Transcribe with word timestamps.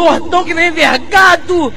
Tortão 0.00 0.42
que 0.42 0.54
nem 0.54 0.72
vergado! 0.72 1.70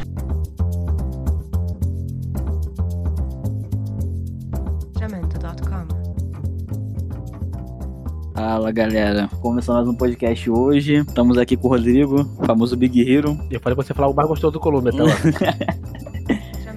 Fala 8.34 8.72
galera, 8.72 9.28
começando 9.42 9.76
mais 9.76 9.88
um 9.90 9.94
podcast 9.94 10.50
hoje. 10.50 10.96
Estamos 11.02 11.38
aqui 11.38 11.58
com 11.58 11.68
o 11.68 11.72
Rodrigo, 11.72 12.22
o 12.40 12.46
famoso 12.46 12.78
Big 12.78 13.02
Hero. 13.02 13.38
Eu 13.52 13.60
falei 13.60 13.76
pra 13.76 13.84
você 13.84 13.94
falar 13.94 14.08
o 14.08 14.16
mais 14.16 14.30
gostoso 14.30 14.54
do 14.54 14.60
Colômbia, 14.62 14.94
tá 14.94 15.04
lá. 15.04 15.12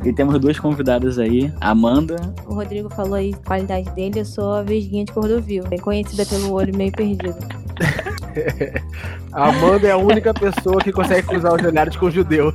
E 0.05 0.13
temos 0.13 0.39
duas 0.39 0.59
convidadas 0.59 1.19
aí, 1.19 1.53
a 1.61 1.71
Amanda. 1.71 2.15
O 2.47 2.55
Rodrigo 2.55 2.89
falou 2.91 3.15
aí 3.15 3.35
a 3.35 3.47
qualidade 3.47 3.91
dele, 3.91 4.21
eu 4.21 4.25
sou 4.25 4.53
a 4.53 4.63
vesguinha 4.63 5.05
de 5.05 5.13
Cordovil, 5.13 5.65
bem 5.65 5.81
conhecida 5.81 6.25
pelo 6.27 6.53
olho 6.53 6.77
meio 6.77 6.93
perdido. 6.93 7.35
A 9.33 9.49
Amanda 9.49 9.87
é 9.87 9.91
a 9.93 9.97
única 9.97 10.33
pessoa 10.33 10.81
que 10.81 10.93
consegue 10.93 11.27
cruzar 11.27 11.55
os 11.55 11.63
olhares 11.63 11.97
com 11.97 12.07
o 12.07 12.11
judeu. 12.11 12.53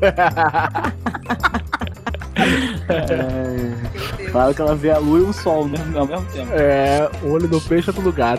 Fala 4.32 4.54
que 4.54 4.62
ela 4.62 4.76
vê 4.76 4.91
a 4.91 4.98
lua 4.98 5.20
e 5.20 5.23
o 5.23 5.34
sol 5.34 5.68
né, 5.68 5.77
ao 5.96 6.08
mesmo 6.08 6.26
tempo. 6.27 6.52
É, 6.54 7.09
o 7.23 7.32
olho 7.32 7.48
do 7.48 7.62
peixe 7.62 7.90
é 7.90 7.91
outro 7.91 8.04
lugar. 8.04 8.38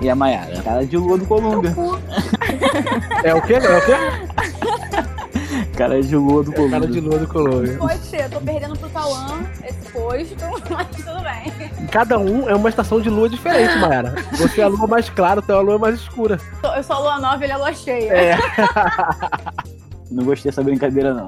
E 0.00 0.10
a 0.10 0.14
Mayara, 0.14 0.60
cara 0.62 0.84
de 0.84 0.96
lua 0.96 1.16
do 1.16 1.24
Colômbia. 1.24 1.74
É 3.22 3.34
o 3.34 3.40
quê? 3.40 3.54
É 3.54 3.58
o 3.58 3.84
quê? 3.86 4.33
Cara 5.76 6.00
de 6.00 6.14
lua 6.16 6.44
do 6.44 6.52
É 6.52 6.54
cara 6.54 6.68
Colômbia. 6.68 6.88
de 6.88 7.00
lua 7.00 7.18
do 7.18 7.26
Colômbia. 7.26 7.76
Pode 7.78 7.98
ser, 8.04 8.24
eu 8.24 8.30
tô 8.30 8.40
perdendo 8.40 8.78
pro 8.78 8.88
Tauan 8.90 9.44
esse 9.64 9.90
posto, 9.90 10.36
mas 10.70 10.88
tudo 10.90 11.20
bem. 11.22 11.88
Cada 11.88 12.18
um 12.18 12.48
é 12.48 12.54
uma 12.54 12.68
estação 12.68 13.00
de 13.00 13.10
lua 13.10 13.28
diferente, 13.28 13.76
Mayara. 13.78 14.14
Você 14.32 14.60
é 14.60 14.64
a 14.64 14.68
lua 14.68 14.86
mais 14.86 15.10
clara, 15.10 15.42
tu 15.42 15.50
é 15.50 15.54
a 15.56 15.60
lua 15.60 15.78
mais 15.78 15.96
escura. 15.96 16.38
Eu 16.76 16.82
sou 16.82 16.96
a 16.96 16.98
lua 17.00 17.18
nova 17.18 17.42
e 17.42 17.44
ele 17.46 17.52
é 17.52 17.54
a 17.56 17.58
lua 17.58 17.74
cheia. 17.74 18.12
É. 18.12 18.38
Não 20.10 20.24
gostei 20.24 20.50
dessa 20.50 20.62
brincadeira, 20.62 21.12
não. 21.12 21.26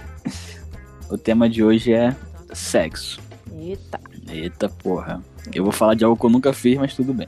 o 1.10 1.18
tema 1.18 1.50
de 1.50 1.62
hoje 1.62 1.92
é 1.92 2.16
sexo. 2.52 3.20
Eita. 3.52 4.00
Eita 4.28 4.68
porra. 4.68 5.20
Eu 5.52 5.64
vou 5.64 5.72
falar 5.72 5.94
de 5.94 6.04
algo 6.04 6.18
que 6.18 6.24
eu 6.24 6.30
nunca 6.30 6.52
fiz, 6.52 6.78
mas 6.78 6.94
tudo 6.94 7.12
bem. 7.12 7.26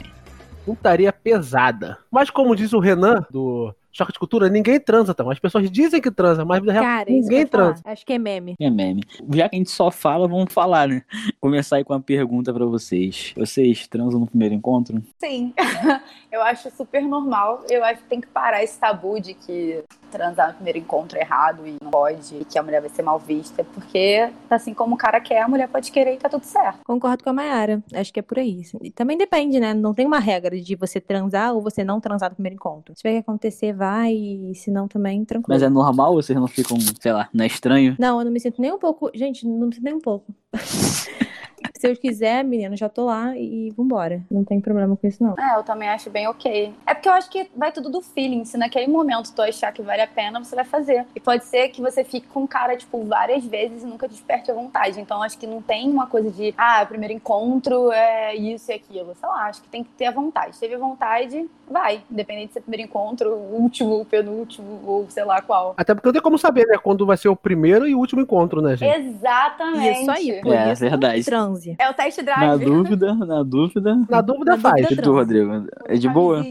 Putaria 0.64 1.12
pesada. 1.12 1.98
Mas 2.10 2.30
como 2.30 2.56
diz 2.56 2.72
o 2.72 2.78
Renan, 2.78 3.26
do 3.30 3.74
Choque 3.92 4.12
de 4.12 4.18
Cultura, 4.18 4.48
ninguém 4.48 4.78
transa, 4.78 5.12
então. 5.12 5.30
As 5.30 5.38
pessoas 5.38 5.70
dizem 5.70 6.00
que 6.00 6.10
transa, 6.10 6.44
mas 6.44 6.62
na 6.62 6.72
real, 6.72 7.04
ninguém 7.08 7.46
falar. 7.46 7.72
transa. 7.72 7.82
Acho 7.84 8.06
que 8.06 8.12
é 8.12 8.18
meme. 8.18 8.54
É 8.60 8.70
meme. 8.70 9.02
Já 9.34 9.48
que 9.48 9.56
a 9.56 9.58
gente 9.58 9.70
só 9.70 9.90
fala, 9.90 10.28
vamos 10.28 10.52
falar, 10.52 10.88
né? 10.88 11.02
Começar 11.40 11.76
aí 11.76 11.84
com 11.84 11.92
uma 11.92 12.00
pergunta 12.00 12.52
pra 12.52 12.64
vocês. 12.64 13.34
Vocês 13.36 13.86
transam 13.88 14.20
no 14.20 14.26
primeiro 14.26 14.54
encontro? 14.54 15.02
Sim, 15.18 15.52
eu 16.30 16.42
acho 16.42 16.70
super 16.70 17.02
normal. 17.02 17.64
Eu 17.68 17.84
acho 17.84 18.02
que 18.02 18.08
tem 18.08 18.20
que 18.20 18.28
parar 18.28 18.62
esse 18.62 18.78
tabu 18.78 19.20
de 19.20 19.34
que 19.34 19.82
transar 20.10 20.48
no 20.48 20.54
primeiro 20.54 20.78
encontro 20.78 21.18
errado 21.18 21.66
e 21.66 21.76
não 21.82 21.90
pode, 21.90 22.36
e 22.36 22.44
que 22.44 22.58
a 22.58 22.62
mulher 22.62 22.80
vai 22.80 22.90
ser 22.90 23.02
mal 23.02 23.18
vista, 23.18 23.64
porque 23.64 24.30
assim 24.48 24.74
como 24.74 24.94
o 24.94 24.98
cara 24.98 25.20
quer, 25.20 25.42
a 25.42 25.48
mulher 25.48 25.68
pode 25.68 25.90
querer 25.90 26.14
e 26.14 26.16
tá 26.16 26.28
tudo 26.28 26.44
certo. 26.44 26.80
Concordo 26.84 27.22
com 27.22 27.30
a 27.30 27.32
Mayara. 27.32 27.82
Acho 27.94 28.12
que 28.12 28.20
é 28.20 28.22
por 28.22 28.38
aí. 28.38 28.62
E 28.82 28.90
também 28.90 29.16
depende, 29.16 29.60
né? 29.60 29.74
Não 29.74 29.94
tem 29.94 30.06
uma 30.06 30.18
regra 30.18 30.60
de 30.60 30.76
você 30.76 31.00
transar 31.00 31.54
ou 31.54 31.62
você 31.62 31.84
não 31.84 32.00
transar 32.00 32.30
no 32.30 32.36
primeiro 32.36 32.54
encontro. 32.54 32.94
Se 32.94 33.02
tiver 33.02 33.14
que 33.14 33.18
acontecer, 33.20 33.72
vai. 33.72 34.12
E 34.12 34.54
se 34.54 34.70
não, 34.70 34.88
também, 34.88 35.24
tranquilo. 35.24 35.54
Mas 35.54 35.62
é 35.62 35.68
normal? 35.68 36.14
Vocês 36.14 36.38
não 36.38 36.46
ficam, 36.46 36.76
sei 37.00 37.12
lá, 37.12 37.28
não 37.32 37.44
é 37.44 37.46
estranho? 37.46 37.96
Não, 37.98 38.18
eu 38.18 38.24
não 38.24 38.32
me 38.32 38.40
sinto 38.40 38.60
nem 38.60 38.72
um 38.72 38.78
pouco. 38.78 39.10
Gente, 39.14 39.46
não 39.46 39.68
me 39.68 39.74
sinto 39.74 39.84
nem 39.84 39.94
um 39.94 40.00
pouco. 40.00 40.34
Se 41.76 41.88
eu 41.88 41.96
quiser, 41.96 42.44
menino, 42.44 42.76
já 42.76 42.88
tô 42.88 43.06
lá 43.06 43.36
e 43.36 43.72
vambora. 43.76 44.22
Não 44.30 44.44
tem 44.44 44.60
problema 44.60 44.96
com 44.96 45.06
isso, 45.06 45.22
não. 45.22 45.34
É, 45.38 45.56
eu 45.58 45.62
também 45.62 45.88
acho 45.88 46.10
bem 46.10 46.26
ok. 46.28 46.72
É 46.86 46.94
porque 46.94 47.08
eu 47.08 47.12
acho 47.12 47.30
que 47.30 47.50
vai 47.56 47.72
tudo 47.72 47.90
do 47.90 48.00
feeling. 48.00 48.44
Se 48.44 48.58
naquele 48.58 48.86
momento 48.86 49.32
tu 49.34 49.42
achar 49.42 49.72
que 49.72 49.82
vale 49.82 50.02
a 50.02 50.06
pena, 50.06 50.42
você 50.42 50.54
vai 50.54 50.64
fazer. 50.64 51.06
E 51.14 51.20
pode 51.20 51.44
ser 51.44 51.68
que 51.68 51.80
você 51.80 52.04
fique 52.04 52.26
com 52.28 52.44
o 52.44 52.48
cara, 52.48 52.76
tipo, 52.76 53.02
várias 53.04 53.44
vezes 53.44 53.82
e 53.82 53.86
nunca 53.86 54.08
desperte 54.08 54.50
a 54.50 54.54
vontade. 54.54 55.00
Então 55.00 55.22
acho 55.22 55.38
que 55.38 55.46
não 55.46 55.62
tem 55.62 55.88
uma 55.88 56.06
coisa 56.06 56.30
de, 56.30 56.54
ah, 56.56 56.84
primeiro 56.86 57.14
encontro 57.14 57.90
é 57.92 58.34
isso 58.34 58.70
e 58.70 58.74
aquilo. 58.74 59.14
Sei 59.18 59.28
lá, 59.28 59.46
acho 59.46 59.62
que 59.62 59.68
tem 59.68 59.84
que 59.84 59.90
ter 59.90 60.06
a 60.06 60.10
vontade. 60.10 60.58
Teve 60.58 60.74
a 60.74 60.78
vontade, 60.78 61.48
vai. 61.68 62.02
Independente 62.10 62.48
de 62.48 62.52
ser 62.54 62.60
primeiro 62.60 62.88
encontro, 62.88 63.30
último, 63.34 64.04
penúltimo, 64.04 64.80
ou 64.86 65.06
sei 65.08 65.24
lá 65.24 65.40
qual. 65.40 65.74
Até 65.76 65.94
porque 65.94 66.08
não 66.08 66.12
tem 66.12 66.22
como 66.22 66.38
saber, 66.38 66.66
né? 66.66 66.78
Quando 66.78 67.06
vai 67.06 67.16
ser 67.16 67.28
o 67.28 67.36
primeiro 67.36 67.88
e 67.88 67.94
o 67.94 67.98
último 67.98 68.20
encontro, 68.20 68.60
né, 68.60 68.76
gente? 68.76 68.94
Exatamente. 68.96 70.00
Isso 70.00 70.10
aí, 70.10 70.40
por 70.42 70.54
É, 70.54 70.72
isso, 70.72 70.80
verdade. 70.80 71.20
Transe. 71.52 71.76
É 71.78 71.88
o 71.90 71.94
test 71.94 72.22
drive. 72.22 72.40
Na 72.46 72.56
dúvida, 72.56 73.14
na 73.14 73.42
dúvida. 73.42 73.96
Na 74.08 74.20
dúvida 74.20 74.52
Na 74.52 74.58
faz. 74.58 74.82
dúvida 74.82 75.00
E 75.00 75.04
tu, 75.04 75.12
Rodrigo? 75.12 75.66
É 75.86 75.96
de 75.96 76.08
boa? 76.08 76.44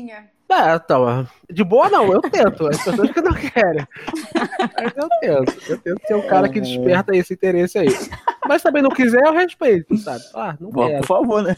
É, 0.51 0.75
então, 0.75 1.27
de 1.47 1.63
boa 1.63 1.89
não, 1.89 2.11
eu 2.11 2.21
tento. 2.21 2.65
As 2.67 2.83
pessoas 2.83 3.11
que 3.11 3.21
não 3.21 3.33
querem. 3.33 3.85
Mas 4.81 4.93
eu 4.97 5.07
tento. 5.21 5.71
Eu 5.71 5.77
tento 5.79 6.07
ser 6.07 6.15
um 6.15 6.27
cara 6.27 6.49
que 6.49 6.59
desperta 6.59 7.15
esse 7.15 7.35
interesse 7.35 7.77
aí. 7.77 7.87
Mas 8.47 8.63
também 8.63 8.81
não 8.81 8.89
quiser, 8.89 9.21
eu 9.27 9.33
respeito, 9.33 9.95
sabe? 9.97 10.23
Ah, 10.33 10.55
não 10.59 10.71
Pô, 10.71 10.87
quero. 10.87 11.01
por 11.01 11.05
favor, 11.05 11.43
né? 11.43 11.55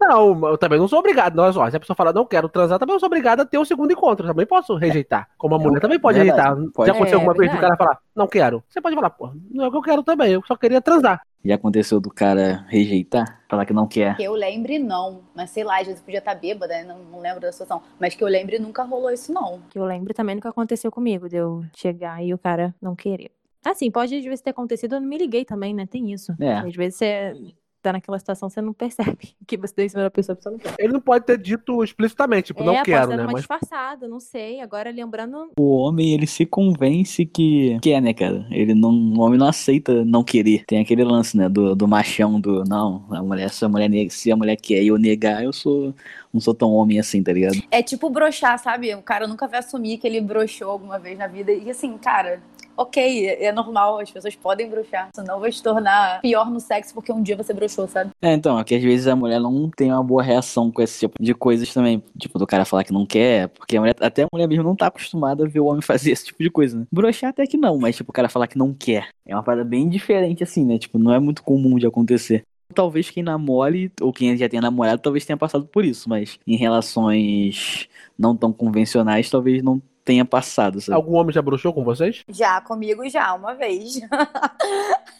Não, 0.00 0.48
eu 0.48 0.58
também 0.58 0.76
não 0.76 0.88
sou 0.88 0.98
obrigado. 0.98 1.36
Não, 1.36 1.44
ó, 1.44 1.70
se 1.70 1.76
a 1.76 1.78
pessoa 1.78 1.94
falar 1.94 2.12
não 2.12 2.24
quero 2.26 2.48
transar, 2.48 2.80
também 2.80 2.94
não 2.94 2.98
sou 2.98 3.06
obrigado 3.06 3.40
a 3.42 3.44
ter 3.44 3.58
o 3.58 3.64
segundo 3.64 3.92
encontro. 3.92 4.26
Também 4.26 4.44
posso 4.44 4.74
rejeitar. 4.74 5.28
Como 5.38 5.54
a 5.54 5.58
mulher 5.60 5.78
também 5.80 6.00
pode 6.00 6.18
verdade, 6.18 6.48
rejeitar. 6.48 6.72
pode. 6.74 6.86
Já 6.88 6.94
aconteceu 6.94 7.18
É, 7.18 7.20
alguma 7.22 7.34
vez 7.38 7.48
do 7.48 7.52
verdade. 7.52 7.78
cara 7.78 7.88
falar, 7.90 7.98
não 8.16 8.26
quero. 8.26 8.64
Você 8.68 8.80
pode 8.80 8.96
falar, 8.96 9.10
pô, 9.10 9.30
não 9.52 9.64
é 9.66 9.68
o 9.68 9.70
que 9.70 9.76
eu 9.76 9.82
quero 9.82 10.02
também, 10.02 10.32
eu 10.32 10.42
só 10.48 10.56
queria 10.56 10.80
transar. 10.80 11.20
Já 11.44 11.56
aconteceu 11.56 12.00
do 12.00 12.10
cara 12.10 12.64
rejeitar? 12.68 13.40
Falar 13.48 13.66
que 13.66 13.72
não 13.72 13.86
quer? 13.86 14.16
Que 14.16 14.24
eu 14.24 14.34
lembre, 14.34 14.78
não. 14.78 15.22
Mas 15.34 15.50
sei 15.50 15.64
lá, 15.64 15.80
às 15.80 15.86
vezes 15.86 16.00
podia 16.00 16.18
estar 16.18 16.34
bêbada, 16.34 16.72
né? 16.72 16.84
não, 16.84 16.98
não 17.04 17.20
lembro 17.20 17.40
da 17.40 17.50
situação. 17.50 17.82
Mas 17.98 18.14
que 18.14 18.22
eu 18.22 18.28
lembre, 18.28 18.58
nunca 18.58 18.82
rolou 18.82 19.10
isso, 19.10 19.32
não. 19.32 19.60
Que 19.70 19.78
eu 19.78 19.84
lembro 19.84 20.14
também 20.14 20.36
do 20.36 20.42
que 20.42 20.48
aconteceu 20.48 20.90
comigo, 20.90 21.28
de 21.28 21.36
eu 21.36 21.64
chegar 21.74 22.22
e 22.24 22.32
o 22.32 22.38
cara 22.38 22.74
não 22.80 22.94
querer. 22.94 23.30
Assim, 23.64 23.90
pode 23.90 24.16
às 24.16 24.24
vezes 24.24 24.40
ter 24.40 24.50
acontecido, 24.50 24.94
eu 24.94 25.00
não 25.00 25.08
me 25.08 25.18
liguei 25.18 25.44
também, 25.44 25.72
né? 25.72 25.86
Tem 25.86 26.12
isso. 26.12 26.34
É. 26.40 26.54
Às 26.54 26.74
vezes 26.74 26.98
você 26.98 27.54
tá 27.82 27.92
naquela 27.92 28.18
situação, 28.18 28.48
você 28.48 28.60
não 28.60 28.72
percebe 28.72 29.34
que 29.46 29.56
você 29.56 29.74
deu 29.76 29.86
em 29.86 29.88
cima 29.88 30.02
da 30.02 30.10
pessoa, 30.10 30.34
a 30.34 30.36
pessoa 30.36 30.52
não 30.52 30.58
quer. 30.58 30.74
Ele 30.78 30.92
não 30.92 31.00
pode 31.00 31.26
ter 31.26 31.36
dito 31.38 31.82
explicitamente, 31.82 32.46
tipo, 32.48 32.62
é, 32.62 32.66
não 32.66 32.82
quero, 32.82 33.08
né? 33.08 33.22
uma 33.22 33.32
Mas 33.32 33.42
disfarçada, 33.42 34.08
não 34.08 34.20
sei. 34.20 34.60
Agora 34.60 34.90
lembrando, 34.90 35.50
O 35.58 35.76
homem, 35.76 36.12
ele 36.14 36.26
se 36.26 36.46
convence 36.46 37.26
que 37.26 37.78
quer, 37.80 38.00
né, 38.00 38.14
cara? 38.14 38.46
Ele 38.50 38.74
não, 38.74 38.90
o 38.90 39.20
homem 39.20 39.38
não 39.38 39.48
aceita 39.48 40.04
não 40.04 40.22
querer. 40.22 40.64
Tem 40.66 40.80
aquele 40.80 41.04
lance, 41.04 41.36
né, 41.36 41.48
do, 41.48 41.74
do 41.74 41.88
machão, 41.88 42.40
do, 42.40 42.64
não, 42.64 43.04
a 43.10 43.22
mulher, 43.22 43.50
se 43.50 43.64
a 43.64 43.68
mulher, 43.68 43.88
nega- 43.88 44.10
se 44.10 44.30
a 44.30 44.36
mulher 44.36 44.56
quer 44.56 44.82
e 44.82 44.88
eu 44.88 44.98
negar, 44.98 45.42
eu 45.42 45.52
sou, 45.52 45.94
não 46.32 46.40
sou 46.40 46.54
tão 46.54 46.72
homem 46.72 46.98
assim, 47.00 47.22
tá 47.22 47.32
ligado? 47.32 47.60
É 47.70 47.82
tipo 47.82 48.08
broxar, 48.08 48.58
sabe? 48.58 48.94
O 48.94 49.02
cara 49.02 49.26
nunca 49.26 49.46
vai 49.48 49.58
assumir 49.58 49.98
que 49.98 50.06
ele 50.06 50.20
broxou 50.20 50.70
alguma 50.70 50.98
vez 50.98 51.18
na 51.18 51.26
vida. 51.26 51.52
E 51.52 51.70
assim, 51.70 51.96
cara, 51.98 52.40
ok, 52.76 53.28
é 53.28 53.52
normal, 53.52 53.98
as 53.98 54.10
pessoas 54.10 54.34
podem 54.34 54.68
broxar. 54.68 55.08
Senão 55.14 55.40
vai 55.40 55.52
se 55.52 55.62
tornar 55.62 56.20
pior 56.20 56.50
no 56.50 56.60
sexo 56.60 56.94
porque 56.94 57.12
um 57.12 57.22
dia 57.22 57.36
você 57.36 57.52
broxou, 57.52 57.86
sabe? 57.86 58.10
É, 58.20 58.32
então, 58.32 58.58
é 58.58 58.64
que 58.64 58.74
às 58.74 58.82
vezes 58.82 59.06
a 59.06 59.16
mulher 59.16 59.40
não 59.40 59.70
tem 59.70 59.92
uma 59.92 60.02
boa 60.02 60.22
reação 60.22 60.70
com 60.70 60.82
esse 60.82 61.00
tipo 61.00 61.22
de 61.22 61.34
coisas 61.34 61.72
também. 61.72 62.02
Tipo, 62.18 62.38
do 62.38 62.46
cara 62.46 62.64
falar 62.64 62.84
que 62.84 62.92
não 62.92 63.06
quer, 63.06 63.48
porque 63.48 63.76
a 63.76 63.80
mulher, 63.80 63.96
até 64.00 64.24
a 64.24 64.28
mulher 64.32 64.46
mesmo 64.46 64.64
não 64.64 64.76
tá 64.76 64.86
acostumada 64.86 65.44
a 65.44 65.48
ver 65.48 65.60
o 65.60 65.66
homem 65.66 65.82
fazer 65.82 66.10
esse 66.10 66.26
tipo 66.26 66.42
de 66.42 66.50
coisa, 66.50 66.78
né? 66.78 66.86
Broxar 66.92 67.30
até 67.30 67.46
que 67.46 67.56
não, 67.56 67.78
mas 67.78 67.96
tipo, 67.96 68.10
o 68.10 68.14
cara 68.14 68.28
falar 68.28 68.46
que 68.46 68.58
não 68.58 68.72
quer. 68.72 69.08
É 69.26 69.34
uma 69.34 69.42
parada 69.42 69.64
bem 69.64 69.88
diferente 69.88 70.42
assim, 70.42 70.64
né? 70.64 70.78
Tipo, 70.78 70.98
não 70.98 71.12
é 71.12 71.20
muito 71.20 71.42
comum 71.42 71.78
de 71.78 71.86
acontecer. 71.86 72.42
Talvez 72.74 73.10
quem 73.10 73.22
namore, 73.22 73.92
ou 74.00 74.12
quem 74.12 74.34
já 74.36 74.48
tenha 74.48 74.62
namorado, 74.62 75.02
talvez 75.02 75.26
tenha 75.26 75.36
passado 75.36 75.66
por 75.66 75.84
isso, 75.84 76.08
mas 76.08 76.38
em 76.46 76.56
relações 76.56 77.86
não 78.18 78.34
tão 78.34 78.50
convencionais, 78.50 79.28
talvez 79.28 79.62
não 79.62 79.82
tenha 80.04 80.24
passado, 80.24 80.80
sabe? 80.80 80.96
algum 80.96 81.14
homem 81.14 81.32
já 81.32 81.40
broxou 81.42 81.72
com 81.72 81.84
vocês? 81.84 82.24
Já, 82.28 82.60
comigo 82.60 83.08
já, 83.08 83.34
uma 83.34 83.54
vez. 83.54 83.96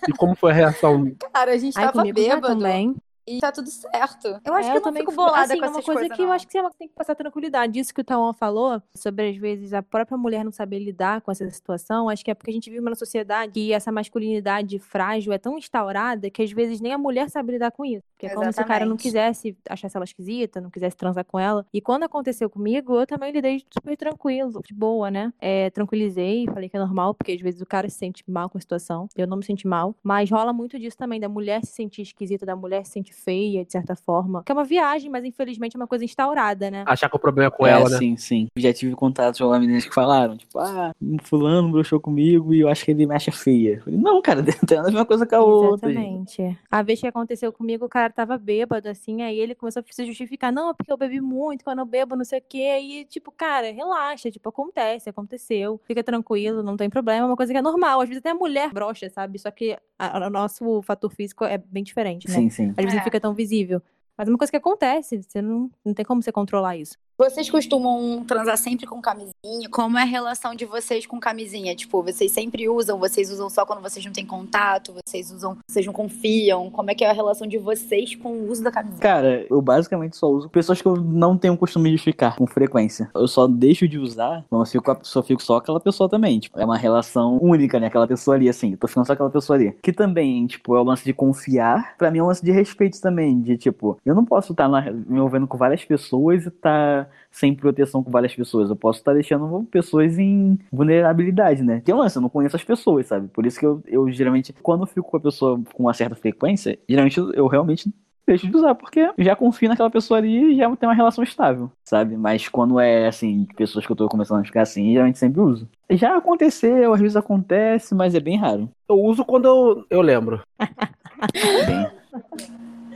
E 0.08 0.12
como 0.16 0.34
foi 0.34 0.50
a 0.52 0.54
reação? 0.54 1.12
Cara, 1.32 1.52
a 1.52 1.56
gente 1.56 1.78
ai, 1.78 1.86
tava 1.86 2.02
bêbado 2.12 2.46
também. 2.48 2.94
E 3.26 3.38
tá 3.40 3.52
tudo 3.52 3.68
certo. 3.70 4.40
Eu 4.44 4.54
acho 4.54 4.68
É, 4.68 4.72
que 4.72 4.78
eu 4.78 4.80
não 4.80 4.82
também 4.82 5.02
fico 5.02 5.12
bolada 5.12 5.54
assim, 5.54 5.58
com 5.58 5.64
é 5.64 5.68
uma 5.68 5.80
essas 5.80 5.84
coisa 5.84 6.00
coisas, 6.00 6.16
que 6.16 6.22
eu 6.22 6.26
não. 6.26 6.32
acho 6.32 6.46
que 6.48 6.60
você 6.62 6.76
tem 6.78 6.88
que 6.88 6.94
passar 6.94 7.14
tranquilidade. 7.14 7.78
Isso 7.78 7.94
que 7.94 8.00
o 8.00 8.04
Tauan 8.04 8.32
falou, 8.32 8.82
sobre 8.94 9.30
às 9.30 9.36
vezes 9.36 9.72
a 9.72 9.82
própria 9.82 10.16
mulher 10.18 10.44
não 10.44 10.52
saber 10.52 10.78
lidar 10.78 11.20
com 11.20 11.30
essa 11.30 11.48
situação, 11.50 12.08
acho 12.08 12.24
que 12.24 12.30
é 12.30 12.34
porque 12.34 12.50
a 12.50 12.54
gente 12.54 12.70
vive 12.70 12.82
numa 12.82 12.94
sociedade 12.96 13.52
que 13.52 13.72
essa 13.72 13.92
masculinidade 13.92 14.78
frágil 14.78 15.32
é 15.32 15.38
tão 15.38 15.56
instaurada 15.58 16.30
que 16.30 16.42
às 16.42 16.52
vezes 16.52 16.80
nem 16.80 16.92
a 16.92 16.98
mulher 16.98 17.28
sabe 17.30 17.52
lidar 17.52 17.70
com 17.72 17.84
isso. 17.84 18.02
Porque 18.12 18.26
é 18.26 18.34
como 18.34 18.52
se 18.52 18.60
o 18.60 18.66
cara 18.66 18.86
não 18.86 18.96
quisesse, 18.96 19.56
achasse 19.68 19.96
ela 19.96 20.04
esquisita, 20.04 20.60
não 20.60 20.70
quisesse 20.70 20.96
transar 20.96 21.24
com 21.24 21.38
ela. 21.38 21.66
E 21.72 21.80
quando 21.80 22.04
aconteceu 22.04 22.48
comigo, 22.50 22.94
eu 22.98 23.06
também 23.06 23.32
lidei 23.32 23.64
super 23.72 23.96
tranquilo, 23.96 24.60
de 24.64 24.74
boa, 24.74 25.10
né? 25.10 25.32
É, 25.40 25.70
tranquilizei, 25.70 26.46
falei 26.46 26.68
que 26.68 26.76
é 26.76 26.80
normal, 26.80 27.14
porque 27.14 27.32
às 27.32 27.40
vezes 27.40 27.60
o 27.60 27.66
cara 27.66 27.88
se 27.88 27.96
sente 27.98 28.22
mal 28.28 28.48
com 28.48 28.58
a 28.58 28.60
situação. 28.60 29.08
Eu 29.16 29.26
não 29.26 29.36
me 29.36 29.44
senti 29.44 29.66
mal. 29.66 29.94
Mas 30.02 30.30
rola 30.30 30.52
muito 30.52 30.78
disso 30.78 30.96
também, 30.96 31.20
da 31.20 31.28
mulher 31.28 31.64
se 31.64 31.72
sentir 31.72 32.02
esquisita, 32.02 32.46
da 32.46 32.54
mulher 32.56 32.84
se 32.86 32.92
sentir 32.92 33.11
que 33.12 33.20
feia, 33.20 33.64
de 33.64 33.70
certa 33.72 33.94
forma. 33.94 34.42
Que 34.42 34.50
é 34.50 34.54
uma 34.54 34.64
viagem, 34.64 35.10
mas 35.10 35.24
infelizmente 35.24 35.76
é 35.76 35.78
uma 35.78 35.86
coisa 35.86 36.04
instaurada, 36.04 36.70
né? 36.70 36.84
Achar 36.86 37.08
que 37.08 37.16
o 37.16 37.18
problema 37.18 37.48
é 37.48 37.50
com 37.50 37.66
é, 37.66 37.70
ela, 37.72 37.88
né? 37.88 37.98
sim, 37.98 38.16
sim. 38.16 38.46
Já 38.56 38.72
tive 38.72 38.94
contato 38.94 39.38
com 39.38 39.58
meninas 39.58 39.84
que 39.84 39.94
falaram, 39.94 40.36
tipo, 40.36 40.58
ah, 40.58 40.92
fulano 41.22 41.70
broxou 41.70 42.00
comigo 42.00 42.54
e 42.54 42.60
eu 42.60 42.68
acho 42.68 42.84
que 42.84 42.90
ele 42.90 43.06
me 43.06 43.14
acha 43.14 43.30
feia. 43.30 43.80
Falei, 43.84 43.98
não, 43.98 44.20
cara, 44.22 44.42
tem 44.66 44.78
a 44.78 44.82
ver 44.82 44.90
uma 44.90 45.04
coisa 45.06 45.26
com 45.26 45.36
a 45.36 45.40
outra. 45.40 45.92
gente. 45.92 46.00
Exatamente. 46.42 46.58
A 46.70 46.82
vez 46.82 47.00
que 47.00 47.06
aconteceu 47.06 47.52
comigo, 47.52 47.84
o 47.84 47.88
cara 47.88 48.10
tava 48.10 48.36
bêbado, 48.38 48.88
assim, 48.88 49.22
aí 49.22 49.38
ele 49.38 49.54
começou 49.54 49.80
a 49.80 49.92
se 49.92 50.04
justificar. 50.06 50.52
Não, 50.52 50.70
é 50.70 50.74
porque 50.74 50.92
eu 50.92 50.96
bebi 50.96 51.20
muito, 51.20 51.64
quando 51.64 51.80
eu 51.80 51.84
bebo, 51.86 52.16
não 52.16 52.24
sei 52.24 52.38
o 52.38 52.44
quê. 52.48 52.78
E, 52.80 53.04
tipo, 53.04 53.30
cara, 53.30 53.70
relaxa, 53.72 54.30
tipo, 54.30 54.48
acontece, 54.48 55.08
aconteceu. 55.10 55.80
Fica 55.84 56.02
tranquilo, 56.02 56.62
não 56.62 56.76
tem 56.76 56.88
problema, 56.88 57.26
é 57.26 57.28
uma 57.28 57.36
coisa 57.36 57.52
que 57.52 57.58
é 57.58 57.62
normal. 57.62 58.00
Às 58.00 58.08
vezes 58.08 58.20
até 58.20 58.30
a 58.30 58.34
mulher 58.34 58.70
brocha, 58.72 59.08
sabe? 59.10 59.38
Só 59.38 59.50
que 59.50 59.76
a- 59.98 60.18
a- 60.18 60.26
o 60.26 60.30
nosso 60.30 60.82
fator 60.82 61.10
físico 61.10 61.44
é 61.44 61.58
bem 61.58 61.82
diferente, 61.82 62.28
né? 62.28 62.34
Sim, 62.34 62.50
sim. 62.50 62.68
Às 62.76 62.84
vezes 62.84 63.00
É. 63.00 63.01
fica 63.04 63.20
tão 63.20 63.34
visível. 63.34 63.82
Mas 64.16 64.28
é 64.28 64.30
uma 64.30 64.38
coisa 64.38 64.50
que 64.50 64.56
acontece, 64.56 65.22
você 65.22 65.40
não, 65.40 65.70
não 65.84 65.94
tem 65.94 66.04
como 66.04 66.22
você 66.22 66.30
controlar 66.30 66.76
isso. 66.76 66.96
Vocês 67.22 67.48
costumam 67.48 68.24
transar 68.24 68.56
sempre 68.56 68.84
com 68.84 69.00
camisinha? 69.00 69.68
Como 69.70 69.96
é 69.96 70.02
a 70.02 70.04
relação 70.04 70.56
de 70.56 70.64
vocês 70.64 71.06
com 71.06 71.20
camisinha? 71.20 71.72
Tipo, 71.72 72.02
vocês 72.02 72.32
sempre 72.32 72.68
usam? 72.68 72.98
Vocês 72.98 73.30
usam 73.30 73.48
só 73.48 73.64
quando 73.64 73.80
vocês 73.80 74.04
não 74.04 74.12
têm 74.12 74.26
contato? 74.26 74.92
Vocês 75.06 75.30
usam, 75.30 75.56
vocês 75.64 75.86
não 75.86 75.92
confiam? 75.92 76.68
Como 76.68 76.90
é 76.90 76.96
que 76.96 77.04
é 77.04 77.10
a 77.10 77.12
relação 77.12 77.46
de 77.46 77.58
vocês 77.58 78.16
com 78.16 78.30
o 78.32 78.50
uso 78.50 78.64
da 78.64 78.72
camisinha? 78.72 79.00
Cara, 79.00 79.46
eu 79.48 79.62
basicamente 79.62 80.16
só 80.16 80.26
uso 80.26 80.48
pessoas 80.48 80.82
que 80.82 80.88
eu 80.88 80.96
não 80.96 81.38
tenho 81.38 81.56
costume 81.56 81.92
de 81.92 81.98
ficar 81.98 82.34
com 82.34 82.44
frequência. 82.44 83.08
Eu 83.14 83.28
só 83.28 83.46
deixo 83.46 83.86
de 83.86 84.00
usar 84.00 84.44
quando 84.50 84.62
eu 84.62 84.66
fico, 84.66 84.98
só 85.02 85.22
fico 85.22 85.40
só 85.40 85.58
aquela 85.58 85.78
pessoa 85.78 86.08
também. 86.08 86.40
Tipo, 86.40 86.58
é 86.58 86.64
uma 86.64 86.76
relação 86.76 87.38
única, 87.40 87.78
né? 87.78 87.86
Aquela 87.86 88.08
pessoa 88.08 88.34
ali, 88.34 88.48
assim. 88.48 88.72
Eu 88.72 88.78
tô 88.78 88.88
ficando 88.88 89.06
só 89.06 89.12
aquela 89.12 89.30
pessoa 89.30 89.56
ali. 89.56 89.70
Que 89.80 89.92
também, 89.92 90.44
tipo, 90.48 90.74
é 90.74 90.80
o 90.80 90.84
lance 90.84 91.04
de 91.04 91.14
confiar. 91.14 91.96
Pra 91.96 92.10
mim 92.10 92.18
é 92.18 92.22
um 92.24 92.26
lance 92.26 92.44
de 92.44 92.50
respeito 92.50 93.00
também. 93.00 93.40
De, 93.40 93.56
tipo, 93.56 93.96
eu 94.04 94.12
não 94.12 94.24
posso 94.24 94.50
estar 94.50 94.68
me 94.68 95.16
envolvendo 95.16 95.46
com 95.46 95.56
várias 95.56 95.84
pessoas 95.84 96.46
e 96.46 96.48
estar 96.48 97.11
sem 97.30 97.54
proteção 97.54 98.02
com 98.02 98.10
várias 98.10 98.34
pessoas. 98.34 98.70
Eu 98.70 98.76
posso 98.76 98.98
estar 98.98 99.14
deixando 99.14 99.66
pessoas 99.70 100.18
em 100.18 100.58
vulnerabilidade, 100.70 101.62
né? 101.62 101.80
Tem 101.84 101.94
um 101.94 101.98
lance, 101.98 102.16
eu 102.16 102.22
não 102.22 102.28
conheço 102.28 102.56
as 102.56 102.64
pessoas, 102.64 103.06
sabe? 103.06 103.28
Por 103.28 103.46
isso 103.46 103.58
que 103.58 103.66
eu, 103.66 103.82
eu 103.86 104.10
geralmente, 104.10 104.54
quando 104.62 104.82
eu 104.82 104.86
fico 104.86 105.10
com 105.10 105.16
a 105.16 105.20
pessoa 105.20 105.60
com 105.72 105.84
uma 105.84 105.94
certa 105.94 106.14
frequência, 106.14 106.78
geralmente 106.88 107.18
eu, 107.18 107.32
eu 107.32 107.46
realmente 107.46 107.92
deixo 108.26 108.48
de 108.48 108.56
usar, 108.56 108.74
porque 108.74 109.00
eu 109.00 109.24
já 109.24 109.34
confio 109.34 109.68
naquela 109.68 109.90
pessoa 109.90 110.18
ali 110.18 110.52
e 110.52 110.56
já 110.56 110.74
tem 110.76 110.88
uma 110.88 110.94
relação 110.94 111.24
estável, 111.24 111.70
sabe? 111.84 112.16
Mas 112.16 112.48
quando 112.48 112.78
é, 112.78 113.08
assim, 113.08 113.46
pessoas 113.56 113.84
que 113.84 113.92
eu 113.92 113.96
tô 113.96 114.08
começando 114.08 114.40
a 114.40 114.44
ficar 114.44 114.62
assim, 114.62 114.92
geralmente 114.92 115.18
sempre 115.18 115.40
uso. 115.40 115.68
Já 115.90 116.16
aconteceu, 116.16 116.92
às 116.92 117.00
vezes 117.00 117.16
acontece, 117.16 117.94
mas 117.94 118.14
é 118.14 118.20
bem 118.20 118.38
raro. 118.38 118.70
Eu 118.88 119.00
uso 119.00 119.24
quando 119.24 119.46
eu, 119.46 119.84
eu 119.90 120.00
lembro. 120.00 120.42
Bem... 121.66 121.86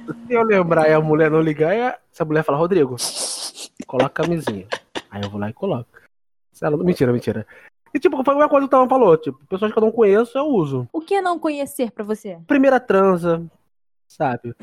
Se 0.06 0.32
eu 0.32 0.42
lembrar 0.42 0.88
e 0.88 0.92
a 0.92 1.00
mulher 1.00 1.30
não 1.30 1.40
ligar, 1.40 1.74
é- 1.74 1.98
se 2.12 2.22
a 2.22 2.24
mulher 2.24 2.44
falar, 2.44 2.58
Rodrigo, 2.58 2.96
coloca 3.86 4.22
a 4.22 4.26
camisinha. 4.26 4.66
Aí 5.10 5.22
eu 5.22 5.30
vou 5.30 5.40
lá 5.40 5.50
e 5.50 5.52
coloco. 5.52 5.88
Ela... 6.60 6.76
Mentira, 6.76 7.12
mentira. 7.12 7.46
E 7.94 7.98
tipo, 7.98 8.22
foi 8.22 8.34
uma 8.34 8.48
coisa 8.48 8.66
que 8.66 8.74
o 8.74 8.78
Tava 8.78 8.88
falou, 8.88 9.16
tipo, 9.16 9.38
pessoas 9.46 9.72
que 9.72 9.78
eu 9.78 9.82
não 9.82 9.90
conheço, 9.90 10.36
eu 10.36 10.46
uso. 10.46 10.88
O 10.92 11.00
que 11.00 11.14
é 11.14 11.22
não 11.22 11.38
conhecer 11.38 11.90
pra 11.90 12.04
você? 12.04 12.38
Primeira 12.46 12.78
transa, 12.78 13.42
sabe? 14.06 14.54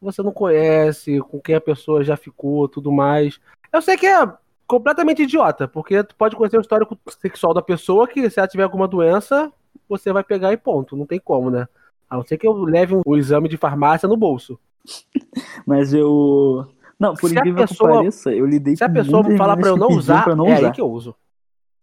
Você 0.00 0.22
não 0.22 0.32
conhece, 0.32 1.18
com 1.20 1.40
quem 1.40 1.54
a 1.54 1.60
pessoa 1.60 2.04
já 2.04 2.16
ficou, 2.16 2.68
tudo 2.68 2.92
mais. 2.92 3.40
Eu 3.72 3.82
sei 3.82 3.96
que 3.96 4.06
é 4.06 4.32
completamente 4.66 5.22
idiota, 5.22 5.66
porque 5.66 6.04
tu 6.04 6.14
pode 6.14 6.36
conhecer 6.36 6.58
o 6.58 6.60
histórico 6.60 6.98
sexual 7.20 7.54
da 7.54 7.62
pessoa 7.62 8.06
que 8.06 8.28
se 8.28 8.38
ela 8.38 8.48
tiver 8.48 8.64
alguma 8.64 8.86
doença, 8.86 9.50
você 9.88 10.12
vai 10.12 10.22
pegar 10.22 10.52
e 10.52 10.56
ponto. 10.56 10.96
Não 10.96 11.06
tem 11.06 11.18
como, 11.18 11.50
né? 11.50 11.66
A 12.08 12.16
não 12.16 12.24
ser 12.24 12.38
que 12.38 12.46
eu 12.46 12.52
leve 12.52 12.94
um, 12.94 13.02
um 13.06 13.16
exame 13.16 13.48
de 13.48 13.56
farmácia 13.56 14.08
no 14.08 14.16
bolso. 14.16 14.58
Mas 15.66 15.92
eu. 15.94 16.66
Não, 16.98 17.14
por 17.14 17.30
Se 17.30 17.36
a 17.36 17.40
incrível 17.40 17.66
pessoa- 17.66 17.90
que 17.90 17.96
pareça, 17.98 18.32
eu 18.32 18.44
lidei 18.46 18.76
Se 18.76 18.82
a 18.84 18.88
com 18.88 18.94
pessoa 18.94 19.22
muitas 19.22 19.38
falar 19.38 19.56
pra 19.56 19.68
eu 19.68 19.76
não 19.76 19.88
usar, 19.88 20.24
pra 20.24 20.32
eu 20.32 20.36
não 20.36 20.46
é 20.48 20.54
usar. 20.58 20.66
aí 20.66 20.72
que 20.72 20.80
eu 20.80 20.90
uso. 20.90 21.14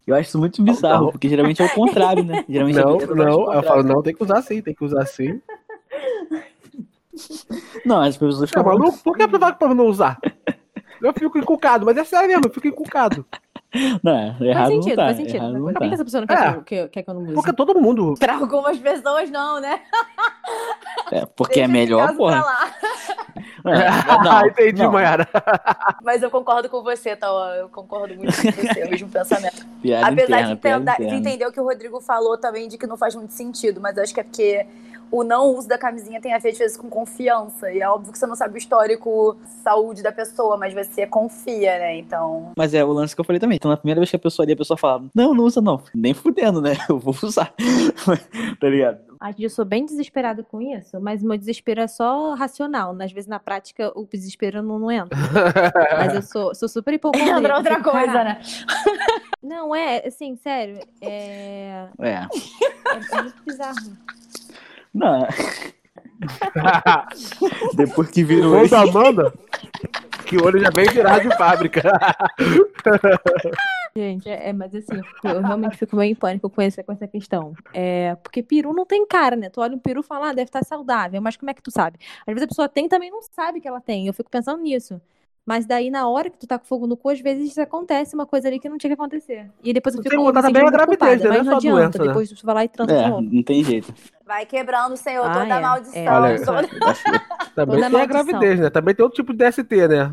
Eu 0.06 0.14
acho 0.14 0.28
isso 0.28 0.38
muito 0.38 0.62
bizarro, 0.62 1.06
Não. 1.06 1.10
porque 1.12 1.28
geralmente 1.28 1.60
é 1.62 1.64
o 1.64 1.70
contrário, 1.74 2.22
né? 2.22 2.44
Geralmente 2.48 2.76
Não, 2.76 3.00
é 3.00 3.06
não, 3.06 3.52
eu 3.52 3.62
falo, 3.62 3.82
não, 3.82 4.02
tem 4.02 4.14
que 4.14 4.22
usar 4.22 4.40
sim, 4.42 4.62
tem 4.62 4.72
que 4.74 4.84
usar 4.84 5.04
sim. 5.06 5.40
Não, 7.84 8.02
as 8.02 8.16
pessoas 8.16 8.50
Tá 8.50 8.62
falam. 8.62 8.78
maluco? 8.78 8.98
Por 9.02 9.16
que 9.16 9.26
tu 9.26 9.38
vai 9.38 9.54
pra 9.54 9.74
não 9.74 9.86
usar? 9.86 10.18
Eu 11.00 11.12
fico 11.14 11.38
encucado, 11.38 11.86
mas 11.86 11.96
é 11.96 12.04
sério 12.04 12.28
mesmo, 12.28 12.44
eu 12.46 12.50
fico 12.52 12.68
encucado. 12.68 13.24
Não, 14.02 14.32
Faz 14.32 14.40
errado 14.40 14.70
não 14.70 14.82
sentido, 14.82 14.96
tá. 14.96 15.04
faz 15.06 15.16
sentido. 15.16 15.36
Errado 15.36 15.52
Mas 15.52 15.60
não 15.60 15.66
por 15.66 15.72
que 15.72 15.78
tá. 15.80 15.88
que 15.88 15.94
essa 15.94 16.04
pessoa 16.04 16.20
não 16.22 16.26
quer, 16.28 16.34
É. 16.36 16.52
que, 16.52 16.56
eu- 16.58 16.62
que, 16.62 16.74
eu- 16.74 16.88
quer 16.88 17.02
que 17.02 17.10
eu 17.10 17.14
não 17.14 17.22
use? 17.22 17.34
Porque 17.34 17.52
todo 17.52 17.80
mundo. 17.80 18.14
Pra 18.18 18.36
algumas 18.36 18.78
pessoas, 18.78 19.30
não, 19.30 19.60
né? 19.60 19.80
É, 21.12 21.26
porque 21.26 21.60
é 21.60 21.66
Deixa 21.68 21.78
esse 21.82 21.90
melhor, 21.90 22.16
porra. 22.16 22.44
Não, 23.66 24.46
Entendi, 24.46 24.82
não, 24.82 24.92
Mayara. 24.92 25.28
Mas 26.02 26.22
eu 26.22 26.30
concordo 26.30 26.68
com 26.68 26.82
você, 26.82 27.16
Tauan. 27.16 27.54
Eu 27.54 27.68
concordo 27.68 28.14
muito 28.14 28.34
com 28.34 28.50
você, 28.50 28.80
é 28.80 28.86
o 28.86 28.90
mesmo 28.90 29.08
pensamento. 29.08 29.66
Piada 29.82 30.08
Apesar 30.08 30.50
interna, 30.50 30.54
de, 30.54 30.56
piada 30.60 30.96
de 30.96 31.14
entender 31.14 31.46
o 31.46 31.52
que 31.52 31.60
o 31.60 31.64
Rodrigo 31.64 32.00
falou 32.00 32.38
também, 32.38 32.68
de 32.68 32.78
que 32.78 32.86
não 32.86 32.96
faz 32.96 33.14
muito 33.14 33.32
sentido, 33.32 33.80
mas 33.80 33.96
eu 33.96 34.02
acho 34.02 34.14
que 34.14 34.20
é 34.20 34.24
porque 34.24 34.66
o 35.10 35.22
não 35.22 35.54
uso 35.54 35.68
da 35.68 35.78
camisinha 35.78 36.20
tem 36.20 36.34
a 36.34 36.38
ver, 36.38 36.50
às 36.50 36.58
vezes, 36.58 36.76
com 36.76 36.88
confiança. 36.88 37.70
E 37.70 37.80
é 37.80 37.88
óbvio 37.88 38.12
que 38.12 38.18
você 38.18 38.26
não 38.26 38.34
sabe 38.34 38.54
o 38.54 38.58
histórico 38.58 39.36
saúde 39.62 40.02
da 40.02 40.10
pessoa, 40.10 40.56
mas 40.56 40.74
você 40.74 41.06
confia, 41.06 41.78
né? 41.78 41.96
Então. 41.98 42.52
Mas 42.56 42.74
é 42.74 42.84
o 42.84 42.92
lance 42.92 43.14
que 43.14 43.20
eu 43.20 43.24
falei 43.24 43.38
também. 43.38 43.56
Então, 43.56 43.70
na 43.70 43.76
primeira 43.76 44.00
vez 44.00 44.10
que 44.10 44.16
a 44.16 44.20
pessoa 44.20 44.44
ali, 44.44 44.52
a 44.52 44.56
pessoa 44.56 44.76
fala, 44.76 45.04
não, 45.14 45.34
não 45.34 45.44
usa 45.44 45.60
não. 45.60 45.80
Nem 45.94 46.12
fudendo, 46.12 46.60
né? 46.60 46.76
Eu 46.88 46.98
vou 46.98 47.14
usar. 47.22 47.52
tá 48.60 48.68
ligado? 48.68 48.98
Acho 49.20 49.36
que 49.36 49.44
eu 49.44 49.50
sou 49.50 49.64
bem 49.64 49.84
desesperada 49.84 50.42
com 50.42 50.60
isso, 50.60 51.00
mas 51.00 51.22
meu 51.22 51.36
desespero 51.38 51.80
é 51.80 51.86
só 51.86 52.34
racional. 52.34 52.94
né? 52.94 53.04
Às 53.06 53.12
vezes, 53.12 53.28
na 53.28 53.38
prática, 53.38 53.90
o 53.94 54.06
desespero 54.06 54.62
não, 54.62 54.78
não 54.78 54.90
entra. 54.90 55.16
Mas 55.96 56.14
eu 56.14 56.22
sou, 56.22 56.54
sou 56.54 56.68
super 56.68 56.94
hipocondríaca. 56.94 57.38
Entra 57.40 57.56
outra 57.56 57.82
coisa, 57.82 58.24
né? 58.24 58.40
Não, 59.42 59.74
é, 59.74 60.04
assim, 60.06 60.34
sério. 60.36 60.80
É, 61.00 61.86
É. 62.00 62.08
é, 62.08 63.22
muito 63.22 63.42
bizarro. 63.46 63.76
Não. 64.92 65.26
Depois 67.74 68.10
que 68.10 68.24
virou 68.24 68.52
Quando 68.52 68.64
esse... 68.64 68.74
a 68.74 68.80
Amanda, 68.80 69.32
que 70.26 70.36
o 70.36 70.44
olho 70.44 70.58
já 70.60 70.70
vem 70.74 70.86
virado 70.86 71.28
de 71.28 71.36
fábrica. 71.36 71.82
Gente, 73.96 74.28
é, 74.28 74.50
é, 74.50 74.52
mas 74.52 74.74
assim, 74.74 75.00
eu, 75.24 75.40
realmente 75.40 75.78
fico 75.78 75.96
meio 75.96 76.12
em 76.12 76.14
pânico 76.14 76.50
com 76.50 76.60
essa, 76.60 76.82
com 76.82 76.92
essa 76.92 77.06
questão. 77.06 77.54
É, 77.72 78.14
porque 78.16 78.42
peru 78.42 78.74
não 78.74 78.84
tem 78.84 79.06
cara, 79.06 79.36
né? 79.36 79.48
Tu 79.48 79.58
olha 79.60 79.74
um 79.74 79.78
peru 79.78 80.00
e 80.00 80.02
fala, 80.02 80.28
ah, 80.28 80.32
deve 80.34 80.48
estar 80.48 80.62
saudável, 80.64 81.22
mas 81.22 81.36
como 81.36 81.50
é 81.50 81.54
que 81.54 81.62
tu 81.62 81.70
sabe? 81.70 81.98
Às 82.26 82.34
vezes 82.34 82.42
a 82.42 82.48
pessoa 82.48 82.68
tem 82.68 82.88
também 82.88 83.10
não 83.10 83.22
sabe 83.22 83.60
que 83.60 83.68
ela 83.68 83.80
tem. 83.80 84.06
Eu 84.06 84.12
fico 84.12 84.28
pensando 84.28 84.62
nisso. 84.62 85.00
Mas 85.46 85.64
daí, 85.64 85.90
na 85.90 86.08
hora 86.08 86.28
que 86.28 86.36
tu 86.36 86.44
tá 86.46 86.58
com 86.58 86.64
fogo 86.66 86.88
no 86.88 86.96
cu, 86.96 87.08
às 87.08 87.20
vezes 87.20 87.56
acontece 87.56 88.16
uma 88.16 88.26
coisa 88.26 88.48
ali 88.48 88.58
que 88.58 88.68
não 88.68 88.76
tinha 88.76 88.88
que 88.90 88.94
acontecer. 89.00 89.48
E 89.62 89.72
depois 89.72 89.94
eu 89.94 90.02
fico 90.02 90.16
contar 90.16 90.42
também 90.42 90.60
a 90.60 90.70
gravidez, 90.70 90.98
culpada, 90.98 91.30
né? 91.30 91.36
mas 91.38 91.46
Não 91.46 91.52
é 91.52 91.56
adianta. 91.56 91.76
doença, 91.76 91.98
né? 92.00 92.06
Depois 92.08 92.30
tu 92.30 92.44
vai 92.46 92.54
lá 92.56 92.64
e 92.64 92.68
transa 92.68 92.92
de 92.92 92.98
É, 93.04 93.08
não 93.08 93.42
tem 93.44 93.62
jeito. 93.62 93.94
Vai 94.26 94.44
quebrando, 94.44 94.96
Senhor, 94.96 95.24
Ah, 95.24 95.32
toda 95.32 95.54
é, 95.54 95.60
maldição. 95.60 96.02
é. 96.02 96.10
Olha, 96.10 96.44
toda- 96.44 96.68
Também 97.54 97.76
Toda 97.76 97.90
tem 97.90 98.00
a 98.00 98.06
gravidez, 98.06 98.58
né? 98.60 98.70
Também 98.70 98.92
tem 98.94 99.04
outro 99.04 99.14
tipo 99.16 99.32
de 99.32 99.38
DST, 99.38 99.86
né? 99.88 100.12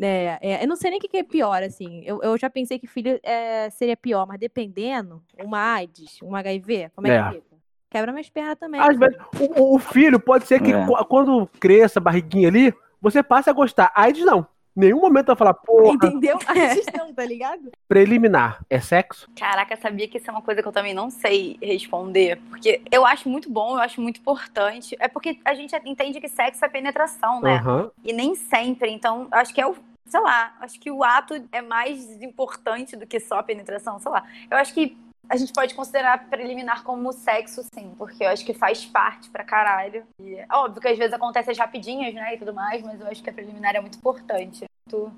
É, 0.00 0.38
é, 0.40 0.62
eu 0.64 0.68
não 0.68 0.76
sei 0.76 0.90
nem 0.90 0.98
o 0.98 1.02
que, 1.02 1.08
que 1.08 1.16
é 1.16 1.22
pior, 1.24 1.62
assim. 1.64 2.02
Eu, 2.04 2.20
eu 2.22 2.36
já 2.38 2.48
pensei 2.48 2.78
que 2.78 2.86
filho 2.86 3.18
é, 3.24 3.68
seria 3.70 3.96
pior, 3.96 4.26
mas 4.28 4.38
dependendo, 4.38 5.22
uma 5.42 5.58
AIDS, 5.74 6.18
um 6.22 6.36
HIV, 6.36 6.90
como 6.94 7.08
é, 7.08 7.16
É. 7.16 7.22
que 7.24 7.34
fica? 7.34 7.56
Quebra 7.90 8.12
minhas 8.12 8.28
pernas 8.28 8.56
também. 8.58 8.80
Às 8.80 8.96
vezes, 8.96 9.16
o, 9.56 9.74
o- 9.74 9.78
filho 9.78 10.20
pode 10.20 10.46
ser 10.46 10.60
que 10.62 10.72
É. 10.72 10.86
qu- 10.86 11.04
quando 11.06 11.46
cresça 11.58 11.98
a 11.98 12.02
barriguinha 12.02 12.48
ali, 12.48 12.74
você 13.00 13.22
passe 13.22 13.48
a 13.50 13.52
gostar. 13.52 13.92
AIDS 13.94 14.24
não. 14.24 14.46
Nenhum 14.74 15.00
momento 15.00 15.28
vai 15.28 15.36
falar, 15.36 15.54
porra, 15.54 15.94
Entendeu? 15.94 16.38
AIDS 16.46 16.84
não, 16.96 17.12
tá 17.14 17.24
ligado? 17.24 17.72
preliminar. 17.88 18.62
É 18.68 18.78
sexo? 18.78 19.26
Caraca, 19.34 19.74
sabia 19.76 20.06
que 20.06 20.18
isso 20.18 20.28
é 20.28 20.30
uma 20.30 20.42
coisa 20.42 20.60
que 20.60 20.68
eu 20.68 20.72
também 20.72 20.92
não 20.92 21.08
sei 21.08 21.56
responder. 21.62 22.38
Porque 22.50 22.82
eu 22.92 23.06
acho 23.06 23.26
muito 23.26 23.50
bom, 23.50 23.76
eu 23.76 23.80
acho 23.80 24.02
muito 24.02 24.20
importante. 24.20 24.94
É 25.00 25.08
porque 25.08 25.38
a 25.46 25.54
gente 25.54 25.74
entende 25.86 26.20
que 26.20 26.28
sexo 26.28 26.62
é 26.62 26.68
penetração, 26.68 27.40
né? 27.40 27.56
Aham. 27.56 27.90
E 28.04 28.12
nem 28.12 28.34
sempre. 28.34 28.90
Então, 28.90 29.28
acho 29.30 29.54
que 29.54 29.60
é 29.62 29.66
o. 29.66 29.74
Sei 30.04 30.20
lá, 30.20 30.54
acho 30.60 30.78
que 30.78 30.90
o 30.90 31.02
ato 31.02 31.34
é 31.50 31.60
mais 31.62 32.22
importante 32.22 32.96
do 32.96 33.06
que 33.06 33.18
só 33.18 33.38
a 33.38 33.42
penetração, 33.42 33.98
sei 33.98 34.12
lá. 34.12 34.24
Eu 34.50 34.58
acho 34.58 34.72
que 34.74 34.96
a 35.28 35.36
gente 35.36 35.52
pode 35.52 35.74
considerar 35.74 36.28
preliminar 36.28 36.82
como 36.82 37.12
sexo, 37.12 37.62
sim, 37.74 37.94
porque 37.98 38.24
eu 38.24 38.28
acho 38.28 38.44
que 38.44 38.54
faz 38.54 38.84
parte 38.84 39.28
pra 39.30 39.44
caralho. 39.44 40.04
E 40.20 40.34
é 40.36 40.46
óbvio 40.52 40.80
que 40.80 40.88
às 40.88 40.98
vezes 40.98 41.12
acontece 41.12 41.50
as 41.50 41.58
rapidinhas, 41.58 42.14
né, 42.14 42.34
e 42.34 42.38
tudo 42.38 42.54
mais, 42.54 42.82
mas 42.82 43.00
eu 43.00 43.06
acho 43.06 43.22
que 43.22 43.30
a 43.30 43.32
preliminar 43.32 43.74
é 43.74 43.80
muito 43.80 43.98
importante. 43.98 44.64
Muito 44.88 45.12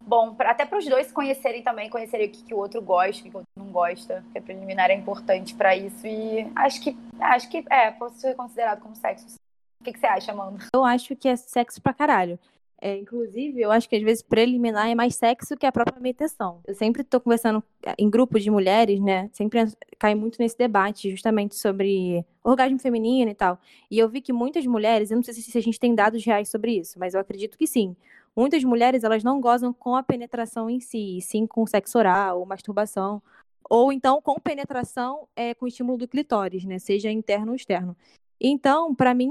bom, 0.00 0.34
pra, 0.34 0.50
até 0.50 0.66
para 0.66 0.78
os 0.78 0.84
dois 0.86 1.06
se 1.06 1.12
conhecerem 1.12 1.62
também, 1.62 1.88
conhecerem 1.88 2.28
o 2.28 2.30
que, 2.30 2.42
que 2.42 2.54
o 2.54 2.58
outro 2.58 2.82
gosta, 2.82 3.20
o 3.20 3.24
que, 3.24 3.30
que 3.30 3.36
o 3.36 3.38
outro 3.38 3.52
não 3.56 3.66
gosta. 3.66 4.22
Porque 4.24 4.38
a 4.38 4.42
preliminar 4.42 4.90
é 4.90 4.94
importante 4.94 5.54
pra 5.54 5.76
isso 5.76 6.06
e 6.06 6.50
acho 6.56 6.80
que, 6.80 6.96
acho 7.20 7.48
que 7.48 7.64
é, 7.70 7.90
pode 7.92 8.16
ser 8.16 8.34
considerado 8.34 8.80
como 8.80 8.96
sexo. 8.96 9.28
sim. 9.28 9.36
O 9.80 9.84
que, 9.84 9.92
que 9.92 9.98
você 9.98 10.06
acha, 10.06 10.32
Amanda? 10.32 10.64
Eu 10.74 10.82
acho 10.82 11.14
que 11.14 11.28
é 11.28 11.36
sexo 11.36 11.80
pra 11.80 11.92
caralho. 11.92 12.38
É, 12.80 12.98
inclusive, 12.98 13.60
eu 13.60 13.70
acho 13.70 13.88
que 13.88 13.96
às 13.96 14.02
vezes 14.02 14.22
preliminar 14.22 14.88
é 14.88 14.94
mais 14.94 15.14
sexo 15.14 15.56
que 15.56 15.64
a 15.64 15.72
própria 15.72 16.00
meditação. 16.00 16.60
Eu 16.66 16.74
sempre 16.74 17.02
estou 17.02 17.20
conversando 17.20 17.62
eh, 17.82 17.94
em 17.98 18.10
grupos 18.10 18.42
de 18.42 18.50
mulheres, 18.50 19.00
né? 19.00 19.30
Sempre 19.32 19.60
cai 19.98 20.14
muito 20.14 20.38
nesse 20.38 20.58
debate, 20.58 21.10
justamente 21.10 21.54
sobre 21.54 22.24
orgasmo 22.42 22.78
feminino 22.78 23.30
e 23.30 23.34
tal. 23.34 23.58
E 23.90 23.98
eu 23.98 24.08
vi 24.08 24.20
que 24.20 24.32
muitas 24.32 24.66
mulheres, 24.66 25.10
eu 25.10 25.16
não 25.16 25.22
sei 25.22 25.32
se 25.32 25.56
a 25.56 25.62
gente 25.62 25.80
tem 25.80 25.94
dados 25.94 26.24
reais 26.24 26.50
sobre 26.50 26.78
isso, 26.78 26.98
mas 26.98 27.14
eu 27.14 27.20
acredito 27.20 27.56
que 27.56 27.66
sim. 27.66 27.96
Muitas 28.36 28.62
mulheres, 28.64 29.04
elas 29.04 29.22
não 29.24 29.40
gozam 29.40 29.72
com 29.72 29.94
a 29.96 30.02
penetração 30.02 30.68
em 30.68 30.80
si, 30.80 31.20
sim 31.22 31.46
com 31.46 31.66
sexo 31.66 31.96
oral 31.96 32.40
ou 32.40 32.46
masturbação, 32.46 33.22
ou 33.70 33.92
então 33.92 34.20
com 34.20 34.38
penetração 34.38 35.26
é, 35.34 35.54
com 35.54 35.66
estímulo 35.66 35.96
do 35.96 36.08
clitóris, 36.08 36.64
né? 36.64 36.78
Seja 36.78 37.10
interno 37.10 37.52
ou 37.52 37.56
externo. 37.56 37.96
Então, 38.40 38.94
para 38.94 39.14
mim, 39.14 39.30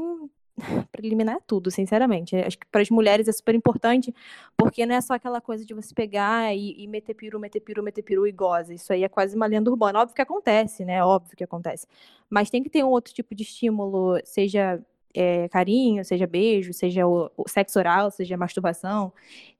preliminar 0.92 1.38
é 1.38 1.40
tudo, 1.46 1.72
sinceramente. 1.72 2.36
Acho 2.36 2.58
que 2.58 2.66
para 2.68 2.82
as 2.82 2.90
mulheres 2.90 3.28
é 3.28 3.32
super 3.32 3.56
importante, 3.56 4.14
porque 4.58 4.86
não 4.86 4.96
é 4.96 5.02
só 5.02 5.14
aquela 5.14 5.42
coisa 5.42 5.66
de 5.66 5.74
você 5.74 5.94
pegar 5.94 6.56
e, 6.56 6.84
e 6.84 6.88
meter 6.88 7.14
peru, 7.14 7.40
meter 7.40 7.60
peru, 7.60 7.84
meter 7.84 8.04
peru 8.04 8.28
e 8.28 8.32
goza. 8.32 8.74
Isso 8.74 8.94
aí 8.94 9.04
é 9.04 9.10
quase 9.10 9.36
uma 9.36 9.46
lenda 9.46 9.70
urbana. 9.70 10.00
Óbvio 10.00 10.16
que 10.16 10.22
acontece, 10.22 10.86
né? 10.86 11.04
Óbvio 11.04 11.36
que 11.36 11.44
acontece. 11.44 11.88
Mas 12.30 12.50
tem 12.50 12.64
que 12.64 12.70
ter 12.70 12.84
um 12.84 12.90
outro 12.90 13.14
tipo 13.14 13.34
de 13.34 13.44
estímulo, 13.44 14.20
seja 14.24 14.80
é, 15.14 15.48
carinho, 15.50 16.04
seja 16.04 16.28
beijo, 16.28 16.74
seja 16.74 17.08
o, 17.08 17.30
o 17.38 17.48
sexo 17.48 17.80
oral, 17.80 18.12
seja 18.12 18.38
masturbação. 18.38 19.12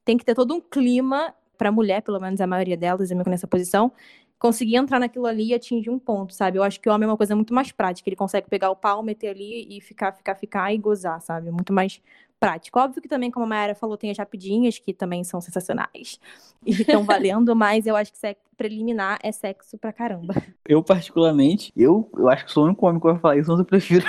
Tem 0.06 0.18
que 0.18 0.26
ter 0.26 0.36
todo 0.36 0.54
um 0.54 0.62
clima 0.62 1.34
para 1.58 1.70
a 1.70 1.72
mulher, 1.72 2.02
pelo 2.02 2.20
menos 2.20 2.42
a 2.42 2.48
maioria 2.48 2.76
delas, 2.76 3.12
eu 3.12 3.18
me 3.18 3.24
nessa 3.26 3.48
posição, 3.48 3.92
conseguir 4.44 4.76
entrar 4.76 5.00
naquilo 5.00 5.26
ali 5.26 5.48
e 5.48 5.54
atingir 5.54 5.90
um 5.90 5.98
ponto, 5.98 6.34
sabe? 6.34 6.58
Eu 6.58 6.64
acho 6.64 6.78
que 6.78 6.90
o 6.90 6.92
homem 6.92 7.08
é 7.08 7.10
uma 7.10 7.16
coisa 7.16 7.34
muito 7.34 7.54
mais 7.54 7.72
prática. 7.72 8.10
Ele 8.10 8.16
consegue 8.18 8.50
pegar 8.50 8.70
o 8.72 8.76
pau, 8.76 9.02
meter 9.02 9.30
ali 9.30 9.66
e 9.70 9.80
ficar, 9.80 10.12
ficar, 10.12 10.36
ficar 10.36 10.74
e 10.74 10.78
gozar, 10.78 11.22
sabe? 11.22 11.50
Muito 11.50 11.72
mais 11.72 12.02
prático. 12.42 12.78
Óbvio 12.78 13.02
que 13.02 13.08
também, 13.08 13.32
como 13.32 13.46
a 13.46 13.48
Mayara 13.48 13.74
falou, 13.74 13.96
tem 13.96 14.12
as 14.12 14.18
rapidinhas, 14.18 14.78
que 14.78 14.94
também 14.94 15.24
são 15.24 15.40
sensacionais 15.40 16.20
e 16.68 16.72
estão 16.72 17.06
valendo, 17.06 17.56
mas 17.56 17.88
eu 17.88 17.96
acho 17.96 18.12
que 18.12 18.18
sexo 18.18 18.44
preliminar 18.58 19.18
é 19.24 19.32
sexo 19.32 19.78
pra 19.78 19.94
caramba. 19.94 20.36
Eu, 20.68 20.84
particularmente, 20.84 21.72
eu, 21.74 22.12
eu 22.14 22.28
acho 22.28 22.46
que 22.46 22.52
sou 22.52 22.64
o 22.64 22.68
único 22.68 22.86
homem 22.86 23.00
que 23.00 23.08
vai 23.08 23.18
falar 23.18 23.38
isso, 23.38 23.50
mas 23.50 23.60
eu 23.60 23.66
prefiro 23.66 24.06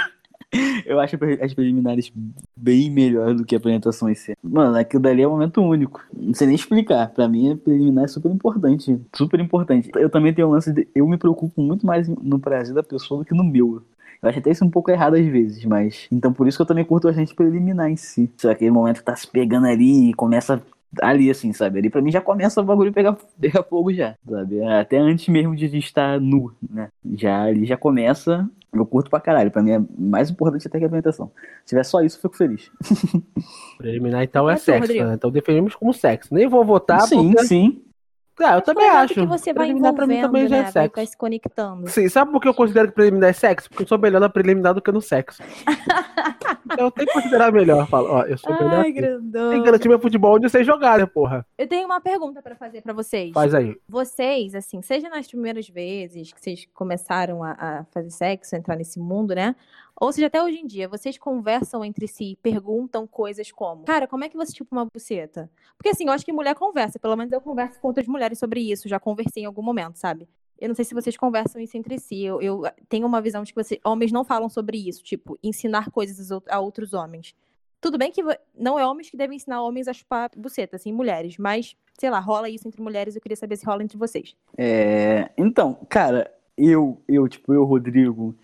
eu 0.87 1.01
acho 1.01 1.17
as 1.41 1.55
preliminares 1.55 2.13
bem 2.57 2.91
melhor 2.91 3.35
do 3.35 3.45
que 3.45 3.55
a 3.55 3.59
apresentação 3.59 4.09
em 4.09 4.15
si. 4.15 4.37
Mano, 4.43 4.77
aquilo 4.77 5.03
dali 5.03 5.23
é 5.23 5.29
um 5.29 5.33
momento 5.33 5.61
único. 5.61 6.03
Não 6.13 6.35
sei 6.35 6.47
nem 6.47 6.57
explicar. 6.57 7.09
Pra 7.11 7.29
mim, 7.29 7.53
a 7.53 7.57
preliminar 7.57 8.05
é 8.05 8.09
super 8.09 8.31
importante. 8.31 9.01
Super 9.15 9.41
importante. 9.41 9.91
Eu 9.95 10.11
também 10.11 10.33
tenho 10.33 10.49
um 10.49 10.53
lance 10.53 10.73
de. 10.73 10.89
Eu 10.95 11.07
me 11.07 11.17
preocupo 11.17 11.61
muito 11.61 11.87
mais 11.87 12.09
no 12.09 12.39
prazer 12.39 12.75
da 12.75 12.83
pessoa 12.83 13.21
do 13.21 13.27
que 13.27 13.35
no 13.35 13.45
meu. 13.45 13.83
Eu 14.23 14.29
acho 14.29 14.39
até 14.39 14.51
isso 14.51 14.65
um 14.65 14.71
pouco 14.71 14.91
errado 14.91 15.15
às 15.15 15.27
vezes, 15.27 15.65
mas. 15.65 16.07
Então 16.11 16.33
por 16.33 16.49
isso 16.49 16.57
que 16.57 16.63
eu 16.63 16.67
também 16.67 16.85
curto 16.85 17.09
a 17.09 17.13
gente 17.13 17.35
preliminar 17.35 17.91
em 17.91 17.97
si. 17.97 18.31
Só 18.37 18.51
aquele 18.51 18.71
momento 18.71 18.99
que 18.99 19.05
tá 19.05 19.15
se 19.15 19.27
pegando 19.27 19.67
ali 19.67 20.11
e 20.11 20.15
começa 20.15 20.63
ali, 21.03 21.31
assim, 21.31 21.53
sabe? 21.53 21.79
Ali 21.79 21.91
pra 21.91 22.01
mim 22.01 22.11
já 22.11 22.21
começa 22.21 22.61
o 22.61 22.65
bagulho 22.65 22.93
pegar, 22.93 23.17
pegar 23.41 23.63
fogo 23.65 23.93
já, 23.93 24.15
sabe? 24.29 24.63
Até 24.65 24.99
antes 24.99 25.29
mesmo 25.29 25.55
de 25.55 25.67
estar 25.79 26.21
nu, 26.21 26.53
né? 26.71 26.89
Já 27.15 27.43
ali 27.43 27.67
já 27.67 27.77
começa. 27.77 28.49
Eu 28.75 28.87
curto 28.87 29.11
pra 29.11 29.21
caralho. 29.21 29.51
Pra 29.51 29.63
mim 29.63 29.73
é 29.73 29.83
mais 29.97 30.31
importante 30.31 30.67
até 30.67 30.79
que 30.79 30.85
a 30.85 30.87
apresentação. 30.87 31.31
Se 31.65 31.71
tiver 31.71 31.85
só 31.85 32.03
isso, 32.03 32.17
eu 32.19 32.23
fico 32.23 32.37
feliz. 32.37 32.71
Preliminar 33.79 34.23
então 34.23 34.49
é, 34.49 34.55
é 34.55 34.57
sexo, 34.57 34.93
né? 34.93 35.15
Então 35.15 35.31
definimos 35.31 35.75
como 35.75 35.93
sexo. 35.93 36.35
Nem 36.35 36.49
vou 36.49 36.65
votar. 36.65 37.03
Sim, 37.03 37.33
porque... 37.33 37.47
sim. 37.47 37.83
Ah, 38.41 38.57
eu 38.57 38.63
também 38.63 38.89
acho. 38.89 39.15
que 39.15 39.27
você 39.27 39.53
vai 39.53 39.65
preliminar 39.65 39.95
pra 39.95 40.07
mim 40.07 40.21
também 40.21 40.49
já 40.49 40.57
é 40.57 40.71
sexo. 40.71 40.97
Vai 40.97 41.07
se 41.07 41.17
conectando. 41.17 41.89
Sim, 41.89 42.09
sabe 42.09 42.33
por 42.33 42.41
que 42.41 42.49
eu 42.49 42.55
considero 42.55 42.89
que 42.89 42.95
preliminar 42.95 43.31
é 43.31 43.33
sexo? 43.33 43.69
Porque 43.69 43.85
eu 43.85 43.89
sou 43.89 43.99
melhor 43.99 44.21
na 44.21 44.29
preliminar 44.29 44.75
do 44.75 44.83
que 44.83 44.91
no 44.91 45.01
sexo. 45.01 45.43
então 46.67 46.87
eu 46.87 46.91
tenho 46.91 47.07
que 47.07 47.13
considerar 47.13 47.53
melhor. 47.53 47.87
Falo, 47.89 48.09
ó, 48.11 48.23
eu 48.23 48.37
sou 48.37 48.53
Ai, 48.53 48.59
melhor. 48.59 48.85
Ai, 48.85 48.93
grandão. 48.93 49.51
Tem 49.51 49.61
que 49.61 49.67
garantir 49.67 49.89
meu 49.89 50.01
futebol 50.01 50.35
onde 50.35 50.49
vocês 50.49 50.67
jogarem, 50.67 51.07
porra. 51.07 51.47
Eu 51.57 51.69
tenho 51.69 51.87
uma 51.87 52.01
pergunta 52.01 52.43
pra 52.43 52.57
fazer 52.57 52.83
pra 52.83 52.93
vocês. 52.93 53.33
Faz 53.33 53.55
aí. 53.55 53.77
Vocês, 53.89 54.55
assim, 54.55 54.83
seja 54.83 55.09
nas 55.09 55.29
primeiras 55.29 55.69
vezes 55.69 56.33
que 56.33 56.41
vocês 56.41 56.67
começaram 56.75 57.43
a, 57.45 57.53
a 57.53 57.85
fazer 57.93 58.11
sexo, 58.11 58.57
entrar 58.57 58.77
nesse 58.77 58.99
mundo, 58.99 59.35
né? 59.35 59.55
Ou 60.01 60.13
seja, 60.13 60.27
até 60.27 60.43
hoje 60.43 60.59
em 60.59 60.67
dia, 60.67 60.89
vocês 60.89 61.17
conversam 61.17 61.85
entre 61.85 62.09
si, 62.09 62.37
perguntam 62.43 63.07
coisas 63.07 63.53
como: 63.53 63.85
Cara, 63.85 64.07
como 64.07 64.25
é 64.25 64.29
que 64.29 64.37
você 64.37 64.53
chupa 64.55 64.75
uma 64.75 64.85
buceta? 64.85 65.51
Porque 65.77 65.91
assim, 65.91 66.07
eu 66.07 66.13
acho 66.13 66.25
que 66.25 66.33
mulher 66.33 66.55
conversa, 66.55 66.99
pelo 66.99 67.17
menos 67.17 67.33
eu 67.33 67.41
converso 67.41 67.81
com 67.81 67.89
outras 67.89 68.07
mulheres 68.07 68.39
sobre 68.39 68.61
isso, 68.61 68.89
já 68.89 68.99
conversei 68.99 69.45
em 69.45 69.47
algum 69.47 69.63
momento, 69.63 69.97
sabe? 69.97 70.29
Eu 70.59 70.69
não 70.69 70.75
sei 70.75 70.85
se 70.85 70.95
vocês 70.95 71.17
conversam 71.17 71.61
isso 71.61 71.77
entre 71.77 71.99
si. 71.99 72.23
Eu, 72.23 72.41
eu 72.41 72.63
tenho 72.89 73.07
uma 73.07 73.21
visão 73.21 73.43
de 73.43 73.53
que 73.53 73.63
vocês, 73.63 73.81
homens 73.85 74.13
não 74.13 74.25
falam 74.25 74.49
sobre 74.49 74.79
isso, 74.79 75.03
tipo, 75.03 75.39
ensinar 75.43 75.91
coisas 75.91 76.31
a 76.49 76.61
outros 76.61 76.93
homens. 76.93 77.35
Tudo 77.81 77.99
bem 77.99 78.11
que 78.11 78.23
não 78.59 78.79
é 78.79 78.87
homens 78.87 79.11
que 79.11 79.17
devem 79.17 79.37
ensinar 79.37 79.63
homens 79.63 79.89
a 79.89 79.93
chupar 79.93 80.31
buceta, 80.35 80.77
assim, 80.77 80.91
mulheres, 80.91 81.37
mas, 81.37 81.77
sei 81.99 82.09
lá, 82.09 82.19
rola 82.19 82.49
isso 82.49 82.67
entre 82.67 82.81
mulheres, 82.81 83.15
eu 83.15 83.21
queria 83.21 83.37
saber 83.37 83.57
se 83.57 83.67
rola 83.67 83.83
entre 83.83 83.99
vocês. 83.99 84.35
É. 84.57 85.31
Então, 85.37 85.75
cara, 85.89 86.33
eu, 86.57 87.03
eu, 87.07 87.29
tipo, 87.29 87.53
eu, 87.53 87.65
Rodrigo, 87.65 88.35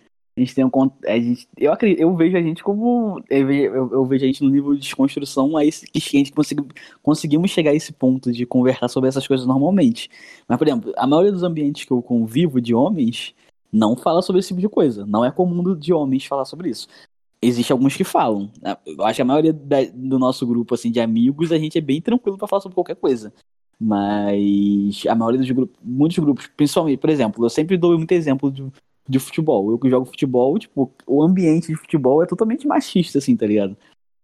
a 0.41 0.45
gente 0.45 0.55
tem 0.55 0.65
um. 0.65 0.69
A 1.05 1.19
gente, 1.19 1.47
eu, 1.57 1.71
acredito, 1.71 2.01
eu 2.01 2.15
vejo 2.15 2.35
a 2.35 2.41
gente 2.41 2.63
como. 2.63 3.21
Eu 3.29 3.47
vejo, 3.47 3.73
eu, 3.73 4.05
vejo 4.05 4.23
a 4.23 4.27
gente 4.27 4.43
no 4.43 4.49
nível 4.49 4.73
de 4.73 4.81
desconstrução 4.81 5.55
a 5.55 5.63
esse, 5.63 5.85
que 5.85 5.99
a 5.99 6.19
gente 6.19 6.31
consegui, 6.31 6.63
conseguimos 7.03 7.51
chegar 7.51 7.71
a 7.71 7.75
esse 7.75 7.93
ponto 7.93 8.31
de 8.31 8.45
conversar 8.45 8.87
sobre 8.87 9.07
essas 9.09 9.27
coisas 9.27 9.45
normalmente. 9.45 10.09
Mas, 10.47 10.57
por 10.57 10.67
exemplo, 10.67 10.93
a 10.97 11.05
maioria 11.05 11.31
dos 11.31 11.43
ambientes 11.43 11.85
que 11.85 11.91
eu 11.91 12.01
convivo 12.01 12.59
de 12.59 12.73
homens 12.73 13.35
não 13.71 13.95
fala 13.95 14.21
sobre 14.21 14.39
esse 14.39 14.49
tipo 14.49 14.61
de 14.61 14.69
coisa. 14.69 15.05
Não 15.05 15.23
é 15.23 15.31
comum 15.31 15.75
de 15.75 15.93
homens 15.93 16.25
falar 16.25 16.45
sobre 16.45 16.69
isso. 16.69 16.87
Existem 17.41 17.73
alguns 17.73 17.95
que 17.95 18.03
falam. 18.03 18.51
Eu 18.85 19.05
acho 19.05 19.17
que 19.17 19.21
a 19.21 19.25
maioria 19.25 19.53
da, 19.53 19.83
do 19.93 20.17
nosso 20.17 20.45
grupo 20.45 20.73
assim, 20.73 20.91
de 20.91 20.99
amigos, 20.99 21.51
a 21.51 21.57
gente 21.57 21.77
é 21.77 21.81
bem 21.81 22.01
tranquilo 22.01 22.37
para 22.37 22.47
falar 22.47 22.61
sobre 22.61 22.75
qualquer 22.75 22.95
coisa. 22.95 23.33
Mas 23.79 25.03
a 25.07 25.15
maioria 25.15 25.39
dos 25.39 25.49
grupos, 25.49 25.79
muitos 25.83 26.19
grupos, 26.19 26.47
principalmente, 26.47 26.99
por 26.99 27.09
exemplo, 27.09 27.45
eu 27.45 27.49
sempre 27.49 27.77
dou 27.77 27.97
muito 27.97 28.11
exemplo 28.11 28.51
de 28.51 28.61
de 29.11 29.19
futebol. 29.19 29.69
Eu 29.69 29.77
que 29.77 29.89
jogo 29.89 30.05
futebol, 30.05 30.57
tipo, 30.57 30.91
o 31.05 31.21
ambiente 31.21 31.67
de 31.67 31.75
futebol 31.75 32.23
é 32.23 32.25
totalmente 32.25 32.65
machista, 32.65 33.19
assim, 33.19 33.35
tá 33.35 33.45
ligado? 33.45 33.75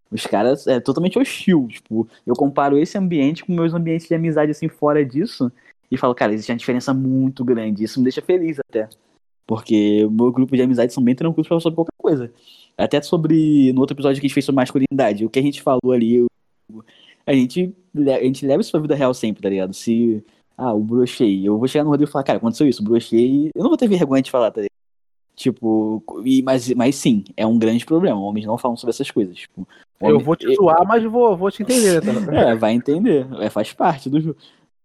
Os 0.10 0.26
caras 0.26 0.66
é 0.68 0.80
totalmente 0.80 1.20
hostil, 1.20 1.68
tipo, 1.70 2.08
eu 2.26 2.34
comparo 2.34 2.78
esse 2.78 2.98
ambiente 2.98 3.44
com 3.44 3.54
meus 3.54 3.74
ambientes 3.74 4.08
de 4.08 4.16
amizade, 4.16 4.52
assim, 4.52 4.70
fora 4.70 5.06
disso, 5.06 5.52
e 5.92 5.98
falo, 5.98 6.16
cara, 6.16 6.34
existe 6.34 6.52
uma 6.52 6.58
diferença 6.58 6.94
muito 6.94 7.44
grande, 7.44 7.84
isso 7.84 8.00
me 8.00 8.06
deixa 8.06 8.22
feliz 8.22 8.58
até. 8.60 8.88
Porque 9.46 10.06
o 10.06 10.12
meu 10.12 10.32
grupo 10.32 10.56
de 10.56 10.62
amizade 10.62 10.94
são 10.94 11.04
bem 11.04 11.16
tranquilos 11.16 11.48
pra 11.48 11.56
falar 11.56 11.62
sobre 11.62 11.76
qualquer 11.76 11.96
coisa. 11.98 12.34
Até 12.78 13.02
sobre, 13.02 13.72
no 13.74 13.82
outro 13.82 13.96
episódio 13.96 14.20
que 14.22 14.26
a 14.26 14.28
gente 14.28 14.34
fez 14.34 14.46
sobre 14.46 14.58
masculinidade, 14.58 15.26
o 15.26 15.30
que 15.30 15.40
a 15.40 15.42
gente 15.42 15.62
falou 15.62 15.92
ali, 15.92 16.26
a 17.26 17.34
gente, 17.34 17.76
a 17.96 18.24
gente 18.24 18.46
leva 18.46 18.62
isso 18.62 18.72
pra 18.72 18.80
vida 18.80 18.96
real 18.96 19.14
sempre, 19.14 19.42
tá 19.42 19.50
ligado? 19.50 19.74
Se 19.74 20.24
ah, 20.58 20.74
o 20.74 20.80
brochei. 20.80 21.48
Eu 21.48 21.58
vou 21.58 21.68
chegar 21.68 21.84
no 21.84 21.92
Rodrigo 21.92 22.10
e 22.10 22.12
falar, 22.12 22.24
cara, 22.24 22.38
aconteceu 22.38 22.68
isso, 22.68 22.84
brochei. 22.84 23.52
Eu 23.54 23.62
não 23.62 23.70
vou 23.70 23.78
ter 23.78 23.88
vergonha 23.88 24.22
de 24.22 24.32
falar, 24.32 24.52
tá 24.52 24.62
ligado? 24.62 24.77
Tipo, 25.38 26.04
e, 26.26 26.42
mas, 26.42 26.74
mas 26.74 26.96
sim, 26.96 27.24
é 27.38 27.46
um 27.46 27.60
grande 27.60 27.86
problema. 27.86 28.20
Homens 28.20 28.48
não 28.48 28.58
falam 28.58 28.76
sobre 28.76 28.90
essas 28.90 29.12
coisas. 29.12 29.38
Tipo, 29.38 29.68
homem, 30.02 30.16
eu 30.16 30.20
vou 30.20 30.36
te 30.36 30.52
zoar, 30.56 30.84
mas 30.84 31.04
vou, 31.04 31.38
vou 31.38 31.52
te 31.52 31.62
entender. 31.62 32.02
Tá? 32.02 32.12
é, 32.36 32.56
vai 32.56 32.74
entender. 32.74 33.28
É, 33.40 33.48
faz 33.48 33.72
parte 33.72 34.10
do 34.10 34.20
jogo. 34.20 34.36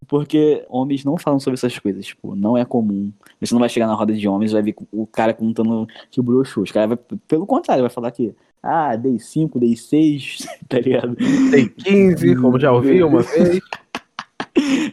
Porque 0.06 0.62
homens 0.68 1.06
não 1.06 1.16
falam 1.16 1.40
sobre 1.40 1.54
essas 1.54 1.78
coisas, 1.78 2.04
tipo, 2.04 2.36
não 2.36 2.54
é 2.54 2.66
comum. 2.66 3.10
Você 3.40 3.54
não 3.54 3.60
vai 3.60 3.68
chegar 3.70 3.86
na 3.86 3.94
roda 3.94 4.12
de 4.12 4.28
homens 4.28 4.50
e 4.50 4.54
vai 4.54 4.62
ver 4.62 4.74
o 4.92 5.06
cara 5.06 5.32
contando 5.32 5.88
que 6.10 6.20
broxou. 6.20 6.64
Os 6.64 6.70
caras 6.70 6.90
vai, 6.90 7.18
pelo 7.26 7.46
contrário, 7.46 7.82
vai 7.82 7.90
falar 7.90 8.10
que, 8.10 8.34
ah, 8.62 8.94
dei 8.94 9.18
5, 9.18 9.58
dei 9.58 9.74
6, 9.74 10.46
tá 10.68 10.80
ligado? 10.80 11.16
Dei 11.50 11.66
15, 11.66 12.36
como 12.36 12.60
já 12.60 12.70
ouvi 12.72 13.02
uma 13.02 13.22
vez. 13.24 13.58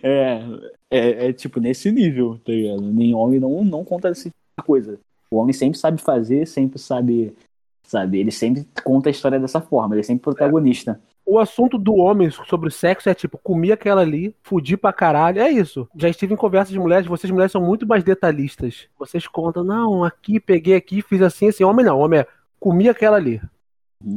É, 0.02 0.42
é, 0.90 1.28
é, 1.28 1.34
tipo 1.34 1.60
nesse 1.60 1.92
nível, 1.92 2.40
tá 2.46 2.54
ligado? 2.54 2.82
Nem 2.82 3.14
homem 3.14 3.42
não, 3.42 3.62
não 3.66 3.84
conta 3.84 4.08
essa 4.08 4.32
coisa. 4.64 4.98
O 5.32 5.38
homem 5.38 5.54
sempre 5.54 5.78
sabe 5.78 6.02
fazer, 6.02 6.48
sempre 6.48 6.80
sabe, 6.80 7.36
sabe? 7.84 8.20
Ele 8.20 8.32
sempre 8.32 8.68
conta 8.84 9.10
a 9.10 9.12
história 9.12 9.40
dessa 9.40 9.62
forma, 9.62 9.94
ele 9.94 10.02
é 10.02 10.04
sempre 10.04 10.24
protagonista. 10.24 11.00
O 11.26 11.38
assunto 11.38 11.78
do 11.78 11.94
homem 11.94 12.32
sobre 12.32 12.72
sexo 12.72 13.08
é 13.08 13.14
tipo, 13.14 13.38
comi 13.38 13.72
aquela 13.72 14.02
ali, 14.02 14.36
fudi 14.42 14.76
pra 14.76 14.92
caralho, 14.92 15.40
é 15.40 15.52
isso. 15.52 15.88
Já 15.96 16.10
estive 16.10 16.34
em 16.34 16.38
conversas 16.38 16.74
de 16.74 16.80
mulheres, 16.80 17.06
vocês 17.06 17.30
mulheres 17.30 17.52
são 17.52 17.62
muito 17.62 17.86
mais 17.86 18.04
detalhistas. 18.04 18.88
Vocês 18.98 19.28
contam, 19.28 19.64
não, 19.64 20.04
aqui, 20.04 20.40
peguei 20.40 20.76
aqui, 20.76 21.04
fiz 21.04 21.22
assim, 21.22 21.50
assim. 21.50 21.64
Homem 21.64 21.86
não, 21.86 22.00
homem 22.00 22.22
é, 22.22 22.28
comi 22.60 22.90
aquela 22.90 23.18
ali. 23.18 23.40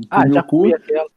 Ah, 0.08 0.26
já 0.26 0.42
cu, 0.42 0.62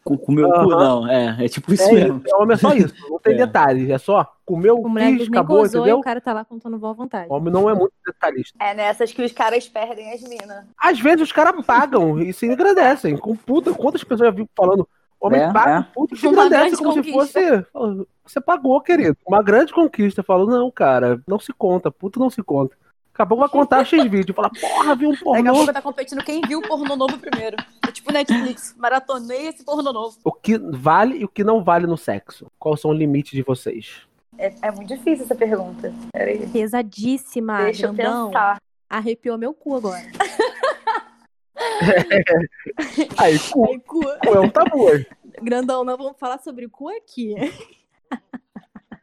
com, 0.03 0.17
comeu 0.17 0.49
uhum. 0.49 0.63
cu, 0.63 0.69
não. 0.71 1.07
É, 1.07 1.45
é 1.45 1.47
tipo 1.47 1.73
isso 1.73 1.83
é, 1.83 1.93
mesmo. 1.93 2.21
É, 2.27 2.35
homem 2.35 2.55
é 2.55 2.57
só 2.57 2.73
isso, 2.75 2.93
não 3.09 3.19
tem 3.19 3.35
é. 3.35 3.37
detalhes, 3.37 3.89
é 3.89 3.97
só 3.97 4.34
comeu, 4.45 4.79
o 4.79 4.93
quis, 4.93 5.27
acabou, 5.27 5.57
gozou, 5.57 5.81
entendeu? 5.81 5.97
E 5.97 5.99
o 5.99 6.03
cara 6.03 6.21
tá 6.21 6.31
lá 6.31 6.45
contando 6.45 6.77
boa 6.77 6.93
vontade. 6.93 7.27
Homem 7.29 7.51
não 7.51 7.69
é 7.69 7.73
muito 7.73 7.93
detalhista. 8.05 8.57
É 8.61 8.73
nessas 8.73 9.11
que 9.11 9.23
os 9.23 9.31
caras 9.31 9.67
perdem 9.67 10.13
as 10.13 10.21
minas. 10.21 10.65
Às 10.77 10.99
vezes 10.99 11.21
os 11.21 11.31
caras 11.31 11.65
pagam 11.65 12.21
e 12.21 12.31
se 12.31 12.49
agradecem. 12.49 13.17
Com 13.17 13.35
puta, 13.35 13.73
quantas 13.73 14.03
pessoas 14.03 14.29
já 14.29 14.31
vi 14.31 14.47
falando, 14.55 14.87
homem 15.19 15.41
é, 15.41 15.51
paga, 15.51 15.79
é. 15.79 15.93
puta, 15.93 16.15
se 16.15 16.27
agradece 16.27 16.77
como 16.77 16.95
conquista. 16.95 17.25
se 17.39 17.65
fosse... 17.71 18.07
Você 18.25 18.41
pagou, 18.41 18.79
querido. 18.81 19.17
Uma 19.27 19.43
grande 19.43 19.73
conquista. 19.73 20.23
Falou, 20.23 20.47
não, 20.47 20.69
cara, 20.71 21.21
não 21.27 21.39
se 21.39 21.51
conta, 21.53 21.91
puta 21.91 22.19
não 22.19 22.29
se 22.29 22.41
conta. 22.41 22.75
Daqui 23.17 23.33
a 23.33 23.35
vai 23.35 23.49
contar 23.49 23.85
X 23.85 24.03
vídeo. 24.09 24.33
Fala, 24.33 24.49
porra, 24.49 24.95
viu 24.95 25.09
um 25.09 25.15
pornô. 25.15 25.43
Daqui 25.43 25.47
a 25.47 25.53
pouco 25.53 25.73
tá 25.73 25.81
competindo 25.81 26.23
quem 26.23 26.41
viu 26.41 26.59
o 26.59 26.61
pornô 26.67 26.95
novo 26.95 27.17
primeiro. 27.17 27.55
É 27.87 27.91
tipo 27.91 28.11
Netflix, 28.11 28.75
maratonei 28.77 29.47
esse 29.47 29.63
pornô 29.63 29.93
novo. 29.93 30.17
O 30.23 30.31
que 30.31 30.57
vale 30.57 31.19
e 31.19 31.25
o 31.25 31.29
que 31.29 31.43
não 31.43 31.63
vale 31.63 31.87
no 31.87 31.97
sexo? 31.97 32.51
Quais 32.59 32.81
são 32.81 32.91
os 32.91 32.97
limites 32.97 33.31
de 33.31 33.41
vocês? 33.41 34.05
É, 34.37 34.53
é 34.63 34.71
muito 34.71 34.87
difícil 34.95 35.25
essa 35.25 35.35
pergunta. 35.35 35.93
Peraí. 36.13 36.45
Pesadíssima, 36.47 37.63
Deixa 37.63 37.87
grandão. 37.87 38.21
eu 38.21 38.27
pensar. 38.27 38.61
Arrepiou 38.89 39.37
meu 39.37 39.53
cu 39.53 39.75
agora. 39.75 40.01
Aí, 43.17 43.39
cu, 43.39 43.65
Ai, 43.67 43.79
cu. 43.79 43.99
cu 44.01 44.33
é 44.35 44.39
um 44.39 44.49
tabu. 44.49 44.87
Grandão, 45.41 45.83
não 45.83 45.97
vamos 45.97 46.17
falar 46.19 46.39
sobre 46.39 46.67
cu 46.67 46.89
aqui. 46.89 47.35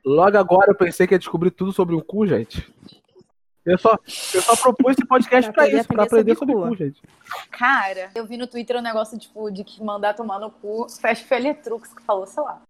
Logo 0.05 0.37
agora 0.37 0.71
eu 0.73 0.75
pensei 0.77 1.07
que 1.07 1.15
ia 1.15 1.19
descobrir 1.19 1.51
tudo 1.51 1.73
sobre 1.73 1.95
o 1.95 2.03
cu, 2.03 2.27
gente. 2.27 2.73
Eu 3.65 3.79
só, 3.79 3.97
eu 4.35 4.43
só 4.43 4.57
propus 4.57 4.93
esse 4.93 5.07
podcast 5.07 5.53
Pra 5.53 5.55
pra 5.55 5.63
aprender 5.65 5.79
isso, 5.81 5.89
pra 5.89 6.03
aprender 6.03 6.35
sobre 6.35 6.53
sobre 6.53 6.55
o 6.55 6.69
cu. 6.71 6.77
cu, 6.77 6.77
gente. 6.85 7.01
Cara, 7.51 8.11
eu 8.15 8.27
vi 8.27 8.37
no 8.37 8.49
Twitter 8.49 8.77
um 8.77 8.83
negócio, 8.83 9.17
tipo, 9.19 9.51
de 9.53 9.63
que 9.63 9.83
mandar 9.83 10.15
tomar 10.15 10.41
no 10.41 10.51
cu. 10.51 10.85
Acho 11.05 11.23
que 11.23 11.29
foi 11.29 11.37
a 11.37 11.41
Letrux 11.41 11.95
que 11.95 12.03
falou, 12.03 12.27
sei 12.27 12.43
lá. 12.43 12.61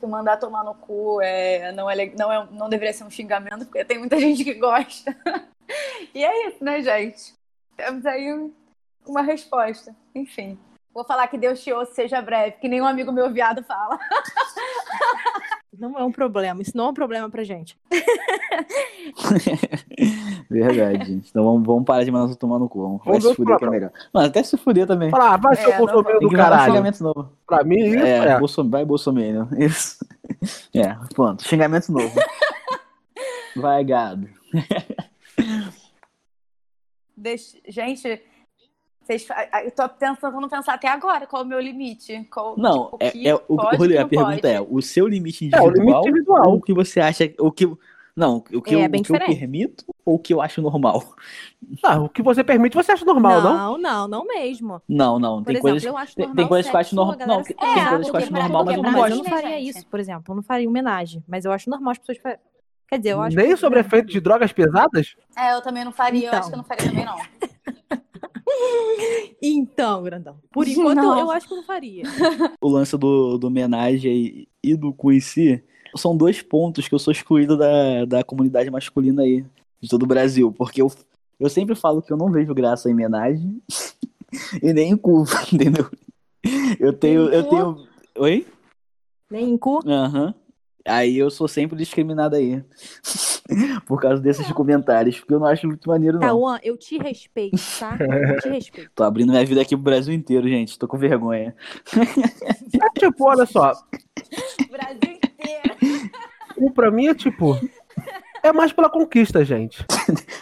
Que 0.00 0.06
mandar 0.06 0.38
tomar 0.38 0.64
no 0.64 0.74
cu 0.74 1.20
é, 1.22 1.72
não, 1.72 1.88
é, 1.88 2.06
não, 2.16 2.32
é, 2.32 2.48
não 2.50 2.68
deveria 2.68 2.92
ser 2.92 3.04
um 3.04 3.10
xingamento, 3.10 3.64
porque 3.64 3.84
tem 3.84 3.98
muita 3.98 4.18
gente 4.20 4.44
que 4.44 4.54
gosta. 4.54 5.16
e 6.14 6.24
é 6.24 6.48
isso, 6.48 6.62
né, 6.62 6.82
gente? 6.82 7.34
Temos 7.76 8.04
aí 8.06 8.50
uma 9.06 9.22
resposta. 9.22 9.94
Enfim. 10.14 10.58
Vou 10.92 11.04
falar 11.04 11.26
que 11.26 11.38
Deus 11.38 11.62
te 11.62 11.72
ouça, 11.72 11.92
seja 11.92 12.22
breve, 12.22 12.58
que 12.60 12.68
nenhum 12.68 12.86
amigo 12.86 13.10
meu 13.10 13.32
viado 13.32 13.64
fala. 13.64 13.98
Não 15.78 15.98
é 15.98 16.04
um 16.04 16.12
problema, 16.12 16.60
isso 16.62 16.76
não 16.76 16.86
é 16.86 16.88
um 16.90 16.94
problema 16.94 17.28
pra 17.30 17.44
gente. 17.44 17.76
Verdade, 20.50 21.04
gente. 21.06 21.28
Então 21.30 21.44
vamos, 21.44 21.66
vamos 21.66 21.84
parar 21.84 22.04
de 22.04 22.10
mandar 22.10 22.28
você 22.28 22.36
tomar 22.38 22.58
no 22.58 22.68
cu. 22.68 22.82
Vamos, 22.82 22.98
vai 23.04 23.18
Vamos 23.18 23.24
se 23.30 23.34
fuder 23.34 23.58
que 23.58 23.64
é 23.64 23.70
melhor. 23.70 23.92
Mano, 24.12 24.26
até 24.26 24.42
se 24.42 24.56
fuder 24.56 24.86
também. 24.86 25.10
Fala, 25.10 25.34
ah, 25.34 25.36
vai 25.36 25.56
ser 25.56 25.70
É, 25.70 25.74
o 25.74 25.78
Bolsonaro 25.78 26.20
do 26.20 26.30
caralho. 26.30 26.72
xingamento 26.72 27.02
novo. 27.02 27.32
Pra 27.46 27.64
mim, 27.64 27.78
isso 27.78 28.04
É, 28.04 28.18
é. 28.32 28.38
Bolson- 28.38 28.68
vai 28.68 28.84
Bolsonaro. 28.84 29.48
Isso. 29.58 30.04
É, 30.74 30.94
pronto. 31.14 31.42
Xingamento 31.42 31.90
novo. 31.90 32.12
Vai, 33.56 33.82
gado. 33.84 34.28
Deixa- 37.16 37.56
gente, 37.68 38.20
vocês, 39.06 39.26
eu 39.64 39.70
tô 39.70 39.88
tentando 39.88 40.48
pensar 40.48 40.74
até 40.74 40.88
agora 40.88 41.26
qual 41.26 41.42
é 41.42 41.44
o 41.44 41.48
meu 41.48 41.60
limite. 41.60 42.26
Qual, 42.32 42.56
Não, 42.58 42.84
tipo, 42.84 42.96
é, 43.00 43.10
que 43.10 43.28
é, 43.28 43.34
o, 43.34 43.38
pode, 43.56 43.96
a 43.96 44.02
não 44.02 44.08
pergunta 44.08 44.34
pode. 44.40 44.46
é: 44.46 44.60
o 44.60 44.80
seu 44.82 45.06
limite 45.06 45.50
É, 45.52 45.60
o 45.60 45.68
individual, 45.68 45.72
limite 45.72 46.08
individual. 46.08 46.54
o 46.54 46.60
que 46.60 46.72
você 46.74 47.00
acha. 47.00 47.32
O 47.38 47.52
que, 47.52 47.66
não, 48.16 48.36
o 48.52 48.62
que, 48.62 48.74
É, 48.74 48.84
eu, 48.84 48.88
bem 48.88 49.00
o 49.00 49.04
que 49.04 49.12
eu 49.12 49.18
permito 49.18 49.84
ou 50.04 50.14
o 50.14 50.18
que 50.18 50.32
eu 50.32 50.40
acho 50.40 50.62
normal? 50.62 51.02
Ah, 51.82 52.00
o 52.00 52.08
que 52.08 52.22
você 52.22 52.42
permite, 52.44 52.74
você 52.74 52.92
acha 52.92 53.04
normal, 53.04 53.40
não? 53.42 53.54
não, 53.54 53.78
não, 53.78 54.08
não 54.08 54.24
mesmo. 54.26 54.80
Não, 54.88 55.18
não. 55.18 55.38
Por 55.42 55.46
tem 55.46 55.54
exemplo, 55.56 55.70
coisas. 55.70 55.84
eu 55.84 55.96
acho 55.96 56.14
tem- 56.14 56.26
normal 56.26 56.36
tem 56.36 56.48
coisas 56.48 56.70
que 56.70 56.76
eu 56.76 56.80
acho 56.80 56.94
normal- 56.94 57.16
não, 57.26 57.42
tem 57.42 57.54
coisas 57.56 58.10
que 58.10 58.16
eu 58.16 58.20
acho 58.20 58.32
normal, 58.32 58.64
mas 58.64 58.76
eu 58.76 58.82
não 58.82 58.92
gosto. 58.92 59.10
eu 59.10 59.16
não 59.16 59.24
faria 59.24 59.48
Gente. 59.58 59.68
isso, 59.70 59.86
por 59.86 60.00
exemplo. 60.00 60.24
Eu 60.32 60.36
não 60.36 60.42
faria 60.42 60.68
homenagem, 60.68 61.24
mas 61.28 61.44
eu 61.44 61.52
acho 61.52 61.68
normal 61.70 61.92
as 61.92 61.98
pessoas 61.98 62.18
Quer 62.86 62.98
dizer, 62.98 63.12
eu 63.14 63.22
acho 63.22 63.34
Nem 63.34 63.56
sobre 63.56 63.80
efeito 63.80 64.08
de 64.12 64.20
drogas 64.20 64.52
pesadas? 64.52 65.16
É, 65.36 65.54
eu 65.54 65.62
também 65.62 65.84
não 65.84 65.90
faria, 65.90 66.24
eu 66.24 66.28
Então. 66.28 66.38
acho 66.38 66.48
que 66.48 66.54
eu 66.54 66.58
não 66.58 66.64
faria 66.64 66.84
também, 66.86 67.04
não. 67.04 67.16
Então, 69.42 70.02
grandão. 70.02 70.36
Por 70.50 70.66
enquanto, 70.66 70.96
Não. 70.96 71.18
eu 71.18 71.30
acho 71.30 71.46
que 71.46 71.52
eu 71.52 71.58
não 71.58 71.64
faria. 71.64 72.04
o 72.60 72.68
lance 72.68 72.96
do, 72.96 73.36
do 73.38 73.46
homenagem 73.48 74.12
e, 74.12 74.48
e 74.62 74.76
do 74.76 74.92
cu 74.92 75.12
em 75.12 75.20
si 75.20 75.62
são 75.96 76.16
dois 76.16 76.40
pontos 76.42 76.88
que 76.88 76.94
eu 76.94 76.98
sou 76.98 77.12
excluído 77.12 77.56
da, 77.56 78.04
da 78.04 78.24
comunidade 78.24 78.70
masculina 78.70 79.22
aí, 79.22 79.44
de 79.80 79.88
todo 79.88 80.02
o 80.04 80.06
Brasil. 80.06 80.52
Porque 80.52 80.80
eu, 80.82 80.90
eu 81.38 81.48
sempre 81.50 81.74
falo 81.74 82.00
que 82.02 82.12
eu 82.12 82.16
não 82.16 82.30
vejo 82.30 82.54
graça 82.54 82.88
em 82.88 82.94
homenagem 82.94 83.60
e 84.62 84.72
nem 84.72 84.92
em 84.92 84.96
cu, 84.96 85.24
entendeu? 85.52 85.86
Eu 86.80 86.92
tenho. 86.92 87.28
Nem 87.28 87.38
Eu 87.38 87.44
cu? 87.44 87.50
tenho. 87.50 87.88
Oi? 88.18 88.46
Nem 89.30 89.50
em 89.50 89.58
cu. 89.58 89.80
Aham. 89.86 90.34
Aí 90.86 91.16
eu 91.16 91.30
sou 91.30 91.48
sempre 91.48 91.76
discriminado 91.76 92.36
aí. 92.36 92.62
Por 93.86 94.00
causa 94.00 94.20
desses 94.22 94.50
comentários. 94.52 95.18
Porque 95.18 95.34
eu 95.34 95.40
não 95.40 95.46
acho 95.46 95.66
muito 95.66 95.88
maneiro, 95.88 96.18
não. 96.18 96.26
Cauã, 96.26 96.58
eu 96.62 96.76
te 96.76 96.98
respeito, 96.98 97.56
tá? 97.78 97.96
Eu 98.00 98.40
te 98.40 98.48
respeito. 98.48 98.90
Tô 98.94 99.02
abrindo 99.04 99.30
minha 99.30 99.44
vida 99.44 99.60
aqui 99.62 99.74
pro 99.76 99.84
Brasil 99.84 100.12
inteiro, 100.14 100.48
gente. 100.48 100.78
Tô 100.78 100.86
com 100.86 100.96
vergonha. 100.98 101.54
É 101.96 103.00
tipo, 103.00 103.24
olha 103.28 103.46
só, 103.46 103.72
Brasil 104.70 104.98
inteiro. 105.02 106.10
o 106.58 106.70
pra 106.70 106.90
mim 106.90 107.06
é 107.08 107.14
tipo. 107.14 107.58
É 108.42 108.52
mais 108.52 108.72
pela 108.72 108.90
conquista, 108.90 109.42
gente. 109.44 109.84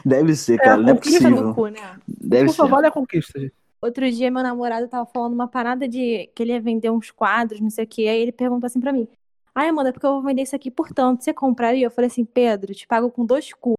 Deve 0.05 0.35
ser, 0.35 0.59
cara. 0.59 0.77
não 0.77 0.89
é 0.91 0.95
conquista 0.95 1.19
Fica 1.19 1.31
no 1.31 1.37
possível. 1.37 1.55
cu, 1.55 1.69
né? 1.69 1.97
Deve 2.09 2.49
Só 2.49 2.65
ser. 2.65 2.71
vale 2.71 2.87
a 2.89 2.91
conquista, 2.91 3.39
gente. 3.39 3.55
Outro 3.81 4.11
dia, 4.11 4.31
meu 4.31 4.43
namorado 4.43 4.89
tava 4.89 5.07
falando 5.07 5.35
uma 5.35 5.47
parada 5.49 5.89
de 5.89 6.29
que 6.35 6.43
ele 6.43 6.53
ia 6.53 6.61
vender 6.61 6.91
uns 6.91 7.11
quadros, 7.13 7.61
não 7.61 7.71
sei 7.71 7.85
o 7.85 7.87
quê. 7.87 8.03
Aí 8.09 8.21
ele 8.21 8.33
perguntou 8.33 8.67
assim 8.67 8.81
pra 8.81 8.93
mim: 8.93 9.09
Ai, 9.55 9.69
Amanda, 9.69 9.93
porque 9.93 10.07
eu 10.07 10.13
vou 10.13 10.23
vender 10.23 10.43
isso 10.43 10.57
aqui 10.57 10.71
por 10.71 10.89
tanto. 10.93 11.23
Você 11.23 11.33
compraria? 11.33 11.87
Eu 11.87 11.91
falei 11.91 12.09
assim: 12.09 12.25
Pedro, 12.25 12.75
te 12.75 12.87
pago 12.87 13.11
com 13.11 13.25
dois 13.25 13.53
cu. 13.53 13.75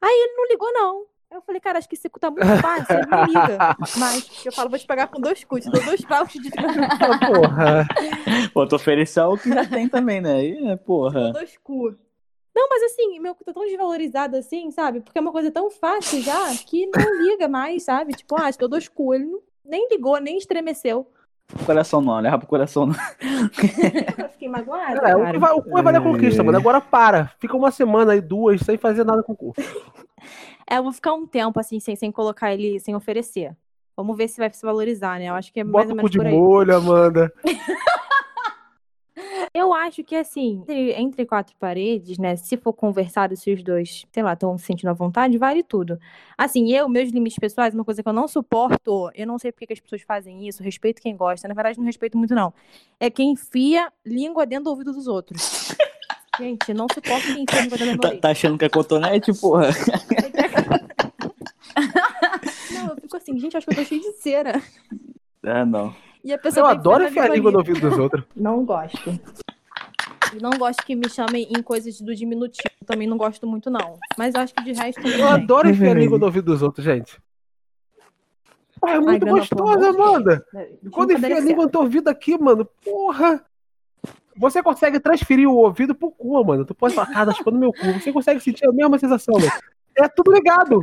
Aí 0.00 0.10
ele 0.10 0.34
não 0.34 0.48
ligou, 0.48 0.72
não. 0.72 1.06
Eu 1.30 1.40
falei, 1.42 1.60
cara, 1.60 1.78
acho 1.78 1.88
que 1.88 1.94
esse 1.94 2.08
cu 2.08 2.18
tá 2.18 2.28
muito 2.28 2.44
fácil, 2.60 2.96
ele 2.96 3.06
não 3.06 3.24
liga. 3.24 3.76
Mas 3.98 4.44
eu 4.44 4.50
falo, 4.52 4.68
vou 4.68 4.78
te 4.78 4.86
pagar 4.86 5.06
com 5.06 5.20
dois 5.20 5.44
cu, 5.44 5.60
te 5.60 5.70
dou 5.70 5.80
dois 5.84 6.00
vouchers 6.00 6.42
de 6.42 6.50
Ah, 6.58 7.18
porra. 7.32 7.86
Pô, 8.52 8.66
tu 8.66 8.74
oferecer 8.74 9.20
o 9.20 9.36
que 9.36 9.48
já 9.48 9.64
tem 9.64 9.88
também, 9.88 10.20
né? 10.20 10.34
Aí, 10.34 10.70
é, 10.70 10.76
porra. 10.76 11.32
dois 11.32 11.56
cu. 11.58 11.94
Não, 12.52 12.68
mas 12.68 12.82
assim, 12.82 13.20
meu 13.20 13.32
cu 13.36 13.44
tá 13.44 13.52
tão 13.52 13.64
desvalorizado 13.64 14.36
assim, 14.36 14.72
sabe? 14.72 15.00
Porque 15.00 15.18
é 15.18 15.22
uma 15.22 15.30
coisa 15.30 15.52
tão 15.52 15.70
fácil 15.70 16.20
já 16.20 16.52
que 16.66 16.86
não 16.86 17.22
liga 17.22 17.46
mais, 17.46 17.84
sabe? 17.84 18.12
Tipo, 18.12 18.34
ah, 18.34 18.50
te 18.50 18.58
dou 18.58 18.68
dois 18.68 18.88
cu. 18.88 19.14
Ele 19.14 19.26
não, 19.26 19.40
nem 19.64 19.88
ligou, 19.88 20.20
nem 20.20 20.36
estremeceu. 20.36 21.06
Coração 21.66 22.00
não, 22.00 22.18
leva 22.20 22.38
pro 22.38 22.46
coração 22.46 22.86
não. 22.86 22.94
Eu 24.18 24.28
fiquei 24.30 24.48
magoada, 24.48 25.08
É, 25.08 25.16
o, 25.16 25.20
cara. 25.20 25.32
que 25.32 25.38
vai, 25.38 25.52
o 25.52 25.62
cu 25.62 25.70
vai 25.70 25.82
valer 25.82 25.98
a 25.98 26.02
conquista, 26.02 26.42
mano. 26.42 26.58
Agora 26.58 26.80
para. 26.80 27.30
Fica 27.38 27.56
uma 27.56 27.70
semana 27.70 28.12
aí, 28.12 28.20
duas, 28.20 28.60
sem 28.60 28.76
fazer 28.78 29.04
nada 29.04 29.22
com 29.22 29.32
o 29.32 29.36
cu. 29.36 29.54
É, 30.68 30.78
eu 30.78 30.82
vou 30.82 30.92
ficar 30.92 31.12
um 31.14 31.26
tempo 31.26 31.58
assim, 31.58 31.80
sem, 31.80 31.96
sem 31.96 32.12
colocar 32.12 32.52
ele, 32.52 32.78
sem 32.80 32.94
oferecer. 32.94 33.56
Vamos 33.96 34.16
ver 34.16 34.28
se 34.28 34.38
vai 34.38 34.50
se 34.50 34.64
valorizar, 34.64 35.18
né? 35.18 35.26
Eu 35.26 35.34
acho 35.34 35.52
que 35.52 35.60
é 35.60 35.64
mais 35.64 35.86
Bota 35.86 35.88
ou 35.88 35.92
o 35.92 35.96
cu 35.96 35.96
menos 35.96 36.10
de 36.10 36.18
por 36.18 36.26
aí. 36.26 36.32
molho, 36.32 36.76
Amanda. 36.76 37.32
Eu 39.52 39.74
acho 39.74 40.04
que 40.04 40.14
assim, 40.14 40.60
entre, 40.62 40.92
entre 40.92 41.26
quatro 41.26 41.54
paredes, 41.58 42.18
né? 42.18 42.36
Se 42.36 42.56
for 42.56 42.72
conversado, 42.72 43.36
se 43.36 43.52
os 43.52 43.62
dois, 43.64 44.06
sei 44.12 44.22
lá, 44.22 44.34
estão 44.34 44.56
se 44.56 44.64
sentindo 44.66 44.90
à 44.90 44.92
vontade, 44.92 45.36
vale 45.38 45.62
tudo. 45.64 45.98
Assim, 46.38 46.72
eu, 46.72 46.88
meus 46.88 47.10
limites 47.10 47.36
pessoais, 47.38 47.74
uma 47.74 47.84
coisa 47.84 48.00
que 48.00 48.08
eu 48.08 48.12
não 48.12 48.28
suporto, 48.28 49.10
eu 49.12 49.26
não 49.26 49.38
sei 49.40 49.50
porque 49.50 49.66
que 49.66 49.72
as 49.72 49.80
pessoas 49.80 50.02
fazem 50.02 50.46
isso, 50.46 50.62
respeito 50.62 51.02
quem 51.02 51.16
gosta. 51.16 51.48
Na 51.48 51.54
verdade, 51.54 51.78
não 51.78 51.84
respeito 51.86 52.16
muito, 52.16 52.32
não. 52.34 52.54
É 53.00 53.10
quem 53.10 53.32
enfia 53.32 53.92
língua 54.06 54.46
dentro 54.46 54.64
do 54.64 54.70
ouvido 54.70 54.92
dos 54.92 55.08
outros. 55.08 55.74
Gente, 56.38 56.72
não 56.72 56.86
suporto 56.92 57.24
quem 57.34 57.42
enfia 57.42 57.60
língua 57.62 57.76
dentro 57.76 57.94
do 57.96 58.00
Tá, 58.00 58.08
ouvido. 58.08 58.20
tá 58.20 58.30
achando 58.30 58.56
que 58.56 58.64
é 58.64 58.68
cotonete, 58.68 59.32
porra? 59.34 59.70
Não, 62.72 62.90
eu 62.90 62.96
fico 62.96 63.16
assim, 63.16 63.38
gente, 63.38 63.56
acho 63.56 63.66
que 63.66 63.72
eu 63.72 63.76
tô 63.76 63.84
cheio 63.84 64.00
de 64.00 64.12
cera. 64.12 64.62
Ah, 65.42 65.64
não. 65.64 65.94
E 66.22 66.32
a 66.32 66.38
pessoa 66.38 66.64
Eu 66.64 66.66
tá 66.66 66.72
adoro 66.72 67.04
enfiar 67.04 67.30
a 67.30 67.34
língua 67.34 67.50
no 67.50 67.58
ouvido 67.58 67.80
dos 67.80 67.98
outros. 67.98 68.24
Não 68.36 68.64
gosto. 68.64 69.20
Não 70.40 70.50
gosto 70.50 70.84
que 70.84 70.94
me 70.94 71.08
chamem 71.08 71.48
em 71.50 71.62
coisas 71.62 72.00
do 72.00 72.14
diminutivo. 72.14 72.70
Também 72.86 73.08
não 73.08 73.16
gosto 73.16 73.48
muito, 73.48 73.68
não. 73.68 73.98
Mas 74.16 74.32
acho 74.36 74.54
que 74.54 74.62
de 74.62 74.72
resto 74.72 75.02
também. 75.02 75.18
Eu 75.18 75.28
adoro 75.28 75.68
enfiar 75.68 75.90
a 75.90 75.98
língua 75.98 76.18
no 76.18 76.26
ouvido 76.26 76.52
dos 76.52 76.62
outros, 76.62 76.84
gente. 76.84 77.20
Pô, 78.80 78.88
é 78.88 78.98
muito 78.98 79.26
Ai, 79.26 79.76
de 79.78 79.86
Amanda. 79.86 80.46
Não 80.82 80.90
Quando 80.90 81.12
enfia 81.12 81.36
a 81.36 81.40
língua 81.40 81.64
no 81.64 81.70
teu 81.70 81.80
ouvido 81.80 82.08
aqui, 82.08 82.38
mano, 82.38 82.64
porra. 82.82 83.44
Você 84.36 84.62
consegue 84.62 84.98
transferir 84.98 85.48
o 85.48 85.56
ouvido 85.56 85.94
pro 85.94 86.10
cu, 86.10 86.42
mano. 86.44 86.64
Tu 86.64 86.74
pode 86.74 86.94
falar, 86.94 87.12
cara, 87.12 87.32
chupando 87.32 87.58
meu 87.58 87.72
cu. 87.72 87.92
Você 87.92 88.12
consegue 88.12 88.40
sentir 88.40 88.66
a 88.66 88.72
mesma 88.72 88.98
sensação, 88.98 89.34
mano. 89.34 89.52
É 89.96 90.08
tudo 90.08 90.32
ligado. 90.32 90.80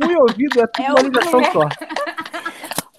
Cu 0.00 0.10
e 0.10 0.16
ouvido 0.16 0.60
é 0.60 0.66
tudo 0.66 0.86
É 0.86 0.90
uma 0.90 1.00
o 1.00 1.02
ligação 1.02 1.44
só. 1.52 1.68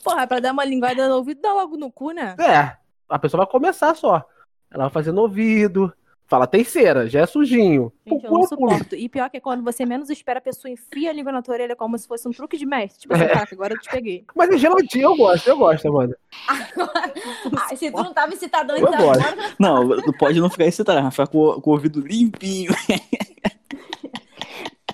Porra, 0.03 0.25
pra 0.27 0.39
dar 0.39 0.51
uma 0.53 0.65
linguada 0.65 1.07
no 1.07 1.15
ouvido, 1.15 1.41
dá 1.41 1.53
logo 1.53 1.77
no 1.77 1.91
cu, 1.91 2.11
né? 2.11 2.35
É, 2.39 2.75
a 3.07 3.19
pessoa 3.19 3.43
vai 3.45 3.51
começar 3.51 3.95
só. 3.95 4.25
Ela 4.71 4.85
vai 4.85 4.89
fazendo 4.91 5.21
ouvido. 5.21 5.93
Fala, 6.27 6.45
tem 6.45 6.63
cera, 6.63 7.09
já 7.09 7.21
é 7.21 7.25
sujinho. 7.25 7.91
Gente, 8.05 8.23
eu 8.23 8.31
não 8.31 8.43
é 8.43 8.47
suporto. 8.47 8.95
E 8.95 9.09
pior 9.09 9.27
que 9.31 9.37
é 9.37 9.39
quando 9.39 9.63
você 9.63 9.83
menos 9.83 10.11
espera, 10.11 10.37
a 10.37 10.41
pessoa 10.41 10.71
enfia 10.71 11.09
a 11.09 11.13
língua 11.13 11.31
na 11.31 11.41
tua 11.41 11.55
orelha 11.55 11.75
como 11.75 11.97
se 11.97 12.07
fosse 12.07 12.27
um 12.27 12.31
truque 12.31 12.55
de 12.55 12.67
mestre. 12.67 13.01
Tipo 13.01 13.15
assim, 13.15 13.25
caraca, 13.25 13.55
agora 13.55 13.73
eu 13.73 13.79
te 13.79 13.89
peguei. 13.89 14.25
Mas 14.35 14.47
é 14.51 14.57
geladinho, 14.59 15.05
eu 15.05 15.17
gosto, 15.17 15.47
eu 15.47 15.57
gosto, 15.57 15.87
Amanda. 15.87 16.15
Ah, 16.47 17.75
se 17.75 17.89
tu 17.89 17.97
não 18.03 18.13
tava 18.13 18.31
excitado 18.31 18.73
antes, 18.73 18.83
Eu 18.83 18.91
gosto. 18.91 19.25
agora 19.27 19.53
Não, 19.57 19.89
tu 20.03 20.13
pode 20.19 20.39
não 20.39 20.51
ficar 20.51 20.65
excitado, 20.65 21.09
ficar 21.09 21.25
com, 21.25 21.59
com 21.61 21.69
o 21.71 21.73
ouvido 21.73 21.99
limpinho. 21.99 22.71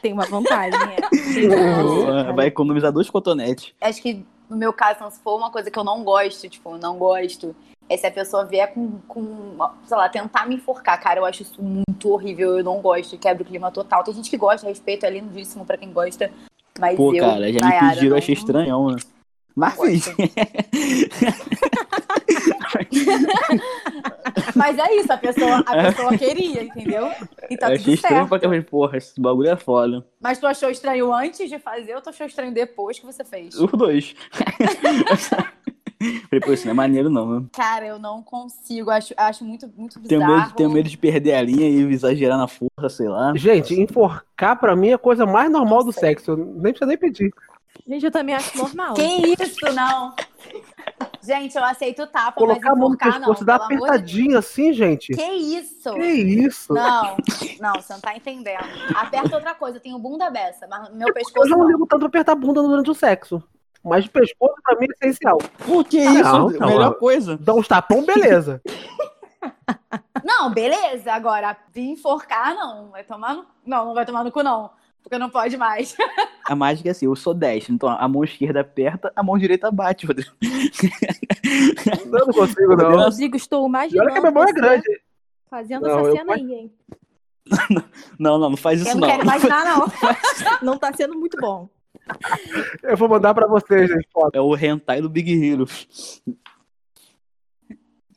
Tem 0.01 0.13
uma 0.13 0.25
vantagem, 0.25 0.79
é. 0.79 2.31
Vai 2.33 2.47
economizar 2.47 2.93
dois 2.93 3.09
cotonetes. 3.09 3.73
acho 3.81 4.01
que 4.01 4.25
no 4.49 4.57
meu 4.57 4.71
caso, 4.73 4.95
então, 4.97 5.11
se 5.11 5.19
for 5.19 5.35
uma 5.37 5.51
coisa 5.51 5.69
que 5.71 5.77
eu 5.77 5.83
não 5.83 6.03
gosto, 6.03 6.47
tipo, 6.49 6.77
não 6.77 6.97
gosto, 6.97 7.55
é 7.89 7.97
se 7.97 8.05
a 8.07 8.11
pessoa 8.11 8.45
vier 8.45 8.73
com, 8.73 8.99
com, 9.07 9.57
sei 9.85 9.97
lá, 9.97 10.09
tentar 10.09 10.47
me 10.47 10.55
enforcar. 10.55 10.99
Cara, 11.01 11.19
eu 11.19 11.25
acho 11.25 11.43
isso 11.43 11.61
muito 11.61 12.09
horrível, 12.09 12.57
eu 12.57 12.63
não 12.63 12.81
gosto, 12.81 13.17
quebra 13.17 13.43
o 13.43 13.45
clima 13.45 13.71
total. 13.71 14.03
Tem 14.03 14.13
gente 14.13 14.29
que 14.29 14.37
gosta, 14.37 14.67
respeito, 14.67 15.05
é 15.05 15.09
lindíssimo 15.09 15.65
pra 15.65 15.77
quem 15.77 15.91
gosta. 15.91 16.31
Mas 16.79 16.97
Pô, 16.97 17.13
eu, 17.13 17.21
cara, 17.23 17.51
já 17.53 17.65
me 17.65 17.79
pediram, 17.79 18.03
eu 18.03 18.09
não- 18.09 18.17
achei 18.17 18.33
estranhão, 18.33 18.91
né? 18.91 18.97
Mas 19.55 19.75
fiz. 19.79 20.05
Mas 24.55 24.77
é 24.77 24.95
isso, 24.95 25.11
a 25.11 25.17
pessoa, 25.17 25.59
a 25.59 25.83
pessoa 25.83 26.17
queria, 26.17 26.63
entendeu? 26.63 27.07
E 27.49 27.57
tá 27.57 27.71
eu 27.71 27.77
tudo 27.77 27.81
achei 27.81 27.93
estranho 27.95 28.15
certo. 28.15 28.29
pra 28.29 28.39
caramba. 28.39 28.63
Porra, 28.69 28.97
esse 28.97 29.19
bagulho 29.19 29.49
é 29.49 29.55
foda. 29.57 30.05
Mas 30.21 30.37
tu 30.39 30.47
achou 30.47 30.69
estranho 30.69 31.13
antes 31.13 31.49
de 31.49 31.59
fazer 31.59 31.95
ou 31.95 32.01
tu 32.01 32.09
achou 32.09 32.25
estranho 32.25 32.53
depois 32.53 32.99
que 32.99 33.05
você 33.05 33.23
fez? 33.23 33.55
Os 33.55 33.71
dois. 33.71 34.15
Falei, 36.29 36.41
pô, 36.45 36.53
isso 36.53 36.65
não 36.65 36.71
é 36.71 36.75
maneiro, 36.75 37.09
não. 37.09 37.39
né? 37.39 37.45
Cara, 37.53 37.87
eu 37.87 37.97
não 37.97 38.21
consigo. 38.21 38.89
Acho, 38.91 39.13
acho 39.17 39.43
muito, 39.45 39.67
muito 39.75 39.99
Tenho 40.01 40.21
bizarro. 40.21 40.41
medo, 40.41 40.53
tenho 40.55 40.69
medo 40.69 40.89
de 40.89 40.97
perder 40.97 41.33
a 41.35 41.41
linha 41.41 41.67
e 41.67 41.81
exagerar 41.93 42.37
na 42.37 42.47
força, 42.47 42.89
sei 42.89 43.07
lá. 43.07 43.33
Gente, 43.35 43.79
enforcar 43.79 44.59
pra 44.59 44.75
mim 44.75 44.89
é 44.89 44.93
a 44.93 44.97
coisa 44.97 45.25
mais 45.25 45.49
normal 45.49 45.83
do 45.83 45.91
sexo. 45.91 46.31
Eu 46.31 46.37
Nem 46.37 46.73
precisa 46.73 46.85
nem 46.85 46.97
pedir. 46.97 47.33
Gente, 47.87 48.05
eu 48.05 48.11
também 48.11 48.35
acho 48.35 48.57
normal. 48.57 48.93
Que 48.93 49.03
isso, 49.41 49.73
não? 49.73 50.13
Gente, 51.21 51.55
eu 51.57 51.63
aceito 51.63 52.05
tapa, 52.07 52.33
Colocar 52.39 52.69
mas 52.75 52.77
enforcar 52.77 53.13
não. 53.13 53.19
pescoço, 53.19 53.43
dar 53.45 53.59
pelo 53.59 53.65
amor 53.65 53.79
de 53.79 53.93
apertadinha 53.95 54.37
assim, 54.39 54.71
gente. 54.73 55.11
Que 55.13 55.23
isso? 55.23 55.91
Que 55.95 56.05
isso? 56.05 56.71
Não, 56.73 57.17
não, 57.59 57.73
você 57.75 57.93
não 57.93 57.99
tá 57.99 58.15
entendendo. 58.15 58.63
Aperta 58.95 59.35
outra 59.35 59.55
coisa, 59.55 59.77
eu 59.77 59.81
tenho 59.81 59.97
bunda 59.97 60.29
beça, 60.29 60.67
mas 60.69 60.89
meu 60.93 61.07
Eu 61.07 61.13
pescoço 61.13 61.49
já 61.49 61.55
não 61.55 61.63
não. 61.63 61.71
ligo 61.71 61.87
tanto 61.87 62.01
pra 62.01 62.07
apertar 62.07 62.33
a 62.33 62.35
bunda 62.35 62.61
durante 62.61 62.91
o 62.91 62.93
sexo. 62.93 63.43
Mas 63.83 64.05
o 64.05 64.09
pescoço 64.11 64.55
pra 64.63 64.75
mim 64.79 64.85
é 64.89 65.07
essencial. 65.07 65.37
Pô, 65.65 65.83
que 65.83 66.03
Não, 66.03 66.49
isso? 66.49 66.59
não, 66.59 66.67
Melhor 66.67 66.91
ó. 66.91 66.93
coisa. 66.93 67.37
Dá 67.37 67.53
uns 67.53 67.67
tapão, 67.67 68.03
beleza. 68.05 68.61
Não, 70.23 70.49
beleza. 70.51 71.11
Agora, 71.13 71.55
vir 71.71 71.89
enforcar, 71.91 72.55
não. 72.55 72.89
Vai 72.89 73.03
tomar 73.03 73.35
no... 73.35 73.45
Não, 73.65 73.85
não 73.85 73.93
vai 73.93 74.05
tomar 74.05 74.23
no 74.23 74.31
cu, 74.31 74.41
não. 74.41 74.71
Porque 75.03 75.19
não 75.19 75.29
pode 75.29 75.55
mais. 75.55 75.95
A 76.47 76.55
mágica 76.55 76.89
é 76.89 76.91
assim, 76.91 77.05
eu 77.07 77.15
sou 77.15 77.33
destro, 77.33 77.73
então 77.73 77.89
a 77.89 78.07
mão 78.07 78.23
esquerda 78.23 78.61
aperta, 78.61 79.11
a 79.15 79.23
mão 79.23 79.37
direita 79.37 79.71
bate, 79.71 80.05
Rodrigo. 80.05 80.31
Eu 82.05 82.27
não 82.27 82.33
consigo, 82.33 82.75
não. 82.75 82.91
Rodrigo, 82.97 83.35
estou 83.35 83.65
E 83.65 83.67
imaginando 83.67 84.03
olha 84.03 84.11
que 84.13 84.17
a 84.19 84.21
minha 84.21 84.31
mão 84.31 84.43
é 84.43 84.53
grande. 84.53 85.01
fazendo 85.49 85.87
Não, 85.87 85.99
essa 85.99 86.07
eu 86.09 86.15
cena 86.15 86.33
aí, 86.33 86.53
hein? 86.53 86.73
Não, 88.19 88.37
não, 88.39 88.49
não 88.51 88.57
faz 88.57 88.79
Eu 88.81 88.87
isso 88.87 88.97
não 88.97 89.01
não. 89.01 89.07
quero 89.07 89.23
imaginar, 89.23 89.65
não. 89.65 89.87
Não 90.61 90.77
tá 90.77 90.93
sendo 90.93 91.17
muito 91.17 91.37
bom. 91.39 91.69
Eu 92.83 92.95
vou 92.97 93.09
mandar 93.09 93.33
pra 93.33 93.47
vocês, 93.47 93.89
gente. 93.89 94.07
Foto. 94.11 94.35
É 94.35 94.41
o 94.41 94.55
hentai 94.55 95.01
do 95.01 95.09
Big 95.09 95.31
Hero. 95.31 95.65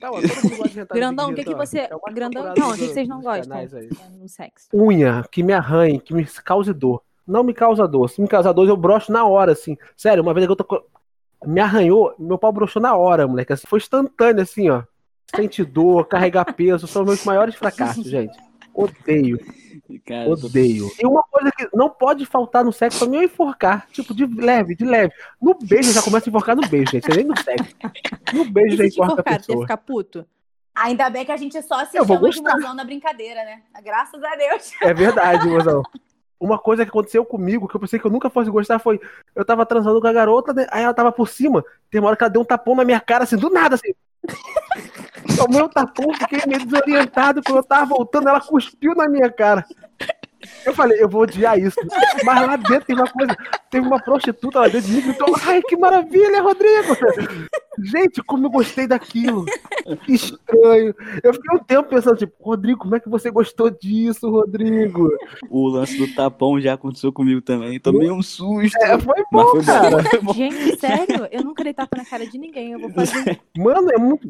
Do 0.01 0.95
Grandão, 0.95 1.31
o 1.31 1.35
que, 1.35 1.43
que 1.45 1.51
Hero, 1.51 1.59
você. 1.59 1.79
é 1.81 2.13
Grandão, 2.13 2.55
não, 2.57 2.71
o 2.71 2.75
que, 2.75 2.87
vocês 2.89 3.09
não 3.09 3.21
gostam 3.21 3.59
no 4.19 4.29
sexo? 4.29 4.69
Unha 4.73 5.25
que 5.31 5.43
me 5.43 5.53
arranhe, 5.53 5.99
que 6.01 6.15
me 6.15 6.25
cause 6.45 6.73
dor. 6.73 7.03
Não 7.29 7.45
me 7.45 7.53
causa 7.53 7.87
dor. 7.87 8.09
Se 8.09 8.23
me 8.23 8.27
causar 8.27 8.53
dor, 8.53 8.67
eu 8.67 8.77
broxo 8.77 9.13
na 9.13 9.27
hora, 9.27 9.53
assim. 9.53 9.77
Sério, 9.95 10.23
uma 10.23 10.33
vez 10.33 10.47
que 10.47 10.53
eu 10.53 10.57
tô. 10.57 10.83
Me 11.45 11.61
arranhou, 11.61 12.15
meu 12.19 12.39
pau 12.39 12.51
broxou 12.51 12.81
na 12.81 12.97
hora, 12.97 13.29
moleque. 13.29 13.53
Assim, 13.53 13.67
foi 13.67 13.79
instantâneo, 13.79 14.43
assim, 14.43 14.71
ó. 14.71 14.83
Sente 15.37 15.63
dor, 15.63 16.07
carregar 16.07 16.55
peso, 16.55 16.87
são 16.87 17.03
os 17.03 17.09
meus 17.09 17.25
maiores 17.25 17.55
fracassos, 17.55 18.07
gente. 18.07 18.37
Odeio, 18.75 19.39
Cara, 20.07 20.31
odeio. 20.31 20.91
E 20.99 21.07
uma 21.07 21.23
coisa 21.23 21.51
que 21.51 21.69
não 21.75 21.91
pode 21.91 22.25
faltar 22.25 22.65
no 22.65 22.73
sexo 22.73 23.01
também 23.01 23.21
é 23.21 23.25
enforcar. 23.25 23.87
Tipo, 23.91 24.15
de 24.15 24.27
leve, 24.27 24.75
de 24.75 24.85
leve. 24.85 25.13
No 25.41 25.55
beijo, 25.55 25.91
eu 25.91 25.95
já 25.95 26.03
começa 26.03 26.29
a 26.29 26.31
enforcar 26.31 26.57
no 26.57 26.67
beijo, 26.67 26.93
gente. 26.93 27.09
Nem 27.15 27.25
no 27.25 27.37
sexo. 27.39 27.77
No 28.33 28.45
beijo 28.47 28.77
já 28.77 28.87
enforca 28.87 29.21
a 29.21 29.39
pessoa. 29.39 29.63
ficar 29.63 29.77
puto? 29.77 30.27
Ainda 30.75 31.11
bem 31.11 31.25
que 31.25 31.33
a 31.33 31.37
gente 31.37 31.61
só 31.63 31.85
se 31.85 31.97
Eu 31.99 32.07
chama 32.07 32.31
de 32.31 32.41
mozão 32.41 32.75
na 32.75 32.85
brincadeira, 32.85 33.45
né? 33.45 33.63
Graças 33.83 34.23
a 34.23 34.37
Deus. 34.37 34.73
É 34.83 34.95
verdade, 34.95 35.49
mozão. 35.49 35.83
Uma 36.41 36.59
coisa 36.59 36.85
que 36.85 36.91
aconteceu 36.91 37.25
comigo, 37.25 37.67
que 37.67 37.75
eu 37.75 37.81
pensei 37.81 37.99
que 37.99 38.07
eu 38.07 38.11
nunca 38.11 38.31
fosse 38.31 38.51
gostar, 38.51 38.79
foi. 38.79 39.01
Eu 39.35 39.45
tava 39.45 39.67
transando 39.67 40.01
com 40.01 40.07
a 40.07 40.13
garota, 40.13 40.53
né? 40.53 40.67
aí 40.71 40.85
ela 40.85 40.95
tava 40.95 41.11
por 41.11 41.29
cima. 41.29 41.65
Tem 41.91 42.01
uma 42.01 42.09
hora 42.09 42.17
que 42.17 42.23
ela 42.23 42.31
deu 42.31 42.43
um 42.43 42.45
tapão 42.45 42.77
na 42.77 42.85
minha 42.85 43.01
cara, 43.01 43.25
assim, 43.25 43.37
do 43.37 43.51
nada, 43.51 43.75
assim. 43.75 43.93
Tomei 45.37 45.63
um 45.63 45.69
tapão, 45.69 46.15
fiquei 46.15 46.41
meio 46.47 46.65
desorientado. 46.65 47.43
Quando 47.43 47.59
eu 47.59 47.65
tava 47.65 47.87
voltando, 47.87 48.29
ela 48.29 48.41
cuspiu 48.41 48.95
na 48.95 49.09
minha 49.09 49.31
cara. 49.31 49.65
Eu 50.65 50.73
falei, 50.73 51.03
eu 51.03 51.09
vou 51.09 51.23
odiar 51.23 51.59
isso. 51.59 51.77
Mas 52.25 52.47
lá 52.47 52.57
dentro 52.57 52.85
tem 52.87 52.95
uma 52.97 53.09
coisa. 53.11 53.37
Teve 53.71 53.87
uma 53.87 54.01
prostituta 54.01 54.61
lá 54.61 54.69
dentro 54.69 54.89
de 54.89 54.93
mim 54.95 55.01
gritou: 55.03 55.35
Ai, 55.45 55.61
que 55.63 55.77
maravilha, 55.77 56.41
Rodrigo! 56.43 56.97
Gente, 57.81 58.23
como 58.23 58.47
eu 58.47 58.51
gostei 58.51 58.87
daquilo. 58.87 59.45
Que 60.05 60.13
estranho. 60.15 60.95
Eu 61.23 61.35
fiquei 61.35 61.57
um 61.57 61.59
tempo 61.63 61.89
pensando, 61.89 62.17
tipo, 62.17 62.35
Rodrigo, 62.41 62.79
como 62.81 62.95
é 62.97 63.01
que 63.01 63.09
você 63.09 63.31
gostou 63.31 63.69
disso, 63.71 64.31
Rodrigo? 64.31 65.11
O 65.51 65.69
lance 65.69 65.97
do 65.99 66.13
tapão 66.15 66.61
já 66.61 66.75
aconteceu 66.75 67.13
comigo 67.13 67.41
também. 67.41 67.79
Tomei 67.81 68.11
um 68.11 68.23
susto. 68.23 68.77
É, 68.83 68.99
foi 68.99 69.15
mas 69.17 69.45
bom, 69.45 69.51
foi 69.51 69.65
cara. 69.65 69.91
bom. 69.91 70.03
Foi 70.05 70.21
bom. 70.21 70.33
Gente, 70.35 70.77
sério? 70.79 71.29
Eu 71.33 71.43
nunca 71.43 71.65
dei 71.65 71.75
tapa 71.75 71.97
na 71.97 72.05
cara 72.05 72.27
de 72.27 72.39
ninguém. 72.39 72.73
Eu 72.73 72.81
vou 72.81 72.91
fazer. 72.91 73.41
Mano, 73.57 73.91
é 73.93 73.99
muito. 73.99 74.29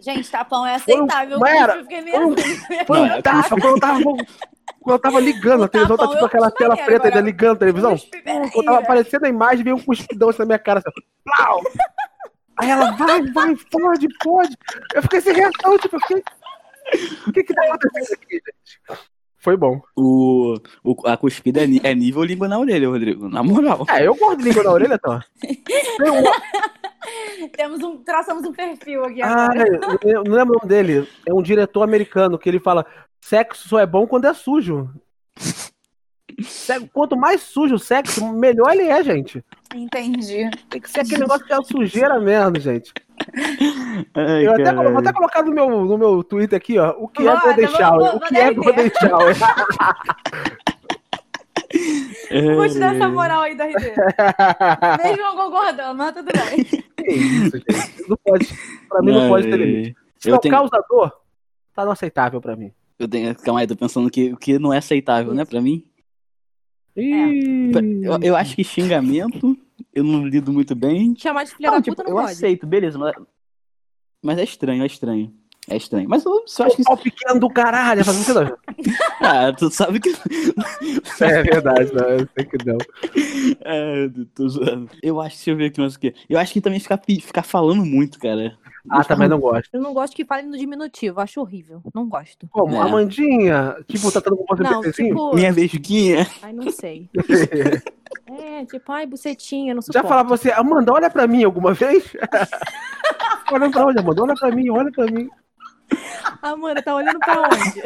Gente, 0.00 0.28
tapão 0.30 0.66
é 0.66 0.78
Foi 0.80 0.94
um- 1.00 1.04
aceitável. 1.04 1.38
Eu 1.38 1.82
fiquei 1.82 2.00
meio 2.02 2.16
foi 2.16 2.26
um- 2.26 2.32
assim. 2.34 2.84
Foi 2.86 2.98
Não, 2.98 3.04
um 3.04 3.06
é 3.12 3.22
tapa 3.22 3.48
quando 3.50 3.64
eu 3.66 3.80
tava. 3.80 4.02
Quando 4.82 4.96
eu 4.96 4.98
tava 4.98 5.20
ligando, 5.20 5.64
a 5.64 5.68
televisão 5.68 5.96
tá 5.96 6.06
tipo 6.08 6.18
eu 6.20 6.26
aquela 6.26 6.50
tela 6.50 6.76
preta 6.76 7.06
ainda 7.08 7.20
ligando 7.20 7.52
a 7.56 7.58
televisão. 7.58 7.96
Quando 8.52 8.66
tava 8.66 8.78
aparecendo 8.80 9.24
a 9.24 9.28
imagem, 9.28 9.64
veio 9.64 9.76
um 9.76 9.82
cuspidão 9.82 10.28
assim 10.28 10.40
na 10.40 10.46
minha 10.46 10.58
cara. 10.58 10.80
Assim, 10.80 11.06
plau! 11.24 11.60
Aí 12.58 12.70
ela, 12.70 12.90
vai, 12.92 13.22
vai, 13.32 13.56
pode, 13.70 14.08
pode. 14.22 14.56
Eu 14.94 15.02
fiquei 15.02 15.20
sem 15.20 15.34
reação, 15.34 15.78
tipo, 15.78 15.96
eu 15.96 16.00
fiquei. 16.00 16.22
O 17.26 17.32
que 17.32 17.42
que 17.44 17.54
tá 17.54 17.62
acontecendo 17.64 18.14
aqui, 18.14 18.34
gente? 18.34 19.02
Foi 19.38 19.56
bom. 19.56 19.80
O, 19.96 20.54
o- 20.84 21.08
a 21.08 21.16
cuspida 21.16 21.60
é, 21.62 21.66
é 21.90 21.94
nível 21.94 22.22
língua 22.22 22.46
na 22.46 22.58
orelha, 22.60 22.88
Rodrigo. 22.88 23.28
Na 23.28 23.42
moral. 23.42 23.84
É, 23.88 24.06
eu 24.06 24.14
gosto 24.14 24.38
de 24.38 24.44
língua 24.44 24.62
na 24.62 24.70
orelha, 24.70 24.98
tá? 24.98 25.24
Tem 25.40 26.10
um- 26.10 26.22
Temos 27.56 27.82
um, 27.82 27.98
traçamos 28.04 28.44
um 28.44 28.52
perfil 28.52 29.04
aqui 29.04 29.20
Ah, 29.22 29.46
agora. 29.46 29.98
eu 30.04 30.22
não 30.22 30.32
lembro 30.34 30.54
o 30.54 30.58
nome 30.58 30.68
dele. 30.68 31.08
É 31.26 31.34
um 31.34 31.42
diretor 31.42 31.82
americano 31.82 32.38
que 32.38 32.48
ele 32.48 32.60
fala: 32.60 32.86
sexo 33.22 33.68
só 33.68 33.78
é 33.78 33.86
bom 33.86 34.06
quando 34.06 34.26
é 34.26 34.34
sujo. 34.34 34.90
Quanto 36.92 37.16
mais 37.16 37.40
sujo 37.42 37.76
o 37.76 37.78
sexo, 37.78 38.32
melhor 38.32 38.72
ele 38.72 38.88
é, 38.88 39.02
gente. 39.02 39.44
Entendi. 39.74 40.50
Tem 40.68 40.80
que 40.80 40.90
ser 40.90 41.00
aquele 41.00 41.20
negócio 41.20 41.46
que 41.46 41.52
é 41.52 41.62
sujeira 41.62 42.18
mesmo, 42.20 42.58
gente. 42.58 42.92
Ai, 44.14 44.46
Eu 44.46 44.52
até, 44.52 44.72
vou 44.74 44.98
até 44.98 45.12
colocar 45.12 45.42
no 45.42 45.52
meu, 45.52 45.68
no 45.84 45.98
meu 45.98 46.24
Twitter 46.24 46.56
aqui, 46.56 46.78
ó. 46.78 46.94
O 46.98 47.06
que 47.08 47.26
é 47.26 47.40
Golden 47.40 47.68
Shower? 47.68 48.06
vamos 48.06 48.14
O 48.14 48.20
que 48.20 48.36
é 48.36 48.52
Golden 48.52 48.90
Shower? 49.00 49.36
Vou 52.56 52.68
te 52.68 52.78
dar 52.78 52.94
essa 52.94 53.08
moral 53.08 53.42
aí 53.42 53.54
da 53.54 53.66
RD. 53.66 53.92
Mesmo 55.02 55.22
não 55.22 55.36
concordando, 55.36 55.94
mas 55.96 56.14
tudo 56.14 56.30
bem. 56.32 56.64
que 56.64 57.12
isso, 57.12 57.58
gente. 57.58 58.08
Não 58.08 58.16
pode, 58.24 58.48
pra 58.88 59.02
mim 59.02 59.12
não 59.12 59.28
pode 59.28 59.50
ter 59.50 59.56
limite. 59.56 59.96
Se 60.18 60.28
Eu 60.28 60.32
não 60.32 60.40
tenho, 60.40 60.54
causa 60.54 60.84
dor, 60.88 61.12
tá 61.74 61.84
não 61.84 61.92
aceitável 61.92 62.40
pra 62.40 62.56
mim. 62.56 62.72
Eu 63.04 63.08
tenho. 63.08 63.34
Calma 63.36 63.60
aí, 63.60 63.66
tô 63.66 63.76
pensando 63.76 64.10
que 64.10 64.32
o 64.32 64.36
que 64.36 64.58
não 64.58 64.72
é 64.72 64.78
aceitável, 64.78 65.34
né, 65.34 65.44
pra 65.44 65.60
mim? 65.60 65.84
Ih, 66.96 67.70
Eu, 68.02 68.18
eu 68.22 68.36
acho 68.36 68.54
que 68.54 68.62
xingamento, 68.64 69.56
eu 69.94 70.04
não 70.04 70.26
lido 70.26 70.52
muito 70.52 70.74
bem. 70.74 71.14
Chamar 71.16 71.44
de 71.44 71.54
filha 71.54 71.70
Não, 71.70 71.76
da 71.78 71.82
tipo, 71.82 71.96
puta 71.96 72.08
eu 72.08 72.14
não 72.14 72.20
pode. 72.22 72.32
aceito, 72.32 72.66
beleza, 72.66 72.98
mas, 72.98 73.14
mas 74.22 74.38
é 74.38 74.44
estranho, 74.44 74.82
é 74.82 74.86
estranho. 74.86 75.32
É 75.68 75.76
estranho. 75.76 76.08
Mas 76.08 76.24
eu 76.24 76.42
só 76.44 76.64
acho 76.66 76.76
que. 76.76 76.82
o 76.86 76.96
pequeno 76.96 77.38
do 77.38 77.48
caralho. 77.48 78.04
Faz 78.04 78.16
muito 78.16 78.34
não. 78.34 78.56
Ah, 79.24 79.52
tu 79.52 79.70
sabe 79.70 80.00
que. 80.00 80.08
É 81.20 81.42
verdade, 81.44 81.92
não. 81.94 82.08
Eu 82.08 82.28
sei 82.36 82.44
que 82.44 82.58
não. 82.66 82.78
É, 83.60 84.08
tô 84.34 84.48
zoando. 84.48 84.90
Eu 85.00 85.20
acho, 85.20 85.36
deixa 85.36 85.50
eu 85.52 85.56
ver 85.56 85.66
aqui 85.66 85.80
mais 85.80 85.94
o 85.94 86.00
que. 86.00 86.12
Eu 86.28 86.40
acho 86.40 86.52
que 86.52 86.60
também 86.60 86.80
ficar, 86.80 87.00
ficar 87.20 87.44
falando 87.44 87.84
muito, 87.84 88.18
cara. 88.18 88.58
Ah, 88.90 89.04
também 89.04 89.28
não 89.28 89.38
gosto. 89.38 89.68
Eu 89.72 89.80
não 89.80 89.94
gosto 89.94 90.14
que 90.14 90.24
falem 90.24 90.46
no 90.46 90.58
diminutivo, 90.58 91.20
acho 91.20 91.40
horrível. 91.40 91.80
Não 91.94 92.08
gosto. 92.08 92.48
Como? 92.50 92.74
É. 92.74 92.80
Amandinha? 92.80 93.76
Tipo, 93.86 94.10
tá 94.10 94.20
com 94.20 94.44
você 94.48 94.62
Não, 94.62 94.80
PCzinho? 94.80 95.08
tipo. 95.10 95.34
Minha 95.34 95.52
vejuguinha. 95.52 96.26
Ai, 96.42 96.52
não 96.52 96.70
sei. 96.70 97.08
É, 98.38 98.64
tipo, 98.66 98.92
ai, 98.92 99.04
bucetinha, 99.06 99.74
não 99.74 99.80
Já 99.82 99.86
suporto. 99.86 100.08
falava 100.08 100.28
pra 100.28 100.36
você, 100.36 100.50
Amanda, 100.52 100.92
olha 100.92 101.10
pra 101.10 101.26
mim 101.26 101.42
alguma 101.44 101.72
vez? 101.74 102.04
olha 103.50 103.70
pra 103.70 103.86
onde, 103.86 103.98
Amanda? 103.98 104.22
Olha 104.22 104.34
pra 104.34 104.50
mim, 104.50 104.70
olha 104.70 104.90
pra 104.92 105.06
mim. 105.06 105.28
Amanda, 106.40 106.82
tá 106.82 106.94
olhando 106.94 107.18
pra 107.18 107.40
onde? 107.42 107.84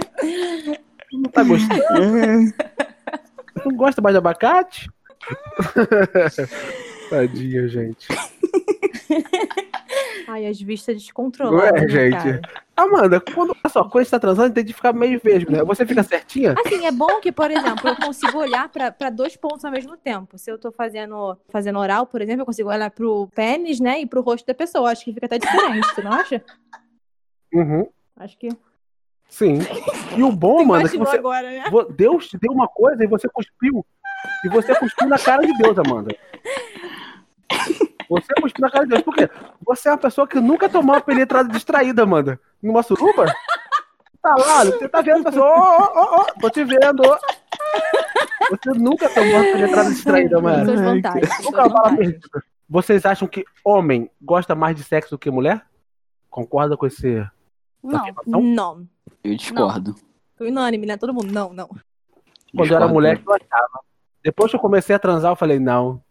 Não 1.12 1.30
tá 1.30 1.42
gostando? 1.42 1.80
Não 3.64 3.76
gosta 3.76 4.02
mais 4.02 4.14
de 4.14 4.18
abacate? 4.18 4.90
Tadinha, 7.08 7.68
gente. 7.68 8.06
Ai, 10.28 10.46
as 10.46 10.60
vistas 10.60 10.96
descontroladas, 10.96 11.82
é, 11.82 11.86
né, 11.86 11.88
gente? 11.88 12.16
cara? 12.16 12.40
Amanda, 12.76 13.20
quando, 13.20 13.50
olha 13.50 13.70
só, 13.70 13.88
quando 13.88 14.04
você 14.04 14.10
tá 14.10 14.18
transando, 14.18 14.52
tem 14.52 14.64
de 14.64 14.72
ficar 14.74 14.92
meio 14.92 15.20
vesgo, 15.22 15.50
né? 15.50 15.64
Você 15.64 15.86
fica 15.86 16.02
certinha? 16.02 16.54
Assim, 16.58 16.84
é 16.84 16.90
bom 16.90 17.20
que, 17.20 17.32
por 17.32 17.50
exemplo, 17.50 17.88
eu 17.88 17.96
consigo 17.96 18.36
olhar 18.38 18.68
pra, 18.68 18.90
pra 18.90 19.08
dois 19.08 19.36
pontos 19.36 19.64
ao 19.64 19.70
mesmo 19.70 19.96
tempo. 19.96 20.36
Se 20.36 20.50
eu 20.50 20.58
tô 20.58 20.70
fazendo, 20.72 21.38
fazendo 21.48 21.78
oral, 21.78 22.06
por 22.06 22.20
exemplo, 22.20 22.42
eu 22.42 22.46
consigo 22.46 22.68
olhar 22.68 22.90
pro 22.90 23.28
pênis, 23.34 23.80
né, 23.80 24.00
e 24.00 24.06
pro 24.06 24.20
rosto 24.20 24.44
da 24.46 24.54
pessoa. 24.54 24.90
Acho 24.90 25.04
que 25.04 25.14
fica 25.14 25.26
até 25.26 25.38
diferente, 25.38 25.94
tu 25.94 26.02
não 26.02 26.12
acha? 26.12 26.42
Uhum, 27.54 27.88
Acho 28.16 28.36
que. 28.36 28.48
sim. 29.30 29.58
E 30.16 30.22
o 30.22 30.32
bom, 30.32 30.60
Amanda, 30.62 30.88
é 30.88 30.90
que 30.90 30.98
você, 30.98 31.16
agora, 31.16 31.48
né? 31.48 31.64
Deus 31.96 32.28
te 32.28 32.36
deu 32.36 32.52
uma 32.52 32.68
coisa 32.68 33.02
e 33.02 33.06
você 33.06 33.28
cuspiu. 33.28 33.86
E 34.44 34.48
você 34.48 34.74
cuspiu 34.74 35.08
na 35.08 35.18
cara 35.18 35.46
de 35.46 35.56
Deus, 35.56 35.78
Amanda. 35.78 36.14
Você 38.08 38.34
cuspiu 38.40 38.62
na 38.62 38.70
cara 38.70 38.84
de 38.84 38.90
Deus. 38.90 39.02
Por 39.02 39.14
quê? 39.14 39.28
Você 39.66 39.88
é 39.88 39.92
uma 39.92 39.98
pessoa 39.98 40.26
que 40.26 40.40
nunca 40.40 40.68
tomou 40.68 40.94
uma 40.94 41.00
penetrada 41.00 41.48
distraída, 41.48 42.02
Amanda. 42.02 42.40
Numa 42.62 42.82
suruba? 42.82 43.26
Tá 44.22 44.34
lá, 44.36 44.64
você 44.64 44.88
tá 44.88 45.00
vendo 45.02 45.20
a 45.20 45.30
pessoa. 45.30 45.46
Ô, 45.46 45.98
ô, 45.98 46.20
ô, 46.20 46.24
tô 46.40 46.50
te 46.50 46.64
vendo. 46.64 47.02
Você 48.50 48.78
nunca 48.78 49.08
tomou 49.08 49.34
uma 49.34 49.42
penetrada 49.42 49.90
distraída, 49.90 50.38
Amanda. 50.38 50.72
Nunca 51.42 51.68
bala 51.68 51.96
perdida. 51.96 52.42
Vocês 52.68 53.06
acham 53.06 53.28
que 53.28 53.44
homem 53.64 54.10
gosta 54.20 54.54
mais 54.54 54.74
de 54.74 54.82
sexo 54.82 55.10
do 55.10 55.18
que 55.18 55.30
mulher? 55.30 55.64
Concorda 56.28 56.76
com 56.76 56.86
esse. 56.86 57.24
Não. 57.82 58.42
Não. 58.42 58.88
Eu 59.22 59.36
discordo. 59.36 59.94
Foi 60.36 60.50
unânime, 60.50 60.86
né? 60.86 60.96
Todo 60.96 61.14
mundo, 61.14 61.32
não, 61.32 61.52
não. 61.52 61.68
Quando 62.54 62.70
eu 62.70 62.76
era 62.76 62.88
mulher, 62.88 63.22
eu 63.24 63.32
achava. 63.32 63.80
Depois 64.22 64.50
que 64.50 64.56
eu 64.56 64.60
comecei 64.60 64.94
a 64.94 64.98
transar, 64.98 65.32
eu 65.32 65.36
falei, 65.36 65.58
não. 65.58 66.02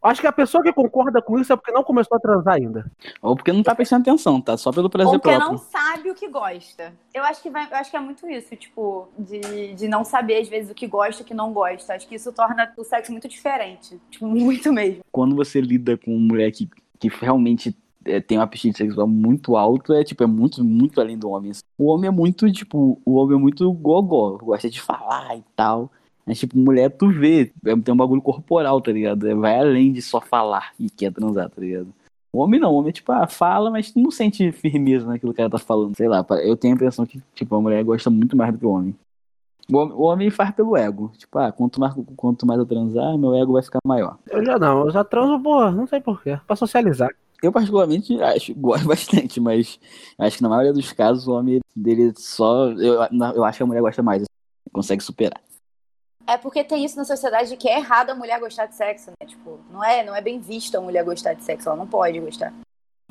Acho 0.00 0.20
que 0.20 0.26
a 0.26 0.32
pessoa 0.32 0.62
que 0.62 0.72
concorda 0.72 1.20
com 1.20 1.38
isso 1.38 1.52
é 1.52 1.56
porque 1.56 1.72
não 1.72 1.82
começou 1.82 2.16
a 2.16 2.20
transar 2.20 2.54
ainda. 2.54 2.90
Ou 3.20 3.34
porque 3.34 3.52
não 3.52 3.62
tá 3.62 3.74
prestando 3.74 4.02
atenção, 4.02 4.40
tá? 4.40 4.56
Só 4.56 4.70
pelo 4.70 4.88
prazer 4.88 5.12
Ou 5.12 5.18
porque 5.18 5.36
próprio. 5.36 5.52
não 5.52 5.58
sabe 5.58 6.10
o 6.10 6.14
que 6.14 6.28
gosta. 6.28 6.94
Eu 7.12 7.24
acho 7.24 7.42
que, 7.42 7.50
vai, 7.50 7.66
eu 7.68 7.76
acho 7.76 7.90
que 7.90 7.96
é 7.96 8.00
muito 8.00 8.28
isso, 8.28 8.54
tipo, 8.54 9.08
de, 9.18 9.74
de 9.74 9.88
não 9.88 10.04
saber, 10.04 10.40
às 10.40 10.48
vezes, 10.48 10.70
o 10.70 10.74
que 10.74 10.86
gosta 10.86 11.22
e 11.22 11.24
o 11.24 11.26
que 11.26 11.34
não 11.34 11.52
gosta. 11.52 11.94
Acho 11.94 12.06
que 12.06 12.14
isso 12.14 12.32
torna 12.32 12.72
o 12.76 12.84
sexo 12.84 13.10
muito 13.10 13.28
diferente. 13.28 14.00
Tipo, 14.10 14.26
muito 14.28 14.72
mesmo. 14.72 15.02
Quando 15.10 15.34
você 15.34 15.60
lida 15.60 15.96
com 15.96 16.12
uma 16.12 16.28
mulher 16.28 16.52
que, 16.52 16.68
que 16.98 17.08
realmente 17.08 17.76
é, 18.04 18.20
tem 18.20 18.38
um 18.38 18.42
apetite 18.42 18.78
sexual 18.78 19.06
muito 19.06 19.56
alto, 19.56 19.92
é 19.92 20.04
tipo, 20.04 20.22
é 20.22 20.26
muito, 20.26 20.64
muito 20.64 21.00
além 21.00 21.18
do 21.18 21.30
homem. 21.30 21.52
O 21.76 21.86
homem 21.86 22.08
é 22.08 22.10
muito, 22.10 22.50
tipo, 22.52 23.00
o 23.04 23.14
homem 23.14 23.36
é 23.36 23.40
muito 23.40 23.70
gogó, 23.72 24.38
gosta 24.38 24.70
de 24.70 24.80
falar 24.80 25.36
e 25.36 25.44
tal. 25.56 25.90
Mas, 26.28 26.38
tipo, 26.38 26.58
mulher, 26.58 26.90
tu 26.90 27.08
vê, 27.08 27.50
é, 27.64 27.74
tem 27.74 27.94
um 27.94 27.96
bagulho 27.96 28.20
corporal, 28.20 28.82
tá 28.82 28.92
ligado? 28.92 29.26
É, 29.26 29.34
vai 29.34 29.58
além 29.58 29.90
de 29.90 30.02
só 30.02 30.20
falar 30.20 30.74
e 30.78 30.90
quer 30.90 31.10
transar, 31.10 31.48
tá 31.48 31.58
ligado? 31.58 31.88
O 32.30 32.40
homem 32.40 32.60
não, 32.60 32.70
o 32.70 32.76
homem, 32.76 32.92
tipo, 32.92 33.10
ah, 33.10 33.26
fala, 33.26 33.70
mas 33.70 33.90
tu 33.90 33.98
não 33.98 34.10
sente 34.10 34.52
firmeza 34.52 35.06
naquilo 35.06 35.32
que 35.32 35.40
ela 35.40 35.48
tá 35.48 35.56
falando. 35.56 35.96
Sei 35.96 36.06
lá, 36.06 36.22
eu 36.42 36.54
tenho 36.54 36.74
a 36.74 36.76
impressão 36.76 37.06
que, 37.06 37.22
tipo, 37.34 37.56
a 37.56 37.60
mulher 37.62 37.82
gosta 37.82 38.10
muito 38.10 38.36
mais 38.36 38.52
do 38.52 38.58
que 38.58 38.66
o 38.66 38.68
homem. 38.68 38.94
O 39.72 40.02
homem 40.02 40.28
faz 40.28 40.50
pelo 40.50 40.76
ego. 40.76 41.10
Tipo, 41.16 41.38
ah, 41.38 41.50
quanto 41.50 41.80
mais, 41.80 41.94
quanto 42.14 42.46
mais 42.46 42.60
eu 42.60 42.66
transar, 42.66 43.16
meu 43.16 43.34
ego 43.34 43.54
vai 43.54 43.62
ficar 43.62 43.78
maior. 43.82 44.18
Eu 44.28 44.44
já 44.44 44.58
não, 44.58 44.84
eu 44.84 44.90
já 44.90 45.02
transo, 45.02 45.42
pô, 45.42 45.70
não 45.70 45.86
sei 45.86 45.98
porquê. 45.98 46.38
Pra 46.46 46.56
socializar. 46.56 47.08
Eu, 47.42 47.50
particularmente, 47.50 48.20
acho, 48.22 48.52
gosto 48.60 48.86
bastante, 48.86 49.40
mas 49.40 49.80
acho 50.18 50.36
que 50.36 50.42
na 50.42 50.50
maioria 50.50 50.74
dos 50.74 50.92
casos 50.92 51.26
o 51.26 51.32
homem 51.32 51.60
dele 51.74 52.12
só. 52.18 52.70
Eu, 52.72 53.00
eu 53.34 53.44
acho 53.44 53.56
que 53.56 53.62
a 53.62 53.66
mulher 53.66 53.80
gosta 53.80 54.02
mais, 54.02 54.24
consegue 54.70 55.02
superar. 55.02 55.40
É 56.28 56.36
porque 56.36 56.62
tem 56.62 56.84
isso 56.84 56.94
na 56.98 57.06
sociedade 57.06 57.56
que 57.56 57.66
é 57.66 57.78
errado 57.78 58.10
a 58.10 58.14
mulher 58.14 58.38
gostar 58.38 58.66
de 58.66 58.74
sexo, 58.74 59.10
né? 59.10 59.26
Tipo, 59.26 59.58
não 59.72 59.82
é, 59.82 60.04
não 60.04 60.14
é 60.14 60.20
bem 60.20 60.38
visto 60.38 60.76
a 60.76 60.80
mulher 60.80 61.02
gostar 61.02 61.32
de 61.32 61.42
sexo, 61.42 61.70
ela 61.70 61.78
não 61.78 61.86
pode 61.86 62.20
gostar. 62.20 62.52